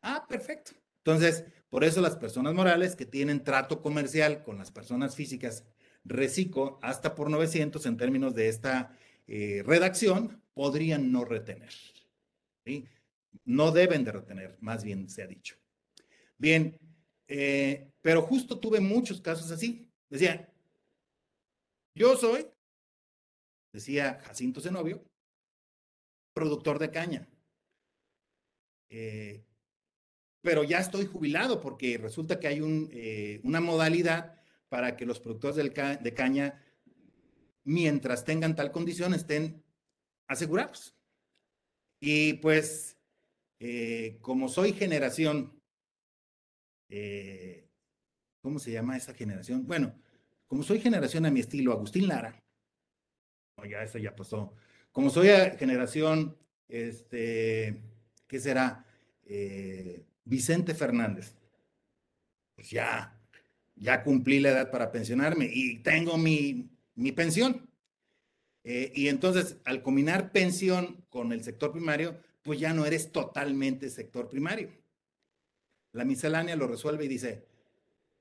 Ah, 0.02 0.26
perfecto. 0.28 0.72
Entonces, 0.98 1.46
por 1.70 1.86
eso 1.86 2.02
las 2.02 2.18
personas 2.18 2.54
morales 2.54 2.98
que 2.98 3.06
tienen 3.06 3.46
trato 3.46 3.82
comercial 3.82 4.43
con 4.43 4.58
las 4.58 4.72
personas 4.72 5.16
físicas, 5.16 5.64
reciclo 6.04 6.80
hasta 6.82 7.16
por 7.16 7.30
900 7.30 7.86
en 7.86 7.96
términos 7.96 8.36
de 8.36 8.50
esta 8.50 8.91
eh, 9.28 9.63
redacción, 9.65 10.41
podrían 10.53 11.11
no 11.11 11.26
retener. 11.26 11.73
¿sí? 12.63 12.88
No 13.43 13.71
deben 13.71 14.03
de 14.03 14.11
retener, 14.11 14.57
más 14.61 14.84
bien 14.84 15.09
se 15.09 15.23
ha 15.23 15.28
dicho. 15.28 15.55
Bien, 16.38 16.78
eh, 17.28 17.91
pero 18.01 18.21
justo 18.21 18.59
tuve 18.59 18.80
muchos 18.80 19.21
casos 19.21 19.51
así. 19.51 19.89
Decía, 20.09 20.51
yo 21.95 22.15
soy, 22.15 22.47
decía 23.71 24.21
Jacinto 24.23 24.61
Zenobio, 24.61 25.03
productor 26.34 26.80
de 26.80 26.91
caña. 26.91 27.28
Eh, 28.89 29.43
pero 30.41 30.63
ya 30.63 30.80
estoy 30.80 31.05
jubilado 31.07 31.59
porque 31.59 31.97
resulta 31.97 32.39
que 32.39 32.47
hay 32.47 32.61
un, 32.61 32.91
una 33.43 33.59
modalidad 33.59 34.39
para 34.69 34.95
que 34.95 35.05
los 35.05 35.19
productores 35.19 35.55
de 35.55 36.13
caña, 36.13 36.64
mientras 37.66 38.24
tengan 38.24 38.55
tal 38.55 38.72
condición, 38.72 39.13
estén 39.13 39.61
asegurados. 40.28 40.95
Y 41.99 42.34
pues, 42.36 42.97
eh, 43.59 44.18
como 44.22 44.47
soy 44.47 44.72
generación, 44.72 45.51
¿cómo 48.41 48.59
se 48.59 48.72
llama 48.72 48.95
esa 48.95 49.13
generación? 49.13 49.68
Bueno, 49.68 49.93
como 50.47 50.63
soy 50.63 50.80
generación 50.80 51.26
a 51.26 51.32
mi 51.32 51.41
estilo 51.41 51.74
Agustín 51.74 52.07
Lara, 52.07 52.41
ya 53.70 53.84
eso 53.84 53.97
ya 53.97 54.16
pasó, 54.16 54.53
como 54.91 55.09
soy 55.09 55.30
a 55.30 55.57
generación, 55.57 56.38
este, 56.70 57.82
¿qué 58.28 58.39
será? 58.39 58.86
Eh, 59.26 60.05
Vicente 60.24 60.74
Fernández. 60.74 61.36
Pues 62.55 62.70
ya, 62.70 63.20
ya 63.76 64.03
cumplí 64.03 64.39
la 64.39 64.51
edad 64.51 64.72
para 64.72 64.91
pensionarme 64.91 65.49
y 65.51 65.80
tengo 65.80 66.18
mi, 66.18 66.70
mi 66.96 67.12
pensión. 67.12 67.70
Eh, 68.64 68.91
y 68.96 69.10
entonces, 69.10 69.58
al 69.64 69.84
combinar 69.84 70.32
pensión 70.32 71.06
con 71.10 71.32
el 71.32 71.43
sector 71.43 71.72
primario, 71.72 72.18
pues 72.41 72.60
ya 72.60 72.74
no 72.74 72.86
eres 72.86 73.12
totalmente 73.12 73.89
sector 73.89 74.28
primario. 74.28 74.72
La 75.91 76.04
miscelánea 76.04 76.56
lo 76.56 76.68
resuelve 76.68 77.06
y 77.06 77.10
dice, 77.10 77.46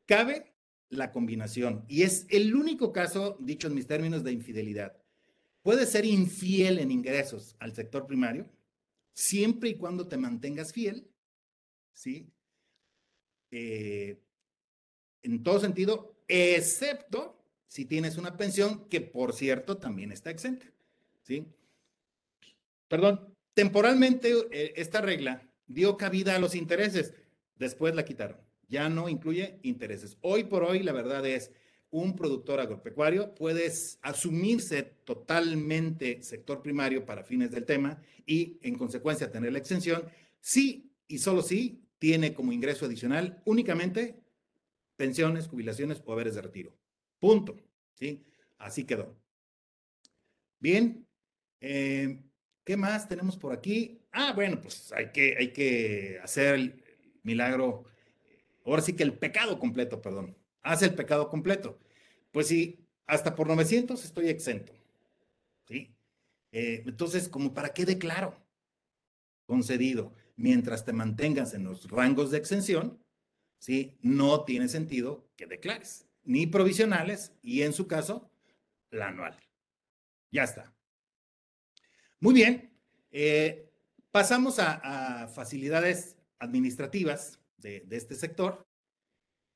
cabe 0.07 0.53
la 0.91 1.13
combinación. 1.13 1.85
Y 1.89 2.03
es 2.03 2.27
el 2.29 2.55
único 2.55 2.93
caso, 2.93 3.37
dicho 3.41 3.69
en 3.69 3.75
mis 3.75 3.87
términos, 3.87 4.23
de 4.23 4.33
infidelidad 4.33 4.97
puedes 5.65 5.91
ser 5.91 6.05
infiel 6.05 6.79
en 6.79 6.91
ingresos 6.93 7.57
al 7.59 7.75
sector 7.75 8.07
primario, 8.07 8.47
siempre 9.15 9.71
y 9.71 9.77
cuando 9.77 10.07
te 10.07 10.19
mantengas 10.19 10.73
fiel, 10.73 11.11
¿sí? 11.95 12.31
Eh, 13.51 14.21
en 15.23 15.43
todo 15.43 15.59
sentido, 15.59 16.15
excepto 16.29 17.43
si 17.67 17.85
tienes 17.85 18.17
una 18.17 18.37
pensión 18.37 18.89
que, 18.89 19.01
por 19.01 19.33
cierto, 19.33 19.77
también 19.79 20.13
está 20.13 20.31
exenta, 20.31 20.67
¿sí? 21.23 21.47
Perdón, 22.89 23.35
temporalmente 23.55 24.33
eh, 24.53 24.75
esta 24.77 25.01
regla 25.01 25.49
dio 25.67 25.97
cabida 25.97 26.37
a 26.37 26.39
los 26.39 26.55
intereses, 26.55 27.15
después 27.57 27.95
la 27.95 28.05
quitaron, 28.05 28.39
ya 28.69 28.89
no 28.89 29.09
incluye 29.09 29.59
intereses. 29.63 30.17
Hoy 30.21 30.45
por 30.45 30.63
hoy, 30.63 30.83
la 30.83 30.93
verdad 30.93 31.27
es 31.27 31.51
un 31.95 32.17
productor 32.17 32.59
agropecuario 32.59 33.37
puede 33.37 33.73
asumirse 34.03 34.83
totalmente 35.05 36.25
sector 36.25 36.61
primario 36.61 37.07
para 37.07 37.23
fines 37.23 37.53
del 37.53 37.65
tema 37.65 38.03
y 38.27 38.59
en 38.63 38.77
consecuencia 38.77 39.31
tener 39.31 39.53
la 39.53 39.61
exención 39.61 40.03
si 40.41 40.91
y 41.07 41.19
solo 41.19 41.41
si 41.41 41.85
tiene 42.01 42.35
como 42.35 42.53
ingreso 42.53 42.87
adicional 42.87 43.41
únicamente 43.45 44.17
pensiones, 44.97 45.47
jubilaciones 45.47 46.03
o 46.05 46.13
haberes 46.13 46.35
de 46.35 46.43
retiro. 46.43 46.77
Punto. 47.25 47.57
¿Sí? 47.95 48.23
Así 48.59 48.85
quedó. 48.85 49.17
Bien. 50.59 51.09
Eh, 51.59 52.23
¿Qué 52.65 52.77
más 52.77 53.09
tenemos 53.09 53.39
por 53.39 53.51
aquí? 53.55 54.03
Ah, 54.13 54.35
bueno, 54.35 54.61
pues 54.61 54.93
hay 54.93 55.11
que, 55.11 55.35
hay 55.39 55.51
que 55.51 56.21
hacer 56.23 56.55
el 56.55 56.85
milagro. 57.23 57.87
Ahora 58.67 58.83
sí 58.83 58.93
que 58.95 59.05
el 59.05 59.17
pecado 59.17 59.59
completo, 59.59 60.03
perdón. 60.03 60.37
Hace 60.61 60.85
el 60.85 60.95
pecado 60.95 61.31
completo. 61.31 61.79
Pues 62.31 62.49
sí, 62.49 62.87
hasta 63.07 63.35
por 63.35 63.47
900 63.47 64.05
estoy 64.05 64.29
exento. 64.29 64.75
¿Sí? 65.67 65.97
Eh, 66.53 66.83
entonces, 66.85 67.31
¿como 67.31 67.55
para 67.55 67.73
qué 67.73 67.87
declaro? 67.87 68.37
Concedido. 69.47 70.13
Mientras 70.37 70.85
te 70.85 70.93
mantengas 70.93 71.55
en 71.55 71.65
los 71.65 71.91
rangos 71.91 72.31
de 72.31 72.37
exención, 72.37 73.03
¿sí? 73.61 73.97
No 74.03 74.45
tiene 74.45 74.69
sentido 74.69 75.31
que 75.37 75.47
declares, 75.47 76.04
ni 76.25 76.47
provisionales 76.47 77.33
y 77.43 77.63
en 77.63 77.73
su 77.73 77.87
caso, 77.87 78.31
la 78.91 79.09
anual. 79.09 79.39
Ya 80.31 80.45
está. 80.45 80.75
Muy 82.21 82.35
bien. 82.35 82.73
Eh, 83.11 83.71
pasamos 84.11 84.59
a, 84.59 85.29
facilidades 85.29 86.17
administrativas 86.39 87.39
de, 87.59 87.87
este 87.91 88.15
sector 88.15 88.67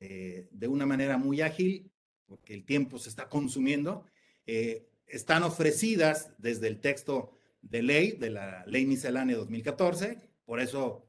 eh, 0.01 0.49
de 0.51 0.69
una 0.69 0.87
manera 0.87 1.19
muy 1.19 1.41
ágil 1.41 1.91
porque 2.27 2.55
el 2.55 2.65
tiempo 2.65 2.99
se 2.99 3.09
está 3.09 3.29
consumiendo, 3.29 4.05
eh, 4.47 4.87
están 5.07 5.43
ofrecidas 5.43 6.31
desde 6.39 6.69
el 6.69 6.81
texto 6.81 7.33
de 7.63 7.83
ley, 7.83 8.13
de 8.13 8.31
la 8.31 8.65
ley 8.67 8.85
miscelánea 8.87 9.37
2014, 9.37 10.19
por 10.45 10.61
eso 10.61 11.07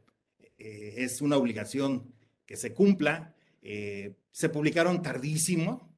es 0.58 1.22
una 1.22 1.38
obligación 1.38 2.14
que 2.46 2.56
se 2.56 2.74
cumpla. 2.74 3.36
Se 4.32 4.50
publicaron 4.50 5.02
tardísimo, 5.02 5.96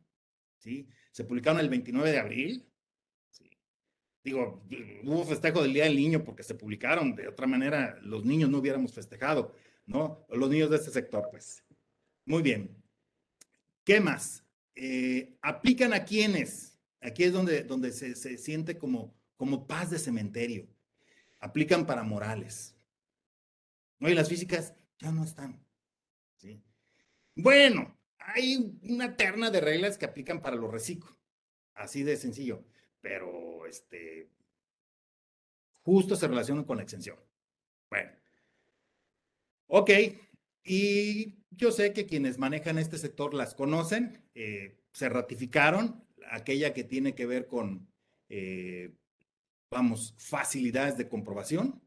¿sí? 0.57 0.87
Se 1.11 1.23
publicaron 1.23 1.59
el 1.59 1.69
29 1.69 2.11
de 2.11 2.19
abril. 2.19 2.67
Digo, 4.23 4.63
hubo 5.03 5.25
festejo 5.25 5.63
del 5.63 5.73
Día 5.73 5.85
del 5.85 5.95
Niño 5.95 6.23
porque 6.23 6.43
se 6.43 6.55
publicaron, 6.55 7.15
de 7.15 7.27
otra 7.27 7.47
manera 7.47 7.97
los 8.03 8.23
niños 8.23 8.49
no 8.49 8.59
hubiéramos 8.59 8.93
festejado, 8.93 9.55
¿no? 9.85 10.25
Los 10.29 10.49
niños 10.49 10.69
de 10.69 10.77
este 10.77 10.91
sector, 10.91 11.27
pues. 11.31 11.63
Muy 12.25 12.43
bien. 12.43 12.81
¿Qué 13.83 13.99
más? 13.99 14.45
Eh, 14.75 15.37
aplican 15.41 15.93
a 15.93 16.05
quienes. 16.05 16.79
Aquí 17.01 17.23
es 17.23 17.33
donde, 17.33 17.63
donde 17.63 17.91
se, 17.91 18.15
siente 18.37 18.77
como, 18.77 19.19
como 19.35 19.65
paz 19.65 19.89
de 19.89 19.97
cementerio. 19.97 20.67
Aplican 21.39 21.87
para 21.87 22.03
morales. 22.03 22.75
¿No? 23.97 24.07
Y 24.07 24.13
las 24.13 24.29
físicas 24.29 24.75
ya 24.99 25.11
no 25.11 25.23
están. 25.23 25.65
¿sí? 26.37 26.63
Bueno, 27.35 27.99
hay 28.25 28.77
una 28.83 29.15
terna 29.15 29.51
de 29.51 29.61
reglas 29.61 29.97
que 29.97 30.05
aplican 30.05 30.41
para 30.41 30.55
los 30.55 30.71
reciclos. 30.71 31.15
Así 31.73 32.03
de 32.03 32.17
sencillo. 32.17 32.63
Pero 33.01 33.65
este 33.65 34.29
justo 35.83 36.15
se 36.15 36.27
relacionan 36.27 36.63
con 36.63 36.77
la 36.77 36.83
exención. 36.83 37.17
Bueno. 37.89 38.11
Ok. 39.67 39.89
Y 40.63 41.43
yo 41.49 41.71
sé 41.71 41.93
que 41.93 42.05
quienes 42.05 42.37
manejan 42.37 42.77
este 42.77 42.97
sector 42.97 43.33
las 43.33 43.55
conocen, 43.55 44.23
eh, 44.35 44.77
se 44.93 45.09
ratificaron, 45.09 46.05
aquella 46.29 46.73
que 46.73 46.83
tiene 46.83 47.15
que 47.15 47.25
ver 47.25 47.47
con, 47.47 47.91
eh, 48.29 48.93
vamos, 49.71 50.13
facilidades 50.17 50.97
de 50.97 51.09
comprobación, 51.09 51.81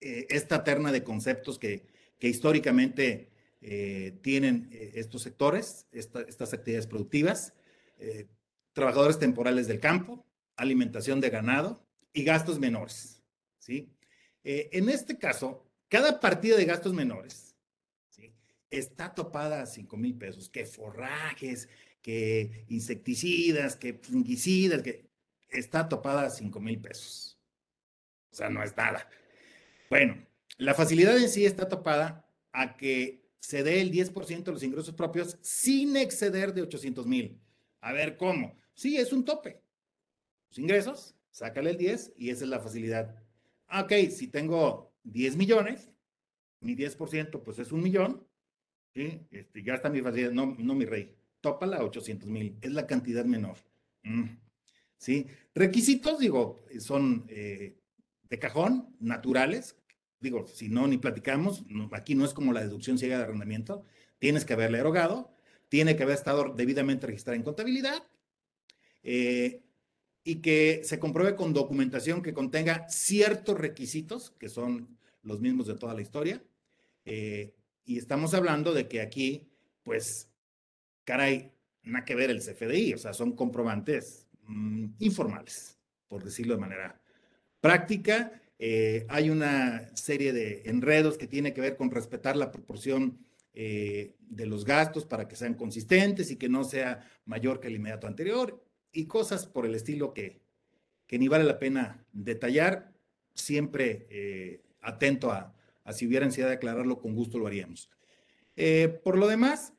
eh, 0.00 0.26
esta 0.30 0.62
terna 0.62 0.92
de 0.92 1.02
conceptos 1.02 1.58
que, 1.58 1.86
que 2.18 2.28
históricamente 2.28 3.32
tienen 3.60 4.68
estos 4.72 5.22
sectores, 5.22 5.86
estas 5.92 6.52
actividades 6.54 6.86
productivas, 6.86 7.52
trabajadores 8.72 9.18
temporales 9.18 9.66
del 9.68 9.80
campo, 9.80 10.26
alimentación 10.56 11.20
de 11.20 11.30
ganado 11.30 11.86
y 12.12 12.24
gastos 12.24 12.58
menores. 12.58 13.22
¿sí? 13.58 13.92
en 14.42 14.88
este 14.88 15.18
caso, 15.18 15.70
cada 15.88 16.20
partida 16.20 16.56
de 16.56 16.64
gastos 16.64 16.94
menores 16.94 17.50
está 18.70 19.12
topada 19.14 19.62
a 19.62 19.66
5 19.66 19.96
mil 19.96 20.16
pesos, 20.16 20.48
que 20.48 20.64
forrajes, 20.64 21.68
que 22.00 22.64
insecticidas, 22.68 23.76
que 23.76 23.94
fungicidas, 23.94 24.82
que 24.82 25.10
está 25.48 25.88
topada 25.88 26.26
a 26.26 26.30
5 26.30 26.60
mil 26.60 26.80
pesos. 26.80 27.38
O 28.30 28.34
sea, 28.34 28.48
no 28.48 28.62
es 28.62 28.76
nada. 28.76 29.08
Bueno, 29.90 30.24
la 30.56 30.74
facilidad 30.74 31.18
en 31.18 31.28
sí 31.28 31.44
está 31.44 31.68
topada 31.68 32.30
a 32.52 32.76
que 32.76 33.19
se 33.40 33.62
dé 33.62 33.80
el 33.80 33.90
10% 33.90 34.44
de 34.44 34.52
los 34.52 34.62
ingresos 34.62 34.94
propios 34.94 35.38
sin 35.40 35.96
exceder 35.96 36.54
de 36.54 36.62
800 36.62 37.06
mil. 37.06 37.40
A 37.80 37.92
ver, 37.92 38.16
¿cómo? 38.16 38.56
Sí, 38.74 38.96
es 38.96 39.12
un 39.12 39.24
tope. 39.24 39.62
Los 40.50 40.58
ingresos, 40.58 41.16
sácale 41.30 41.70
el 41.70 41.76
10 41.78 42.12
y 42.16 42.30
esa 42.30 42.44
es 42.44 42.50
la 42.50 42.60
facilidad. 42.60 43.16
Ah, 43.66 43.82
ok, 43.82 43.92
si 44.10 44.28
tengo 44.28 44.92
10 45.04 45.36
millones, 45.36 45.90
mi 46.60 46.76
10% 46.76 47.42
pues 47.42 47.58
es 47.58 47.72
un 47.72 47.82
millón, 47.82 48.26
¿sí? 48.94 49.20
Este, 49.30 49.62
ya 49.62 49.74
está 49.74 49.88
mi 49.88 50.02
facilidad, 50.02 50.32
no, 50.32 50.54
no 50.58 50.74
mi 50.74 50.84
rey, 50.84 51.16
tópala 51.40 51.78
a 51.78 51.84
800 51.84 52.28
mil, 52.28 52.58
es 52.60 52.72
la 52.72 52.86
cantidad 52.86 53.24
menor. 53.24 53.56
Mm, 54.02 54.36
¿Sí? 54.98 55.26
Requisitos, 55.54 56.18
digo, 56.18 56.60
son 56.78 57.24
eh, 57.28 57.78
de 58.28 58.38
cajón, 58.38 58.94
naturales, 59.00 59.76
digo, 60.20 60.46
si 60.46 60.68
no, 60.68 60.86
ni 60.86 60.98
platicamos, 60.98 61.64
aquí 61.92 62.14
no 62.14 62.24
es 62.24 62.34
como 62.34 62.52
la 62.52 62.60
deducción 62.60 62.98
ciega 62.98 63.18
de 63.18 63.24
arrendamiento, 63.24 63.84
tienes 64.18 64.44
que 64.44 64.52
haberle 64.52 64.78
erogado, 64.78 65.34
tiene 65.68 65.96
que 65.96 66.02
haber 66.02 66.16
estado 66.16 66.52
debidamente 66.54 67.06
registrada 67.06 67.36
en 67.36 67.42
contabilidad 67.42 68.06
eh, 69.02 69.62
y 70.22 70.36
que 70.36 70.82
se 70.84 70.98
compruebe 70.98 71.36
con 71.36 71.54
documentación 71.54 72.22
que 72.22 72.34
contenga 72.34 72.88
ciertos 72.88 73.58
requisitos, 73.58 74.32
que 74.32 74.48
son 74.48 74.98
los 75.22 75.40
mismos 75.40 75.66
de 75.66 75.74
toda 75.74 75.94
la 75.94 76.02
historia. 76.02 76.42
Eh, 77.04 77.54
y 77.84 77.98
estamos 77.98 78.34
hablando 78.34 78.74
de 78.74 78.88
que 78.88 79.00
aquí, 79.00 79.48
pues, 79.82 80.30
caray, 81.04 81.52
nada 81.82 82.04
que 82.04 82.14
ver 82.14 82.30
el 82.30 82.40
CFDI, 82.40 82.94
o 82.94 82.98
sea, 82.98 83.14
son 83.14 83.32
comprobantes 83.32 84.26
mm, 84.42 84.86
informales, 84.98 85.78
por 86.08 86.22
decirlo 86.22 86.54
de 86.54 86.60
manera 86.60 87.00
práctica. 87.60 88.39
Eh, 88.62 89.06
hay 89.08 89.30
una 89.30 89.90
serie 89.96 90.34
de 90.34 90.64
enredos 90.66 91.16
que 91.16 91.26
tiene 91.26 91.54
que 91.54 91.62
ver 91.62 91.78
con 91.78 91.90
respetar 91.90 92.36
la 92.36 92.52
proporción 92.52 93.18
eh, 93.54 94.16
de 94.20 94.44
los 94.44 94.66
gastos 94.66 95.06
para 95.06 95.26
que 95.26 95.34
sean 95.34 95.54
consistentes 95.54 96.30
y 96.30 96.36
que 96.36 96.50
no 96.50 96.64
sea 96.64 97.08
mayor 97.24 97.58
que 97.58 97.68
el 97.68 97.76
inmediato 97.76 98.06
anterior 98.06 98.62
y 98.92 99.06
cosas 99.06 99.46
por 99.46 99.64
el 99.64 99.74
estilo 99.74 100.12
que, 100.12 100.42
que 101.06 101.18
ni 101.18 101.26
vale 101.26 101.44
la 101.44 101.58
pena 101.58 102.04
detallar, 102.12 102.92
siempre 103.32 104.06
eh, 104.10 104.62
atento 104.82 105.32
a, 105.32 105.56
si 105.94 106.06
hubiera 106.06 106.26
ansiedad 106.26 106.50
de 106.50 106.56
aclararlo, 106.56 107.00
con 107.00 107.14
gusto 107.14 107.38
lo 107.38 107.46
haríamos. 107.46 107.88
por 109.02 109.16
lo 109.16 109.26
demás, 109.26 109.72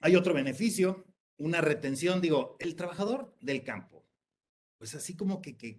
hay 0.00 0.16
otro 0.16 0.32
beneficio, 0.32 1.04
una 1.36 1.60
retención, 1.60 2.22
digo, 2.22 2.56
el 2.58 2.74
trabajador 2.74 3.36
del 3.42 3.62
campo, 3.64 4.02
pues 4.78 4.94
así 4.94 5.14
como 5.14 5.42
que, 5.42 5.58
que, 5.58 5.78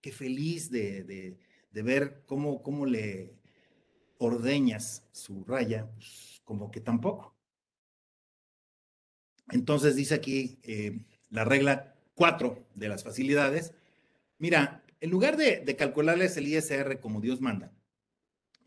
que, 0.00 0.12
feliz 0.12 0.70
de, 0.70 1.04
de, 1.04 1.38
de, 1.70 1.82
ver 1.82 2.22
cómo, 2.26 2.62
cómo 2.62 2.86
le 2.86 3.34
ordeñas 4.18 5.04
su 5.12 5.44
raya, 5.44 5.88
pues 5.94 6.42
como 6.44 6.70
que 6.70 6.80
tampoco. 6.80 7.34
Entonces 9.50 9.96
dice 9.96 10.14
aquí 10.14 10.58
eh, 10.62 11.00
la 11.30 11.44
regla 11.44 11.94
4 12.14 12.66
de 12.74 12.88
las 12.88 13.02
facilidades. 13.02 13.72
Mira, 14.38 14.84
en 15.00 15.10
lugar 15.10 15.36
de, 15.36 15.64
calcularles 15.76 16.36
el 16.36 16.48
ISR 16.48 17.00
como 17.00 17.20
Dios 17.20 17.40
manda, 17.40 17.72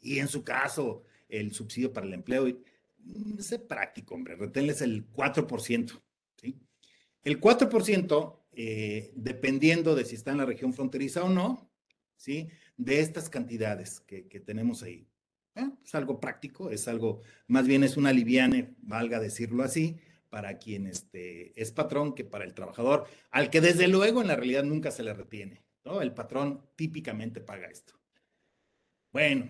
y 0.02 0.20
en 0.20 0.28
su 0.28 0.44
caso 0.44 1.04
el 1.30 1.54
subsidio 1.54 1.94
para 1.94 2.08
el 2.08 2.14
empleo, 2.14 2.48
sé 3.40 3.60
práctico, 3.60 4.16
hombre, 4.16 4.36
reténles 4.36 4.82
el 4.82 5.10
4%. 5.12 6.02
¿sí? 6.36 6.58
El 7.24 7.40
4%, 7.40 8.40
eh, 8.54 9.12
dependiendo 9.16 9.96
de 9.96 10.06
si 10.06 10.16
está 10.16 10.32
en 10.32 10.38
la 10.38 10.46
región 10.46 10.74
fronteriza 10.74 11.24
o 11.24 11.30
no, 11.30 11.70
¿sí? 12.18 12.50
De 12.78 13.00
estas 13.00 13.30
cantidades 13.30 14.00
que, 14.02 14.28
que 14.28 14.40
tenemos 14.40 14.84
ahí. 14.84 15.08
¿eh? 15.56 15.70
Es 15.84 15.96
algo 15.96 16.20
práctico, 16.20 16.70
es 16.70 16.88
algo, 16.88 17.22
más 17.48 17.68
bien 17.68 17.84
es 17.84 17.98
una 17.98 18.12
liviane, 18.12 18.76
valga 18.80 19.20
decirlo 19.20 19.64
así, 19.64 20.00
para 20.30 20.58
quien 20.58 20.88
este, 20.88 21.60
es 21.62 21.72
patrón 21.72 22.16
que 22.16 22.24
para 22.24 22.44
el 22.44 22.54
trabajador, 22.54 23.06
al 23.30 23.50
que 23.50 23.62
desde 23.62 23.88
luego 23.88 24.22
en 24.22 24.28
la 24.28 24.36
realidad 24.36 24.64
nunca 24.64 24.90
se 24.92 25.04
le 25.04 25.14
retiene. 25.14 25.64
¿no? 25.86 26.02
El 26.02 26.14
patrón 26.14 26.66
típicamente 26.76 27.40
paga 27.42 27.68
esto. 27.68 27.94
Bueno, 29.12 29.50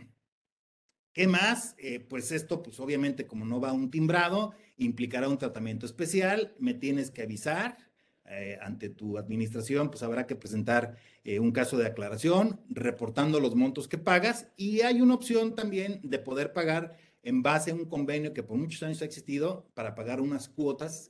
¿Qué 1.13 1.27
más? 1.27 1.75
Eh, 1.77 1.99
pues 1.99 2.31
esto, 2.31 2.63
pues 2.63 2.79
obviamente 2.79 3.27
como 3.27 3.45
no 3.45 3.61
va 3.61 3.71
un 3.71 3.91
timbrado, 3.91 4.55
implicará 4.77 5.29
un 5.29 5.37
tratamiento 5.37 5.85
especial, 5.85 6.55
me 6.57 6.73
tienes 6.73 7.11
que 7.11 7.21
avisar 7.21 7.77
eh, 8.25 8.57
ante 8.61 8.89
tu 8.89 9.17
administración, 9.17 9.89
pues 9.89 10.03
habrá 10.03 10.25
que 10.27 10.35
presentar 10.35 10.95
eh, 11.23 11.39
un 11.39 11.51
caso 11.51 11.77
de 11.77 11.87
aclaración, 11.87 12.61
reportando 12.69 13.39
los 13.39 13.55
montos 13.55 13.87
que 13.87 13.97
pagas 13.97 14.47
y 14.57 14.81
hay 14.81 15.01
una 15.01 15.15
opción 15.15 15.55
también 15.55 15.99
de 16.03 16.19
poder 16.19 16.53
pagar 16.53 16.97
en 17.21 17.41
base 17.41 17.71
a 17.71 17.75
un 17.75 17.85
convenio 17.85 18.33
que 18.33 18.43
por 18.43 18.57
muchos 18.57 18.83
años 18.83 19.01
ha 19.01 19.05
existido 19.05 19.69
para 19.73 19.95
pagar 19.95 20.19
unas 20.19 20.49
cuotas 20.49 21.09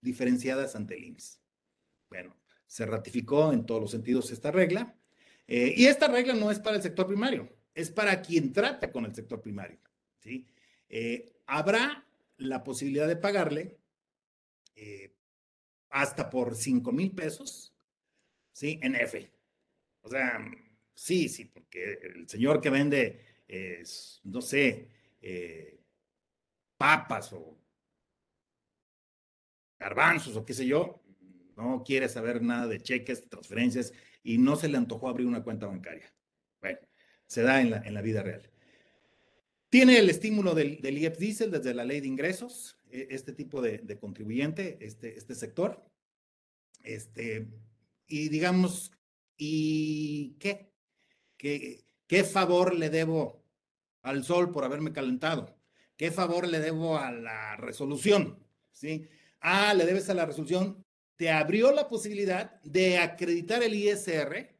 diferenciadas 0.00 0.76
ante 0.76 0.96
el 0.96 1.04
IMSS. 1.04 1.40
Bueno, 2.08 2.36
se 2.66 2.86
ratificó 2.86 3.52
en 3.52 3.66
todos 3.66 3.80
los 3.80 3.90
sentidos 3.90 4.30
esta 4.30 4.52
regla 4.52 4.94
y 5.48 5.86
esta 5.86 6.06
regla 6.06 6.34
no 6.34 6.52
es 6.52 6.60
para 6.60 6.76
el 6.76 6.82
sector 6.82 7.08
primario 7.08 7.48
es 7.74 7.90
para 7.90 8.20
quien 8.22 8.52
trata 8.52 8.90
con 8.92 9.04
el 9.04 9.14
sector 9.14 9.40
primario. 9.40 9.78
¿sí? 10.20 10.46
Eh, 10.88 11.32
habrá 11.46 12.06
la 12.36 12.62
posibilidad 12.64 13.08
de 13.08 13.16
pagarle 13.16 13.78
eh, 14.74 15.11
hasta 15.92 16.30
por 16.30 16.56
5 16.56 16.90
mil 16.90 17.12
pesos 17.12 17.74
¿sí? 18.52 18.80
en 18.82 18.96
F. 18.96 19.30
O 20.00 20.08
sea, 20.08 20.44
sí, 20.94 21.28
sí, 21.28 21.44
porque 21.44 21.98
el 22.02 22.28
señor 22.28 22.60
que 22.60 22.70
vende, 22.70 23.20
no 24.24 24.40
sé, 24.40 24.88
eh, 25.20 25.78
papas 26.76 27.32
o 27.34 27.58
garbanzos 29.78 30.36
o 30.36 30.44
qué 30.44 30.54
sé 30.54 30.66
yo, 30.66 31.02
no 31.56 31.84
quiere 31.84 32.08
saber 32.08 32.40
nada 32.42 32.66
de 32.66 32.80
cheques, 32.80 33.28
transferencias 33.28 33.92
y 34.22 34.38
no 34.38 34.56
se 34.56 34.68
le 34.68 34.78
antojó 34.78 35.08
abrir 35.08 35.26
una 35.26 35.44
cuenta 35.44 35.66
bancaria. 35.66 36.12
Bueno, 36.60 36.78
se 37.26 37.42
da 37.42 37.60
en 37.60 37.70
la, 37.70 37.78
en 37.78 37.92
la 37.92 38.00
vida 38.00 38.22
real. 38.22 38.50
Tiene 39.68 39.98
el 39.98 40.08
estímulo 40.08 40.54
del, 40.54 40.80
del 40.80 40.98
IEPS 40.98 41.18
Diesel 41.18 41.50
desde 41.50 41.74
la 41.74 41.84
ley 41.84 42.00
de 42.00 42.08
ingresos, 42.08 42.78
este 42.92 43.32
tipo 43.32 43.60
de, 43.62 43.78
de 43.78 43.98
contribuyente, 43.98 44.78
este, 44.80 45.16
este 45.16 45.34
sector. 45.34 45.84
Este, 46.82 47.48
y 48.06 48.28
digamos, 48.28 48.92
¿y 49.36 50.36
qué? 50.38 50.72
qué? 51.36 51.84
¿Qué 52.06 52.24
favor 52.24 52.74
le 52.74 52.90
debo 52.90 53.42
al 54.02 54.24
sol 54.24 54.50
por 54.52 54.64
haberme 54.64 54.92
calentado? 54.92 55.56
¿Qué 55.96 56.10
favor 56.10 56.46
le 56.46 56.60
debo 56.60 56.98
a 56.98 57.10
la 57.10 57.56
resolución? 57.56 58.38
¿Sí? 58.70 59.08
Ah, 59.40 59.72
le 59.74 59.86
debes 59.86 60.10
a 60.10 60.14
la 60.14 60.26
resolución. 60.26 60.84
Te 61.16 61.30
abrió 61.30 61.72
la 61.72 61.88
posibilidad 61.88 62.60
de 62.62 62.98
acreditar 62.98 63.62
el 63.62 63.74
ISR, 63.74 64.54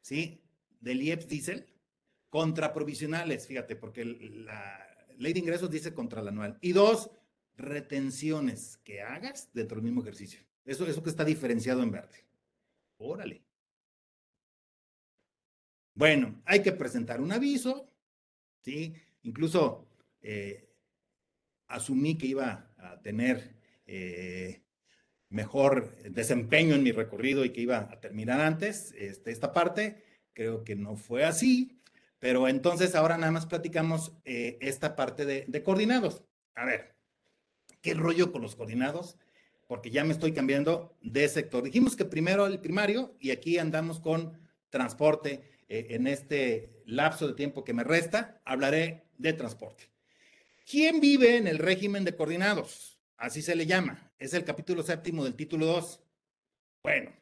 ¿sí? 0.00 0.42
Del 0.80 1.02
IEPS 1.02 1.28
Diesel, 1.28 1.66
Contraprovisionales, 2.28 3.46
fíjate, 3.46 3.74
porque 3.74 4.04
la 4.04 4.86
ley 5.16 5.32
de 5.32 5.40
ingresos 5.40 5.70
dice 5.70 5.94
contra 5.94 6.22
la 6.22 6.30
anual. 6.30 6.58
Y 6.60 6.72
dos, 6.72 7.10
retenciones 7.58 8.78
que 8.78 9.02
hagas 9.02 9.50
dentro 9.52 9.76
del 9.76 9.84
mismo 9.84 10.00
ejercicio. 10.00 10.40
Eso, 10.64 10.86
eso 10.86 11.02
que 11.02 11.10
está 11.10 11.24
diferenciado 11.24 11.82
en 11.82 11.90
verde. 11.90 12.24
Órale. 12.96 13.42
Bueno, 15.94 16.40
hay 16.44 16.62
que 16.62 16.72
presentar 16.72 17.20
un 17.20 17.32
aviso, 17.32 17.92
¿sí? 18.62 18.94
Incluso 19.22 19.88
eh, 20.22 20.68
asumí 21.66 22.16
que 22.16 22.28
iba 22.28 22.72
a 22.78 23.00
tener 23.02 23.56
eh, 23.86 24.62
mejor 25.28 25.96
desempeño 26.04 26.74
en 26.74 26.82
mi 26.82 26.92
recorrido 26.92 27.44
y 27.44 27.50
que 27.50 27.62
iba 27.62 27.78
a 27.78 28.00
terminar 28.00 28.40
antes 28.40 28.94
este, 28.96 29.32
esta 29.32 29.52
parte. 29.52 30.04
Creo 30.32 30.64
que 30.64 30.76
no 30.76 30.96
fue 30.96 31.24
así. 31.24 31.78
Pero 32.18 32.48
entonces 32.48 32.94
ahora 32.94 33.16
nada 33.16 33.32
más 33.32 33.46
platicamos 33.46 34.12
eh, 34.24 34.58
esta 34.60 34.96
parte 34.96 35.24
de, 35.24 35.62
coordinados. 35.62 36.24
A 36.54 36.64
ver, 36.64 36.96
¿qué 37.88 37.94
rollo 37.94 38.32
con 38.32 38.42
los 38.42 38.54
coordinados? 38.54 39.16
Porque 39.66 39.90
ya 39.90 40.04
me 40.04 40.12
estoy 40.12 40.32
cambiando 40.32 40.96
de 41.00 41.26
sector. 41.28 41.62
Dijimos 41.62 41.96
que 41.96 42.04
primero 42.04 42.46
el 42.46 42.60
primario 42.60 43.16
y 43.18 43.30
aquí 43.30 43.56
andamos 43.56 43.98
con 43.98 44.38
transporte. 44.68 45.42
Eh, 45.70 45.88
en 45.90 46.06
este 46.06 46.82
lapso 46.84 47.26
de 47.26 47.34
tiempo 47.34 47.64
que 47.64 47.72
me 47.72 47.84
resta, 47.84 48.42
hablaré 48.44 49.06
de 49.16 49.32
transporte. 49.32 49.90
¿Quién 50.70 51.00
vive 51.00 51.36
en 51.36 51.46
el 51.46 51.58
régimen 51.58 52.04
de 52.04 52.14
coordinados? 52.14 53.00
Así 53.16 53.40
se 53.40 53.56
le 53.56 53.64
llama. 53.64 54.12
Es 54.18 54.34
el 54.34 54.44
capítulo 54.44 54.82
séptimo 54.82 55.24
del 55.24 55.34
título 55.34 55.64
2. 55.66 56.00
Bueno, 56.82 57.12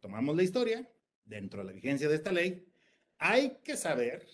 tomamos 0.00 0.34
la 0.34 0.42
historia 0.42 0.90
dentro 1.24 1.60
de 1.60 1.66
la 1.66 1.72
vigencia 1.72 2.08
de 2.08 2.14
esta 2.14 2.32
ley 2.32 2.64
hay 3.18 3.58
que 3.64 3.76
saber 3.76 4.26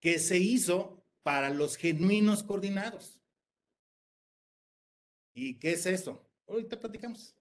que 0.00 0.18
se 0.18 0.38
hizo 0.38 1.04
para 1.22 1.50
los 1.50 1.76
genuinos 1.76 2.42
coordinados. 2.42 3.15
¿Y 5.36 5.58
qué 5.58 5.72
es 5.72 5.84
eso? 5.86 6.26
Ahorita 6.48 6.80
platicamos. 6.80 7.36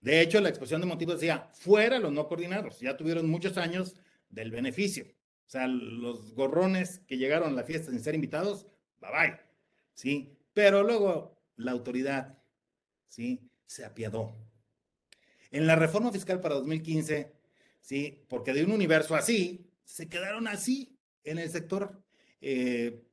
De 0.00 0.20
hecho, 0.20 0.40
la 0.40 0.48
exposición 0.48 0.80
de 0.80 0.86
motivos 0.86 1.20
decía, 1.20 1.50
fuera 1.52 1.98
los 1.98 2.12
no 2.12 2.28
coordinados, 2.28 2.78
ya 2.78 2.96
tuvieron 2.96 3.28
muchos 3.28 3.58
años 3.58 3.96
del 4.30 4.52
beneficio. 4.52 5.04
O 5.04 5.50
sea, 5.50 5.66
los 5.66 6.32
gorrones 6.34 7.00
que 7.00 7.18
llegaron 7.18 7.48
a 7.52 7.56
la 7.56 7.64
fiesta 7.64 7.90
sin 7.90 8.00
ser 8.00 8.14
invitados, 8.14 8.66
bye 9.00 9.10
bye. 9.10 9.40
¿Sí? 9.94 10.38
Pero 10.54 10.84
luego 10.84 11.36
la 11.56 11.72
autoridad, 11.72 12.38
¿sí? 13.08 13.50
Se 13.66 13.84
apiadó. 13.84 14.36
En 15.50 15.66
la 15.66 15.74
reforma 15.74 16.12
fiscal 16.12 16.40
para 16.40 16.54
2015 16.54 17.36
¿sí? 17.86 18.24
Porque 18.28 18.52
de 18.52 18.64
un 18.64 18.72
universo 18.72 19.14
así, 19.14 19.70
se 19.84 20.08
quedaron 20.08 20.48
así 20.48 20.98
en 21.22 21.38
el 21.38 21.48
sector, 21.50 22.02
eh, 22.40 23.04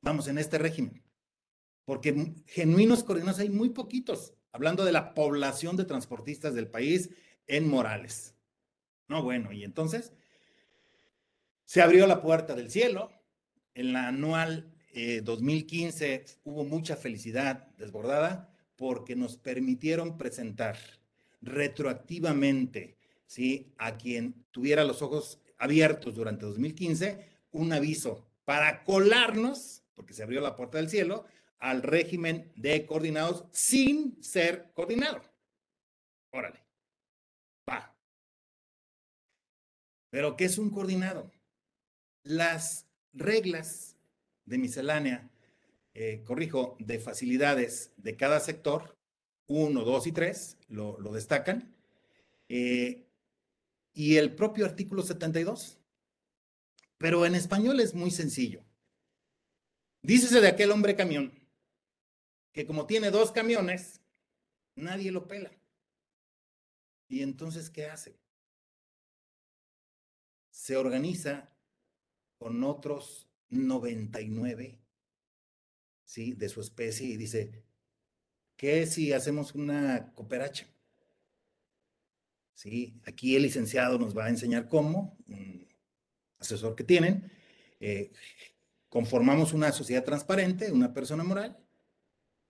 vamos, 0.00 0.26
en 0.26 0.38
este 0.38 0.58
régimen. 0.58 1.03
Porque 1.84 2.34
genuinos 2.46 3.04
coordinados 3.04 3.40
hay 3.40 3.50
muy 3.50 3.70
poquitos, 3.70 4.34
hablando 4.52 4.84
de 4.84 4.92
la 4.92 5.14
población 5.14 5.76
de 5.76 5.84
transportistas 5.84 6.54
del 6.54 6.68
país 6.68 7.10
en 7.46 7.68
Morales. 7.68 8.34
No, 9.08 9.22
bueno, 9.22 9.52
y 9.52 9.64
entonces, 9.64 10.12
Se 11.66 11.80
abrió 11.80 12.06
la 12.06 12.20
puerta 12.20 12.54
del 12.54 12.70
cielo. 12.70 13.10
En 13.74 13.94
la 13.94 14.08
anual 14.08 14.70
2015 15.22 16.14
eh, 16.14 16.24
hubo 16.44 16.64
mucha 16.64 16.94
felicidad 16.94 17.68
desbordada 17.78 18.54
porque 18.76 19.16
nos 19.16 19.36
permitieron 19.36 20.16
presentar 20.18 20.76
retroactivamente, 21.40 22.96
¿sí? 23.26 23.72
A 23.78 23.96
quien 23.96 24.44
tuviera 24.50 24.84
los 24.84 25.02
ojos 25.02 25.40
abiertos 25.58 26.14
durante 26.14 26.46
2015, 26.46 27.26
un 27.52 27.72
aviso 27.72 28.26
para 28.44 28.84
colarnos, 28.84 29.82
porque 29.94 30.14
se 30.14 30.22
abrió 30.22 30.40
la 30.40 30.56
puerta 30.56 30.78
del 30.78 30.90
cielo, 30.90 31.24
al 31.58 31.82
régimen 31.82 32.52
de 32.56 32.84
coordinados 32.86 33.44
sin 33.52 34.22
ser 34.22 34.70
coordinado. 34.74 35.22
Órale. 36.30 36.62
Va. 37.68 37.96
Pero, 40.10 40.36
¿qué 40.36 40.44
es 40.44 40.58
un 40.58 40.70
coordinado? 40.70 41.30
Las 42.22 42.86
reglas 43.12 43.96
de 44.44 44.58
miscelánea, 44.58 45.30
eh, 45.94 46.22
corrijo, 46.24 46.76
de 46.80 46.98
facilidades 46.98 47.92
de 47.96 48.16
cada 48.16 48.40
sector, 48.40 48.96
uno, 49.46 49.84
dos 49.84 50.06
y 50.06 50.12
tres, 50.12 50.58
lo, 50.68 50.96
destacan, 51.12 51.74
eh, 52.48 53.06
y 53.92 54.16
el 54.16 54.34
propio 54.34 54.66
artículo 54.66 55.02
72. 55.02 55.78
Pero 56.98 57.26
en 57.26 57.34
español 57.34 57.80
es 57.80 57.94
muy 57.94 58.10
sencillo. 58.10 58.62
Dícese 60.02 60.40
de 60.40 60.48
aquel 60.48 60.70
hombre 60.70 60.96
camión 60.96 61.43
que 62.54 62.64
como 62.64 62.86
tiene 62.86 63.10
dos 63.10 63.32
camiones, 63.32 64.00
nadie 64.76 65.10
lo 65.10 65.26
pela. 65.26 65.50
¿Y 67.08 67.22
entonces 67.22 67.68
qué 67.68 67.86
hace? 67.86 68.16
Se 70.50 70.76
organiza 70.76 71.52
con 72.38 72.62
otros 72.62 73.28
99, 73.50 74.78
¿sí? 76.04 76.32
De 76.32 76.48
su 76.48 76.60
especie 76.60 77.08
y 77.08 77.16
dice, 77.16 77.64
¿qué 78.56 78.86
si 78.86 79.12
hacemos 79.12 79.56
una 79.56 80.12
cooperacha? 80.14 80.68
Sí, 82.54 83.00
aquí 83.04 83.34
el 83.34 83.42
licenciado 83.42 83.98
nos 83.98 84.16
va 84.16 84.26
a 84.26 84.30
enseñar 84.30 84.68
cómo, 84.68 85.18
un 85.26 85.66
asesor 86.38 86.76
que 86.76 86.84
tienen, 86.84 87.32
eh, 87.80 88.12
conformamos 88.88 89.52
una 89.52 89.72
sociedad 89.72 90.04
transparente, 90.04 90.70
una 90.70 90.94
persona 90.94 91.24
moral. 91.24 91.63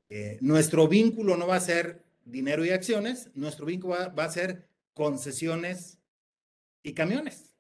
Eh, 0.09 0.38
nuestro 0.40 0.88
vínculo 0.88 1.36
no 1.36 1.46
va 1.46 1.57
a 1.57 1.61
ser 1.61 2.05
dinero 2.24 2.64
y 2.64 2.70
acciones, 2.70 3.30
nuestro 3.34 3.66
vínculo 3.66 3.96
va 4.14 4.24
a 4.24 4.30
ser 4.30 4.68
concesiones 4.92 5.98
y 6.82 6.92
camiones. 6.94 7.55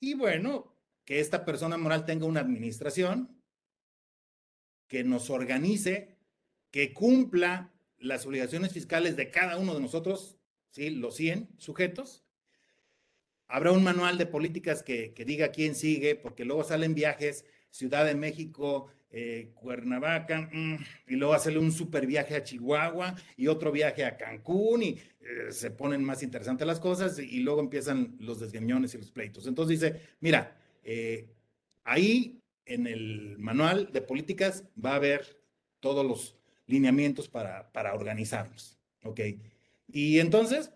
Y 0.00 0.14
bueno, 0.14 0.76
que 1.04 1.20
esta 1.20 1.44
persona 1.44 1.78
moral 1.78 2.04
tenga 2.04 2.26
una 2.26 2.40
administración 2.40 3.40
que 4.88 5.04
nos 5.04 5.30
organice, 5.30 6.16
que 6.70 6.92
cumpla 6.92 7.72
las 7.98 8.26
obligaciones 8.26 8.72
fiscales 8.72 9.16
de 9.16 9.30
cada 9.30 9.56
uno 9.56 9.74
de 9.74 9.80
nosotros, 9.80 10.38
¿sí? 10.70 10.90
los 10.90 11.16
100 11.16 11.48
sujetos. 11.58 12.24
Habrá 13.48 13.72
un 13.72 13.84
manual 13.84 14.18
de 14.18 14.26
políticas 14.26 14.82
que, 14.82 15.14
diga 15.26 15.48
quién 15.48 15.74
sigue, 15.74 16.16
porque 16.16 16.44
luego 16.44 16.64
salen 16.64 16.94
viajes, 16.94 17.44
Ciudad 17.70 18.04
de 18.04 18.14
México, 18.14 18.90
eh, 19.18 19.52
Cuernavaca, 19.54 20.50
mm, 20.52 20.76
y 21.08 21.16
luego 21.16 21.32
hacerle 21.32 21.58
un 21.58 21.72
super 21.72 22.06
viaje 22.06 22.36
a 22.36 22.42
Chihuahua 22.42 23.14
y 23.38 23.46
otro 23.46 23.72
viaje 23.72 24.04
a 24.04 24.14
Cancún 24.18 24.82
y 24.82 24.88
eh, 25.20 25.52
se 25.52 25.70
ponen 25.70 26.04
más 26.04 26.22
interesantes 26.22 26.66
las 26.66 26.78
cosas 26.78 27.18
y, 27.18 27.40
luego 27.40 27.60
empiezan 27.60 28.14
los 28.20 28.40
desgañones 28.40 28.92
y 28.92 28.98
los 28.98 29.10
pleitos. 29.10 29.46
Entonces 29.46 29.80
dice, 29.80 30.00
mira, 30.20 30.54
eh, 30.84 31.30
ahí 31.84 32.42
en 32.66 32.86
el 32.86 33.38
manual 33.38 33.90
de 33.90 34.02
políticas 34.02 34.64
va 34.76 34.92
a 34.92 34.96
haber 34.96 35.40
todos 35.80 36.04
los 36.04 36.36
lineamientos 36.66 37.26
para, 37.26 37.72
para 37.72 37.94
organizarnos, 37.94 38.76
¿ok? 39.02 39.20
Y 39.88 40.18
entonces, 40.18 40.72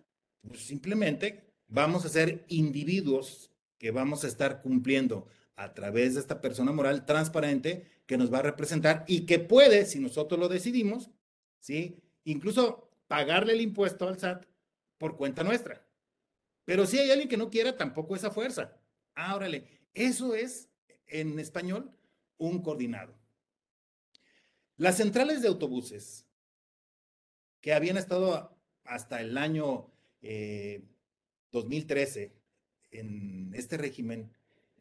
pues 0.48 0.60
simplemente 0.60 1.44
vamos 1.68 2.06
a 2.06 2.08
ser 2.08 2.46
individuos 2.48 3.50
que 3.76 3.90
vamos 3.90 4.24
a 4.24 4.28
estar 4.28 4.62
cumpliendo 4.62 5.28
a 5.60 5.74
través 5.74 6.14
de 6.14 6.20
esta 6.20 6.40
persona 6.40 6.72
moral 6.72 7.04
transparente 7.04 7.84
que 8.10 8.18
nos 8.18 8.34
va 8.34 8.38
a 8.38 8.42
representar 8.42 9.04
y 9.06 9.24
que 9.24 9.38
puede, 9.38 9.86
si 9.86 10.00
nosotros 10.00 10.40
lo 10.40 10.48
decidimos, 10.48 11.12
¿sí? 11.60 12.02
Incluso 12.24 12.90
pagarle 13.06 13.52
el 13.52 13.60
impuesto 13.60 14.08
al 14.08 14.18
SAT 14.18 14.46
por 14.98 15.16
cuenta 15.16 15.44
nuestra. 15.44 15.86
Pero 16.64 16.86
si 16.86 16.98
hay 16.98 17.12
alguien 17.12 17.28
que 17.28 17.36
no 17.36 17.50
quiera, 17.50 17.76
tampoco 17.76 18.16
esa 18.16 18.32
fuerza. 18.32 18.76
Ah, 19.14 19.38
eso 19.94 20.34
es 20.34 20.68
en 21.06 21.38
español 21.38 21.92
un 22.36 22.60
coordinado. 22.62 23.14
Las 24.76 24.96
centrales 24.96 25.40
de 25.40 25.46
autobuses 25.46 26.26
que 27.60 27.74
habían 27.74 27.96
estado 27.96 28.58
hasta 28.82 29.20
el 29.20 29.38
año 29.38 29.88
2013 31.52 32.22
eh, 32.22 32.32
en 32.90 33.52
este 33.54 33.76
régimen, 33.76 34.22
en 34.22 34.32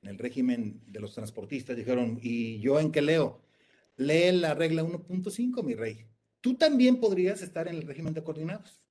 el 0.04 0.18
régimen 0.18 0.82
de 0.88 1.00
los 1.00 1.14
transportistas, 1.14 1.76
dijeron, 1.76 2.20
¿y 2.22 2.60
yo 2.60 2.80
en 2.80 2.92
qué 2.92 3.02
leo? 3.02 3.42
Lee 3.98 4.32
la 4.32 4.54
regla 4.54 4.84
1.5, 4.84 5.64
mi 5.64 5.76
rey. 5.76 6.06
Tú 6.42 6.56
también 6.56 7.00
podrías 7.00 7.42
estar 7.42 7.68
en 7.68 7.76
el 7.76 7.84
régimen 7.84 8.14
de 8.14 8.24
coordinados. 8.24 8.82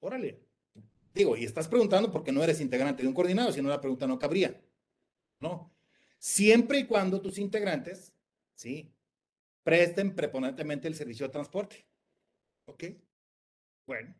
Órale. 0.00 0.40
Digo, 1.14 1.36
y 1.36 1.44
estás 1.44 1.68
preguntando 1.68 2.10
porque 2.10 2.32
no 2.32 2.42
eres 2.42 2.60
integrante 2.60 3.02
de 3.02 3.08
un 3.08 3.14
coordinado, 3.14 3.52
si 3.52 3.62
no 3.62 3.68
la 3.68 3.80
pregunta 3.80 4.06
no 4.06 4.18
cabría. 4.18 4.60
No. 5.40 5.72
Siempre 6.18 6.80
y 6.80 6.84
cuando 6.86 7.20
tus 7.20 7.38
integrantes, 7.38 8.12
¿sí? 8.54 8.94
presten 9.62 10.14
preponentemente 10.14 10.86
el 10.86 10.94
servicio 10.94 11.26
de 11.26 11.32
transporte. 11.32 11.86
¿Ok? 12.66 12.84
Bueno. 13.86 14.14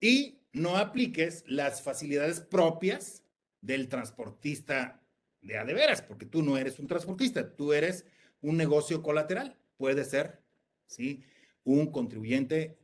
Y 0.00 0.40
no 0.52 0.76
apliques 0.76 1.44
las 1.46 1.82
facilidades 1.82 2.40
propias 2.40 3.24
del 3.60 3.88
transportista 3.88 5.03
de 5.44 5.58
a 5.58 5.64
de 5.64 5.74
veras, 5.74 6.02
porque 6.02 6.26
tú 6.26 6.42
no 6.42 6.56
eres 6.56 6.78
un 6.78 6.86
transportista, 6.86 7.54
tú 7.54 7.72
eres 7.72 8.04
un 8.40 8.56
negocio 8.56 9.02
colateral. 9.02 9.56
Puede 9.76 10.04
ser, 10.04 10.40
¿sí? 10.86 11.22
Un 11.62 11.92
contribuyente 11.92 12.76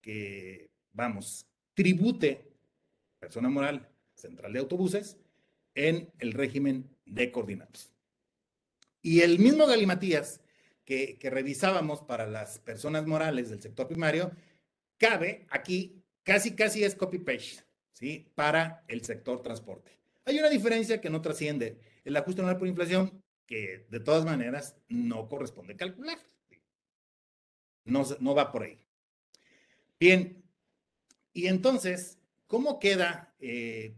que, 0.00 0.70
vamos, 0.92 1.46
tribute, 1.74 2.50
persona 3.18 3.48
moral, 3.48 3.88
central 4.14 4.52
de 4.52 4.60
autobuses, 4.60 5.18
en 5.74 6.10
el 6.20 6.32
régimen 6.32 6.88
de 7.04 7.32
coordinados. 7.32 7.92
Y 9.02 9.20
el 9.20 9.38
mismo 9.38 9.66
Galimatías 9.66 10.40
que, 10.84 11.18
revisábamos 11.22 12.02
para 12.02 12.26
las 12.26 12.58
personas 12.58 13.06
morales 13.06 13.50
del 13.50 13.60
sector 13.60 13.88
primario, 13.88 14.30
cabe 14.98 15.46
aquí, 15.50 16.02
casi, 16.22 16.54
casi 16.54 16.84
es 16.84 16.94
copy-paste, 16.94 17.64
¿sí? 17.92 18.30
Para 18.34 18.84
el 18.88 19.02
sector 19.02 19.42
transporte. 19.42 19.98
Hay 20.26 20.38
una 20.38 20.48
diferencia 20.48 21.00
que 21.00 21.10
no 21.10 21.20
trasciende, 21.20 21.78
el 22.04 22.16
ajuste 22.16 22.42
anual 22.42 22.58
por 22.58 22.68
inflación, 22.68 23.22
que 23.46 23.86
de 23.90 24.00
todas 24.00 24.24
maneras 24.24 24.76
no 24.88 25.28
corresponde 25.28 25.76
calcular. 25.76 26.18
No, 27.84 28.04
no 28.20 28.34
va 28.34 28.50
por 28.50 28.62
ahí. 28.62 28.78
Bien, 29.98 30.44
y 31.32 31.48
entonces, 31.48 32.18
¿cómo 32.46 32.78
queda 32.78 33.34
eh, 33.40 33.96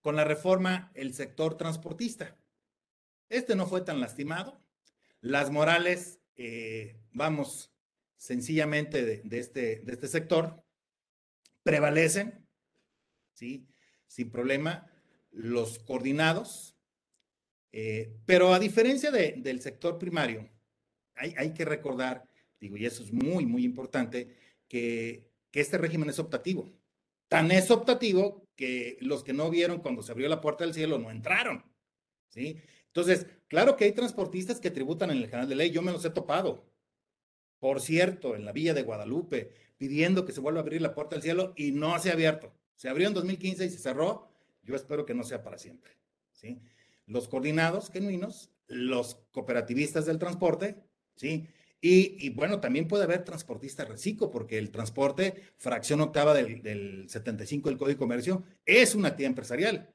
con 0.00 0.16
la 0.16 0.24
reforma 0.24 0.90
el 0.94 1.14
sector 1.14 1.56
transportista? 1.56 2.36
Este 3.28 3.56
no 3.56 3.66
fue 3.66 3.80
tan 3.80 4.00
lastimado. 4.00 4.60
Las 5.20 5.50
morales 5.50 6.20
eh, 6.36 7.00
vamos, 7.12 7.72
sencillamente 8.16 9.04
de, 9.04 9.38
este, 9.38 9.80
de 9.80 9.92
este 9.92 10.08
sector, 10.08 10.62
prevalecen, 11.62 12.46
¿sí? 13.32 13.66
Sin 14.06 14.30
problema, 14.30 14.90
los 15.30 15.78
coordinados, 15.78 16.75
eh, 17.72 18.12
pero 18.24 18.52
a 18.54 18.58
diferencia 18.58 19.10
del 19.10 19.60
sector 19.60 19.98
primario, 19.98 20.48
hay, 21.14 21.52
que 21.54 21.64
recordar, 21.64 22.28
digo, 22.60 22.76
y 22.76 22.84
eso 22.84 23.02
es 23.02 23.12
muy, 23.12 23.46
muy 23.46 23.64
importante, 23.64 24.36
que, 24.68 25.30
que 25.50 25.60
este 25.60 25.78
régimen 25.78 26.10
es 26.10 26.18
optativo. 26.18 26.70
Tan 27.28 27.50
es 27.50 27.70
optativo 27.70 28.46
que 28.54 28.98
los 29.00 29.24
que 29.24 29.32
no 29.32 29.50
vieron 29.50 29.80
cuando 29.80 30.02
se 30.02 30.12
abrió 30.12 30.28
la 30.28 30.40
puerta 30.40 30.64
del 30.64 30.74
cielo 30.74 30.98
no 30.98 31.10
entraron, 31.10 31.64
¿sí? 32.28 32.60
Entonces, 32.86 33.26
claro 33.48 33.76
que 33.76 33.84
hay 33.84 33.92
transportistas 33.92 34.60
que 34.60 34.70
tributan 34.70 35.10
en 35.10 35.18
el 35.18 35.30
canal 35.30 35.48
de 35.48 35.54
ley, 35.54 35.70
yo 35.70 35.82
me 35.82 35.92
los 35.92 36.04
he 36.04 36.10
topado. 36.10 36.66
Por 37.58 37.80
cierto, 37.80 38.34
en 38.34 38.44
la 38.44 38.52
Villa 38.52 38.74
de 38.74 38.82
Guadalupe, 38.82 39.52
pidiendo 39.76 40.24
que 40.24 40.32
se 40.32 40.40
vuelva 40.40 40.60
a 40.60 40.62
abrir 40.62 40.80
la 40.80 40.94
puerta 40.94 41.16
del 41.16 41.22
cielo 41.22 41.52
y 41.56 41.72
no 41.72 41.98
se 41.98 42.10
ha 42.10 42.14
abierto. 42.14 42.52
Se 42.74 42.88
abrió 42.88 43.08
en 43.08 43.14
2015 43.14 43.64
y 43.64 43.70
se 43.70 43.78
cerró. 43.78 44.30
Yo 44.62 44.74
espero 44.74 45.04
que 45.06 45.14
no 45.14 45.24
sea 45.24 45.42
para 45.42 45.58
siempre. 45.58 45.92
¿sí? 46.32 46.60
Los 47.06 47.28
coordinados 47.28 47.90
genuinos, 47.90 48.50
los 48.66 49.16
cooperativistas 49.32 50.06
del 50.06 50.18
transporte, 50.18 50.76
¿sí? 51.16 51.48
Y, 51.80 52.30
bueno, 52.30 52.58
también 52.58 52.88
puede 52.88 53.04
haber 53.04 53.22
transportista 53.22 53.84
reciclo, 53.84 54.30
porque 54.30 54.58
el 54.58 54.70
transporte, 54.70 55.52
fracción 55.56 56.00
octava 56.00 56.34
del, 56.34 56.60
del 56.60 57.08
75 57.08 57.68
del 57.68 57.78
Código 57.78 57.94
de 57.94 57.98
Comercio, 57.98 58.44
es 58.64 58.96
una 58.96 59.08
actividad 59.08 59.30
empresarial 59.30 59.92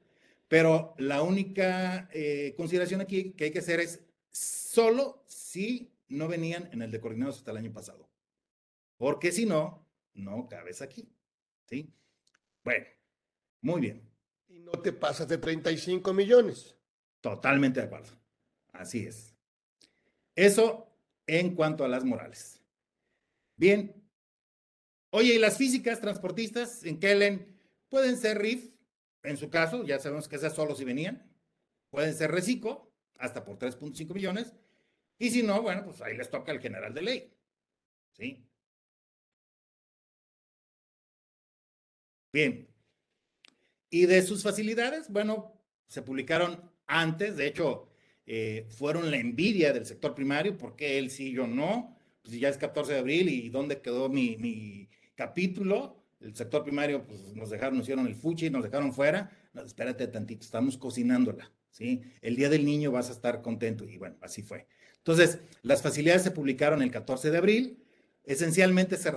Pero 0.48 0.94
la 0.96 1.22
única 1.22 2.08
eh, 2.12 2.54
consideración 2.56 3.02
aquí 3.02 3.32
que 3.32 3.44
hay 3.44 3.50
que 3.50 3.58
hacer 3.58 3.80
es 3.80 4.00
solo 4.30 5.22
si 5.26 5.92
no 6.08 6.28
venían 6.28 6.70
en 6.72 6.80
el 6.80 6.90
de 6.90 7.00
coordinados 7.00 7.38
hasta 7.38 7.50
el 7.50 7.58
año 7.58 7.72
pasado. 7.72 8.08
Porque 8.96 9.32
si 9.32 9.44
no, 9.44 9.86
no 10.14 10.48
cabes 10.48 10.80
aquí. 10.80 11.12
¿Sí? 11.66 11.92
Bueno, 12.64 12.86
muy 13.60 13.80
bien. 13.80 14.08
Y 14.48 14.60
no 14.60 14.72
te 14.72 14.92
pasas 14.92 15.28
de 15.28 15.38
35 15.38 16.12
millones. 16.14 16.76
Totalmente 17.22 17.80
de 17.80 17.86
acuerdo. 17.86 18.10
Así 18.72 19.06
es. 19.06 19.34
Eso 20.34 20.92
en 21.26 21.54
cuanto 21.54 21.84
a 21.84 21.88
las 21.88 22.04
morales. 22.04 22.60
Bien. 23.56 23.94
Oye, 25.10 25.34
¿y 25.34 25.38
las 25.38 25.56
físicas 25.56 26.00
transportistas 26.00 26.84
en 26.84 26.98
Kellen 26.98 27.56
pueden 27.88 28.18
ser 28.18 28.38
RIF? 28.38 28.74
En 29.22 29.36
su 29.36 29.50
caso, 29.50 29.84
ya 29.84 30.00
sabemos 30.00 30.28
que 30.28 30.36
esas 30.36 30.54
solo 30.54 30.74
si 30.74 30.84
venían. 30.84 31.30
Pueden 31.90 32.14
ser 32.14 32.32
reciclo, 32.32 32.92
hasta 33.18 33.44
por 33.44 33.56
3.5 33.58 34.14
millones. 34.14 34.52
Y 35.18 35.30
si 35.30 35.44
no, 35.44 35.62
bueno, 35.62 35.84
pues 35.84 36.00
ahí 36.00 36.16
les 36.16 36.28
toca 36.28 36.50
al 36.50 36.60
general 36.60 36.92
de 36.92 37.02
ley. 37.02 37.36
¿Sí? 38.14 38.44
Bien. 42.32 42.68
Y 43.90 44.06
de 44.06 44.22
sus 44.22 44.42
facilidades, 44.42 45.08
bueno, 45.10 45.52
se 45.86 46.02
publicaron 46.02 46.71
antes, 47.00 47.36
de 47.36 47.46
hecho, 47.46 47.88
eh, 48.26 48.66
fueron 48.68 49.10
la 49.10 49.16
envidia 49.16 49.72
del 49.72 49.86
sector 49.86 50.14
primario, 50.14 50.56
porque 50.56 50.98
él 50.98 51.10
sí, 51.10 51.32
yo 51.32 51.46
no, 51.46 51.96
pues 52.22 52.38
ya 52.38 52.48
es 52.48 52.58
14 52.58 52.92
de 52.92 52.98
abril 52.98 53.28
y 53.28 53.48
dónde 53.48 53.80
quedó 53.80 54.08
mi, 54.08 54.36
mi 54.36 54.88
capítulo, 55.14 56.04
el 56.20 56.36
sector 56.36 56.62
primario, 56.62 57.06
pues 57.06 57.34
nos 57.34 57.50
dejaron, 57.50 57.78
nos 57.78 57.84
hicieron 57.84 58.06
el 58.06 58.14
fuchi, 58.14 58.50
nos 58.50 58.62
dejaron 58.62 58.92
fuera, 58.92 59.30
no, 59.54 59.62
espérate 59.62 60.06
tantito, 60.06 60.44
estamos 60.44 60.76
cocinándola, 60.76 61.50
¿sí? 61.70 62.02
El 62.20 62.36
día 62.36 62.48
del 62.48 62.64
niño 62.64 62.92
vas 62.92 63.08
a 63.08 63.12
estar 63.12 63.42
contento, 63.42 63.84
y 63.88 63.96
bueno, 63.96 64.16
así 64.20 64.42
fue. 64.42 64.66
Entonces, 64.98 65.40
las 65.62 65.82
facilidades 65.82 66.22
se 66.22 66.30
publicaron 66.30 66.82
el 66.82 66.90
14 66.90 67.30
de 67.30 67.38
abril, 67.38 67.82
esencialmente 68.24 68.96
se, 68.96 69.10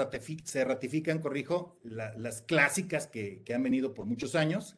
se 0.45 0.65
ratifican, 0.65 1.19
corrijo, 1.19 1.77
las 1.83 2.41
clásicas 2.41 3.05
que, 3.05 3.43
que, 3.43 3.53
han 3.53 3.61
venido 3.61 3.93
por 3.93 4.05
muchos 4.05 4.33
años. 4.33 4.77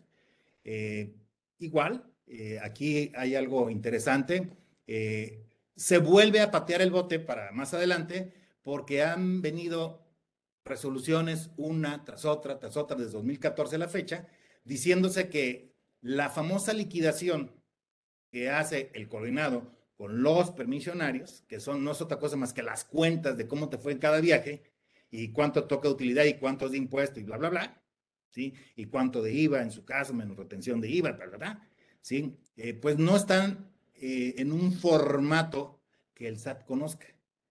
Eh, 0.66 1.14
igual, 1.60 2.04
eh, 2.28 2.60
aquí 2.62 3.12
hay 3.16 3.36
algo 3.36 3.70
interesante. 3.70 4.52
Eh, 4.86 5.44
se 5.76 5.98
vuelve 6.00 6.42
a 6.42 6.52
patear 6.52 6.82
el 6.82 6.92
bote 6.92 7.20
para 7.20 7.52
más 7.52 7.74
adelante 7.74 8.34
porque 8.62 9.04
han 9.04 9.42
venido 9.42 10.06
resoluciones 10.66 11.52
una 11.58 12.04
tras 12.04 12.26
otra, 12.26 12.60
tras 12.60 12.76
otra, 12.76 12.98
desde 12.98 13.14
2014 13.14 13.76
a 13.78 13.80
la 13.80 13.88
fecha, 13.88 14.28
diciéndose 14.66 15.30
que 15.30 15.74
la 16.02 16.30
famosa 16.30 16.74
liquidación 16.74 17.52
que 18.30 18.50
hace 18.50 18.92
el 18.94 19.08
coordinado 19.08 19.72
con 19.96 20.22
los 20.22 20.52
permisionarios, 20.52 21.44
que 21.48 21.60
son 21.60 21.84
no 21.84 21.92
es 21.92 22.02
otra 22.02 22.20
cosa 22.20 22.36
más 22.36 22.54
que 22.54 22.62
las 22.62 22.84
cuentas 22.84 23.38
de 23.38 23.48
cómo 23.48 23.70
te 23.70 23.78
fue 23.78 23.94
en 23.94 24.00
cada 24.00 24.20
viaje 24.20 24.64
y 25.10 25.32
cuánto 25.32 25.64
toca 25.66 25.90
utilidad 25.90 26.26
y 26.26 26.36
cuántos 26.36 26.72
de 26.72 26.78
impuesto 26.78 27.20
y 27.20 27.24
bla, 27.24 27.38
bla, 27.38 27.50
bla, 27.50 27.82
¿sí? 28.30 28.54
Y 28.76 28.86
cuánto 28.86 29.22
de 29.22 29.34
IVA 29.34 29.62
en 29.62 29.72
su 29.72 29.86
caso, 29.86 30.14
menos 30.14 30.38
retención 30.38 30.82
de 30.82 30.90
IVA, 30.90 31.14
bla, 31.14 31.26
bla, 31.28 31.38
bla. 31.38 31.67
¿Sí? 32.08 32.38
Eh, 32.56 32.74
pues 32.74 32.98
no 32.98 33.18
están 33.18 33.70
eh, 33.96 34.36
en 34.38 34.54
un 34.54 34.72
formato 34.72 35.82
que 36.14 36.30
el 36.30 36.40
SAT 36.40 36.64
conozca. 36.64 37.08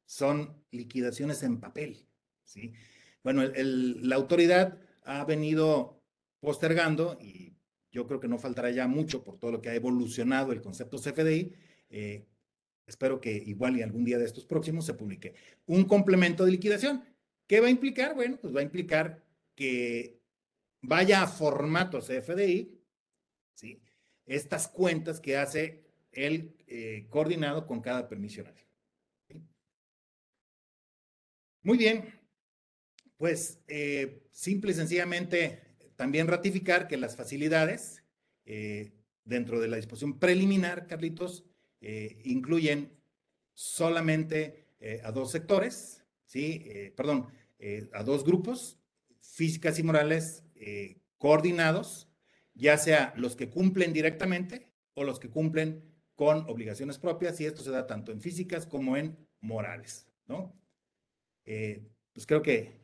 Son 0.07 0.65
liquidaciones 0.71 1.43
en 1.43 1.61
papel, 1.61 2.07
¿sí? 2.43 2.73
Bueno, 3.23 3.43
la 3.45 4.17
autoridad 4.17 4.79
ha 5.05 5.25
venido 5.27 6.03
postergando 6.41 7.19
y 7.21 7.55
yo 7.91 8.07
creo 8.07 8.19
que 8.19 8.29
no 8.29 8.39
faltará 8.39 8.71
ya 8.71 8.87
mucho 8.87 9.23
por 9.23 9.39
todo 9.39 9.53
lo 9.53 9.61
que 9.61 9.69
ha 9.69 9.75
evolucionado 9.75 10.53
el 10.53 10.63
concepto 10.63 10.97
CFDI. 10.97 11.53
Eh, 11.91 12.27
espero 12.87 13.21
que 13.21 13.33
igual 13.33 13.77
y 13.77 13.83
algún 13.83 14.05
día 14.07 14.19
de 14.19 14.25
estos 14.25 14.47
próximos 14.47 14.87
se 14.87 14.95
publique 14.95 15.35
un 15.67 15.85
complemento 15.85 16.47
de 16.47 16.53
liquidación. 16.53 17.05
¿Qué 17.47 17.61
va 17.61 17.67
a 17.67 17.71
implicar? 17.71 18.15
Bueno, 18.15 18.39
pues 18.41 18.57
va 18.57 18.61
a 18.61 18.65
implicar 18.65 19.23
que 19.55 20.19
vaya 20.81 21.23
a 21.23 21.27
formato 21.27 22.01
CFDI, 22.01 22.81
¿sí? 23.55 23.83
Estas 24.27 24.69
cuentas 24.69 25.21
que 25.21 25.37
hace 25.37 25.87
el 26.13 26.57
eh, 26.67 27.07
coordinado 27.11 27.67
con 27.67 27.81
cada 27.81 28.09
permisionario. 28.09 28.65
Muy 31.63 31.79
bien, 31.79 32.15
pues 33.17 33.61
eh, 33.67 34.23
simple 34.31 34.71
y 34.71 34.75
sencillamente 34.75 35.63
también 35.97 36.29
ratificar 36.29 36.87
que 36.87 36.97
las 36.97 37.17
facilidades 37.17 38.03
eh, 38.45 38.93
dentro 39.25 39.61
de 39.61 39.69
la 39.69 39.77
disposición 39.77 40.19
preliminar, 40.19 40.87
Carlitos, 40.87 41.45
incluyen 42.25 42.91
solamente 43.55 44.67
a 45.05 45.13
dos 45.13 45.31
sectores, 45.31 46.05
¿sí? 46.25 46.65
perdón, 46.97 47.29
a 47.93 48.03
dos 48.03 48.25
grupos, 48.25 48.81
físicas 49.21 49.79
y 49.79 49.85
morales 49.85 50.43
coordinados, 51.19 52.06
ya 52.57 52.79
sea 52.79 53.13
los 53.17 53.37
que 53.37 53.51
cumplen 53.51 53.93
directamente 53.93 54.69
o 54.95 55.05
los 55.05 55.21
que 55.21 55.31
cumplen 55.31 55.85
con 56.15 56.49
obligaciones 56.49 56.99
propias, 56.99 57.41
y 57.41 57.45
esto 57.45 57.63
se 57.63 57.71
da 57.71 57.87
tanto 57.87 58.11
en 58.11 58.21
físicas 58.21 58.67
como 58.67 58.97
en 58.97 59.17
morales, 59.41 60.09
¿no? 60.27 60.59
Eh, 61.45 61.87
pues 62.15 62.27
creo 62.27 62.43
que, 62.43 62.81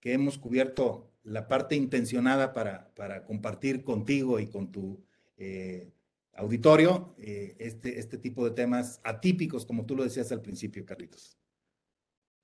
que, 0.00 0.12
hemos 0.12 0.36
cubierto 0.36 1.12
la 1.22 1.46
parte 1.46 1.76
intencionada 1.76 2.52
para, 2.52 2.92
para 2.94 3.24
compartir 3.24 3.84
contigo 3.84 4.40
y 4.40 4.48
con 4.48 4.72
tu 4.72 5.00
eh, 5.36 5.92
auditorio 6.32 7.14
eh, 7.18 7.54
este, 7.58 7.98
este 7.98 8.18
tipo 8.18 8.44
de 8.44 8.50
temas 8.50 9.00
atípicos, 9.04 9.64
como 9.64 9.86
tú 9.86 9.94
lo 9.94 10.02
decías 10.02 10.32
al 10.32 10.42
principio, 10.42 10.84
Carlitos. 10.84 11.38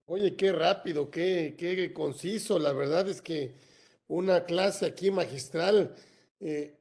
Oye, 0.07 0.37
qué 0.37 0.53
rápido, 0.53 1.11
qué, 1.11 1.55
qué 1.59 1.93
conciso. 1.93 2.59
La 2.59 2.73
verdad 2.73 3.09
es 3.09 3.21
que 3.21 3.55
una 4.07 4.45
clase 4.45 4.87
aquí 4.87 5.11
magistral 5.11 5.95
eh, 6.41 6.79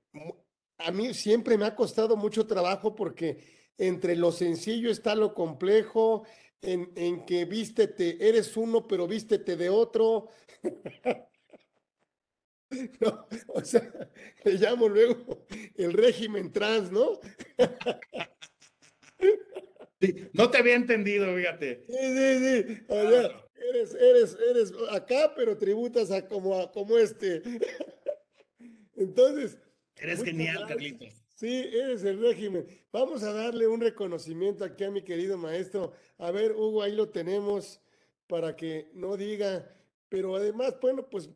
a 0.78 0.92
mí 0.92 1.14
siempre 1.14 1.58
me 1.58 1.66
ha 1.66 1.76
costado 1.76 2.16
mucho 2.16 2.46
trabajo 2.46 2.96
porque 2.96 3.44
entre 3.78 4.16
lo 4.16 4.32
sencillo 4.32 4.92
está 4.92 5.16
lo 5.16 5.34
complejo, 5.34 6.26
en, 6.62 6.92
en 6.96 7.26
que 7.26 7.46
vístete, 7.46 8.18
eres 8.28 8.56
uno, 8.56 8.88
pero 8.88 9.08
vístete 9.08 9.56
de 9.56 9.70
otro. 9.70 10.30
No, 13.00 13.28
o 13.50 13.64
sea, 13.64 13.88
le 14.44 14.54
llamo 14.54 14.90
luego 14.90 15.46
el 15.76 15.94
régimen 15.94 16.52
trans, 16.52 16.92
¿no? 16.92 17.20
no 20.34 20.50
te 20.50 20.58
había 20.58 20.74
entendido, 20.74 21.36
fíjate. 21.36 21.86
Sí, 21.88 21.96
sí, 21.96 22.40
sí. 22.40 22.84
O 22.88 23.10
sea, 23.10 23.46
eres, 23.70 23.94
eres, 23.94 24.38
eres 24.50 24.74
acá, 24.92 25.34
pero 25.36 25.58
tributas 25.58 26.12
a 26.12 26.28
como, 26.28 26.60
a, 26.60 26.72
como 26.72 26.98
este. 26.98 27.44
Entonces. 28.96 29.58
Eres 29.98 30.24
genial, 30.24 30.66
Carlitos. 30.68 31.24
Sí, 31.36 31.70
eres 31.74 32.04
el 32.04 32.22
régimen. 32.22 32.66
Vamos 32.92 33.24
a 33.24 33.34
darle 33.34 33.68
un 33.68 33.82
reconocimiento 33.82 34.64
aquí 34.64 34.84
a 34.84 34.92
mi 34.92 35.02
querido 35.02 35.38
maestro. 35.38 35.92
A 36.18 36.32
ver, 36.32 36.54
Hugo, 36.54 36.84
ahí 36.84 36.96
lo 36.96 37.10
tenemos 37.10 37.82
para 38.28 38.56
que 38.56 38.90
no 38.94 39.18
diga, 39.18 39.70
pero 40.10 40.36
además, 40.36 40.76
bueno, 40.82 41.10
pues 41.10 41.30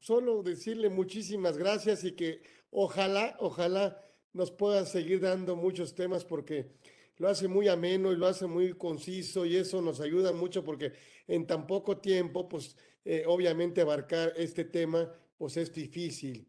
solo 0.00 0.42
decirle 0.42 0.88
muchísimas 0.88 1.56
gracias 1.56 2.04
y 2.04 2.12
que 2.12 2.42
ojalá, 2.70 3.36
ojalá 3.40 4.00
nos 4.32 4.50
pueda 4.50 4.84
seguir 4.84 5.20
dando 5.20 5.56
muchos 5.56 5.94
temas 5.94 6.24
porque 6.24 6.70
lo 7.16 7.28
hace 7.28 7.48
muy 7.48 7.68
ameno 7.68 8.12
y 8.12 8.16
lo 8.16 8.26
hace 8.26 8.46
muy 8.46 8.74
conciso 8.74 9.46
y 9.46 9.56
eso 9.56 9.80
nos 9.80 10.00
ayuda 10.00 10.32
mucho 10.32 10.62
porque 10.62 10.92
en 11.26 11.46
tan 11.46 11.66
poco 11.66 11.98
tiempo, 11.98 12.48
pues 12.48 12.76
eh, 13.04 13.24
obviamente 13.26 13.80
abarcar 13.80 14.34
este 14.36 14.64
tema, 14.64 15.10
pues 15.38 15.56
es 15.56 15.72
difícil. 15.72 16.46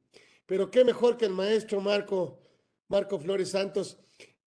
Pero 0.47 0.71
qué 0.71 0.83
mejor 0.83 1.17
que 1.17 1.25
el 1.25 1.33
maestro 1.33 1.81
Marco, 1.81 2.39
Marco 2.87 3.19
Flores 3.19 3.49
Santos, 3.49 3.99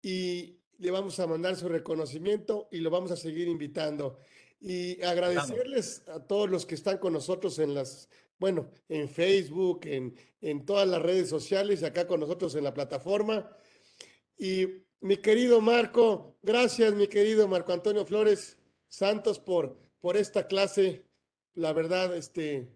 y 0.00 0.60
le 0.78 0.90
vamos 0.90 1.18
a 1.20 1.26
mandar 1.26 1.56
su 1.56 1.68
reconocimiento 1.68 2.68
y 2.70 2.78
lo 2.78 2.88
vamos 2.88 3.10
a 3.10 3.16
seguir 3.16 3.48
invitando. 3.48 4.16
Y 4.60 5.02
agradecerles 5.02 6.08
a 6.08 6.20
todos 6.20 6.48
los 6.48 6.64
que 6.64 6.76
están 6.76 6.98
con 6.98 7.12
nosotros 7.12 7.58
en 7.58 7.74
las, 7.74 8.08
bueno, 8.38 8.70
en 8.88 9.08
Facebook, 9.08 9.80
en, 9.84 10.14
en 10.40 10.64
todas 10.64 10.88
las 10.88 11.02
redes 11.02 11.28
sociales, 11.28 11.82
acá 11.82 12.06
con 12.06 12.20
nosotros 12.20 12.54
en 12.54 12.64
la 12.64 12.74
plataforma. 12.74 13.50
Y 14.38 14.66
mi 15.00 15.16
querido 15.16 15.60
Marco, 15.60 16.36
gracias, 16.42 16.94
mi 16.94 17.08
querido 17.08 17.48
Marco 17.48 17.72
Antonio 17.72 18.06
Flores 18.06 18.56
Santos, 18.86 19.40
por, 19.40 19.76
por 20.00 20.16
esta 20.16 20.46
clase. 20.46 21.04
La 21.54 21.72
verdad, 21.72 22.16
este, 22.16 22.68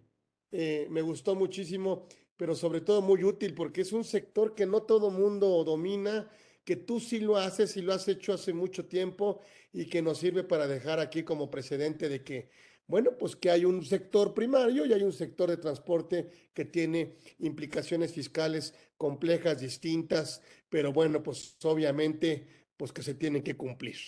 eh, 0.50 0.88
me 0.90 1.02
gustó 1.02 1.36
muchísimo 1.36 2.08
pero 2.43 2.57
sobre 2.57 2.80
todo 2.80 3.03
muy 3.03 3.22
útil 3.22 3.55
porque 3.55 3.82
es 3.82 3.93
un 3.93 4.03
sector 4.03 4.57
que 4.57 4.66
no 4.66 4.82
todo 4.82 5.12
mundo 5.12 5.62
domina, 5.62 6.28
que 6.64 6.74
tú 6.74 6.99
sí 6.99 7.20
lo 7.20 7.36
haces 7.36 7.76
y 7.76 7.82
lo 7.82 7.93
has 7.93 8.09
hecho 8.09 8.32
hace 8.32 8.53
mucho 8.53 8.86
tiempo 8.86 9.38
y 9.72 9.86
que 9.86 10.03
nos 10.03 10.18
sirve 10.18 10.43
para 10.43 10.66
dejar 10.66 10.99
aquí 10.99 11.22
como 11.22 11.53
precedente 11.53 12.09
de 12.09 12.24
que, 12.24 12.51
bueno, 12.88 13.16
pues 13.16 13.36
que 13.36 13.49
hay 13.49 13.64
un 13.64 13.84
sector 13.84 14.34
primario 14.34 14.84
y 14.84 14.93
hay 14.93 15.05
un 15.05 15.12
sector 15.12 15.51
de 15.51 15.57
transporte 15.57 16.51
que 16.53 16.64
tiene 16.64 17.14
implicaciones 17.38 18.12
fiscales 18.12 18.74
complejas, 18.97 19.61
distintas, 19.61 20.43
pero 20.68 20.93
bueno, 20.93 21.22
pues 21.22 21.57
obviamente, 21.62 22.49
pues 22.76 22.93
que 22.93 23.05
se 23.05 23.14
tienen 23.14 23.45
que 23.45 23.57
cumplir. 23.57 23.99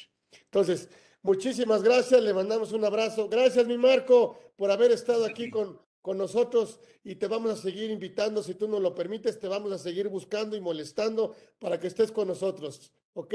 Entonces, 0.43 0.89
muchísimas 1.23 1.85
gracias, 1.85 2.21
le 2.21 2.35
mandamos 2.35 2.73
un 2.73 2.85
abrazo. 2.85 3.29
Gracias, 3.29 3.65
mi 3.69 3.79
Marco, 3.79 4.37
por 4.57 4.73
haber 4.73 4.91
estado 4.91 5.25
aquí 5.25 5.51
con, 5.51 5.84
con 6.05 6.19
nosotros 6.19 6.81
y 7.03 7.15
te 7.15 7.29
vamos 7.29 7.51
a 7.51 7.57
seguir 7.57 7.91
invitando, 7.91 8.43
si 8.43 8.53
tú 8.57 8.69
nos 8.69 8.83
lo 8.83 8.95
permites, 8.95 9.41
te 9.41 9.49
vamos 9.49 9.73
a 9.73 9.79
seguir 9.79 10.11
buscando 10.11 10.55
y 10.55 10.61
molestando 10.61 11.35
para 11.59 11.81
que 11.81 11.87
estés 11.87 12.13
con 12.13 12.29
nosotros, 12.29 12.93
¿ok? 13.15 13.35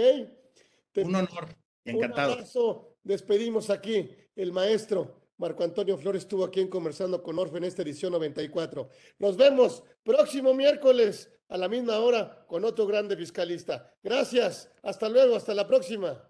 un 0.98 1.16
honor, 1.16 1.56
encantado. 1.84 2.28
Un 2.28 2.34
abrazo, 2.34 2.96
despedimos 3.02 3.72
aquí 3.72 4.12
el 4.36 4.52
maestro. 4.52 5.20
Marco 5.38 5.64
Antonio 5.64 5.98
Flores 5.98 6.22
estuvo 6.22 6.46
aquí 6.46 6.60
en 6.60 6.68
Conversando 6.68 7.24
con 7.24 7.40
Orfe 7.40 7.58
en 7.58 7.64
esta 7.64 7.82
edición 7.82 8.12
94. 8.12 8.88
Nos 9.18 9.36
vemos 9.36 9.82
próximo 10.04 10.54
miércoles 10.54 11.32
a 11.48 11.58
la 11.58 11.68
misma 11.68 11.98
hora 11.98 12.46
con 12.48 12.66
otro 12.66 12.86
grande 12.86 13.18
fiscalista. 13.18 13.96
Gracias. 14.04 14.72
Hasta 14.84 15.10
luego. 15.10 15.36
Hasta 15.36 15.56
la 15.56 15.66
próxima. 15.66 16.29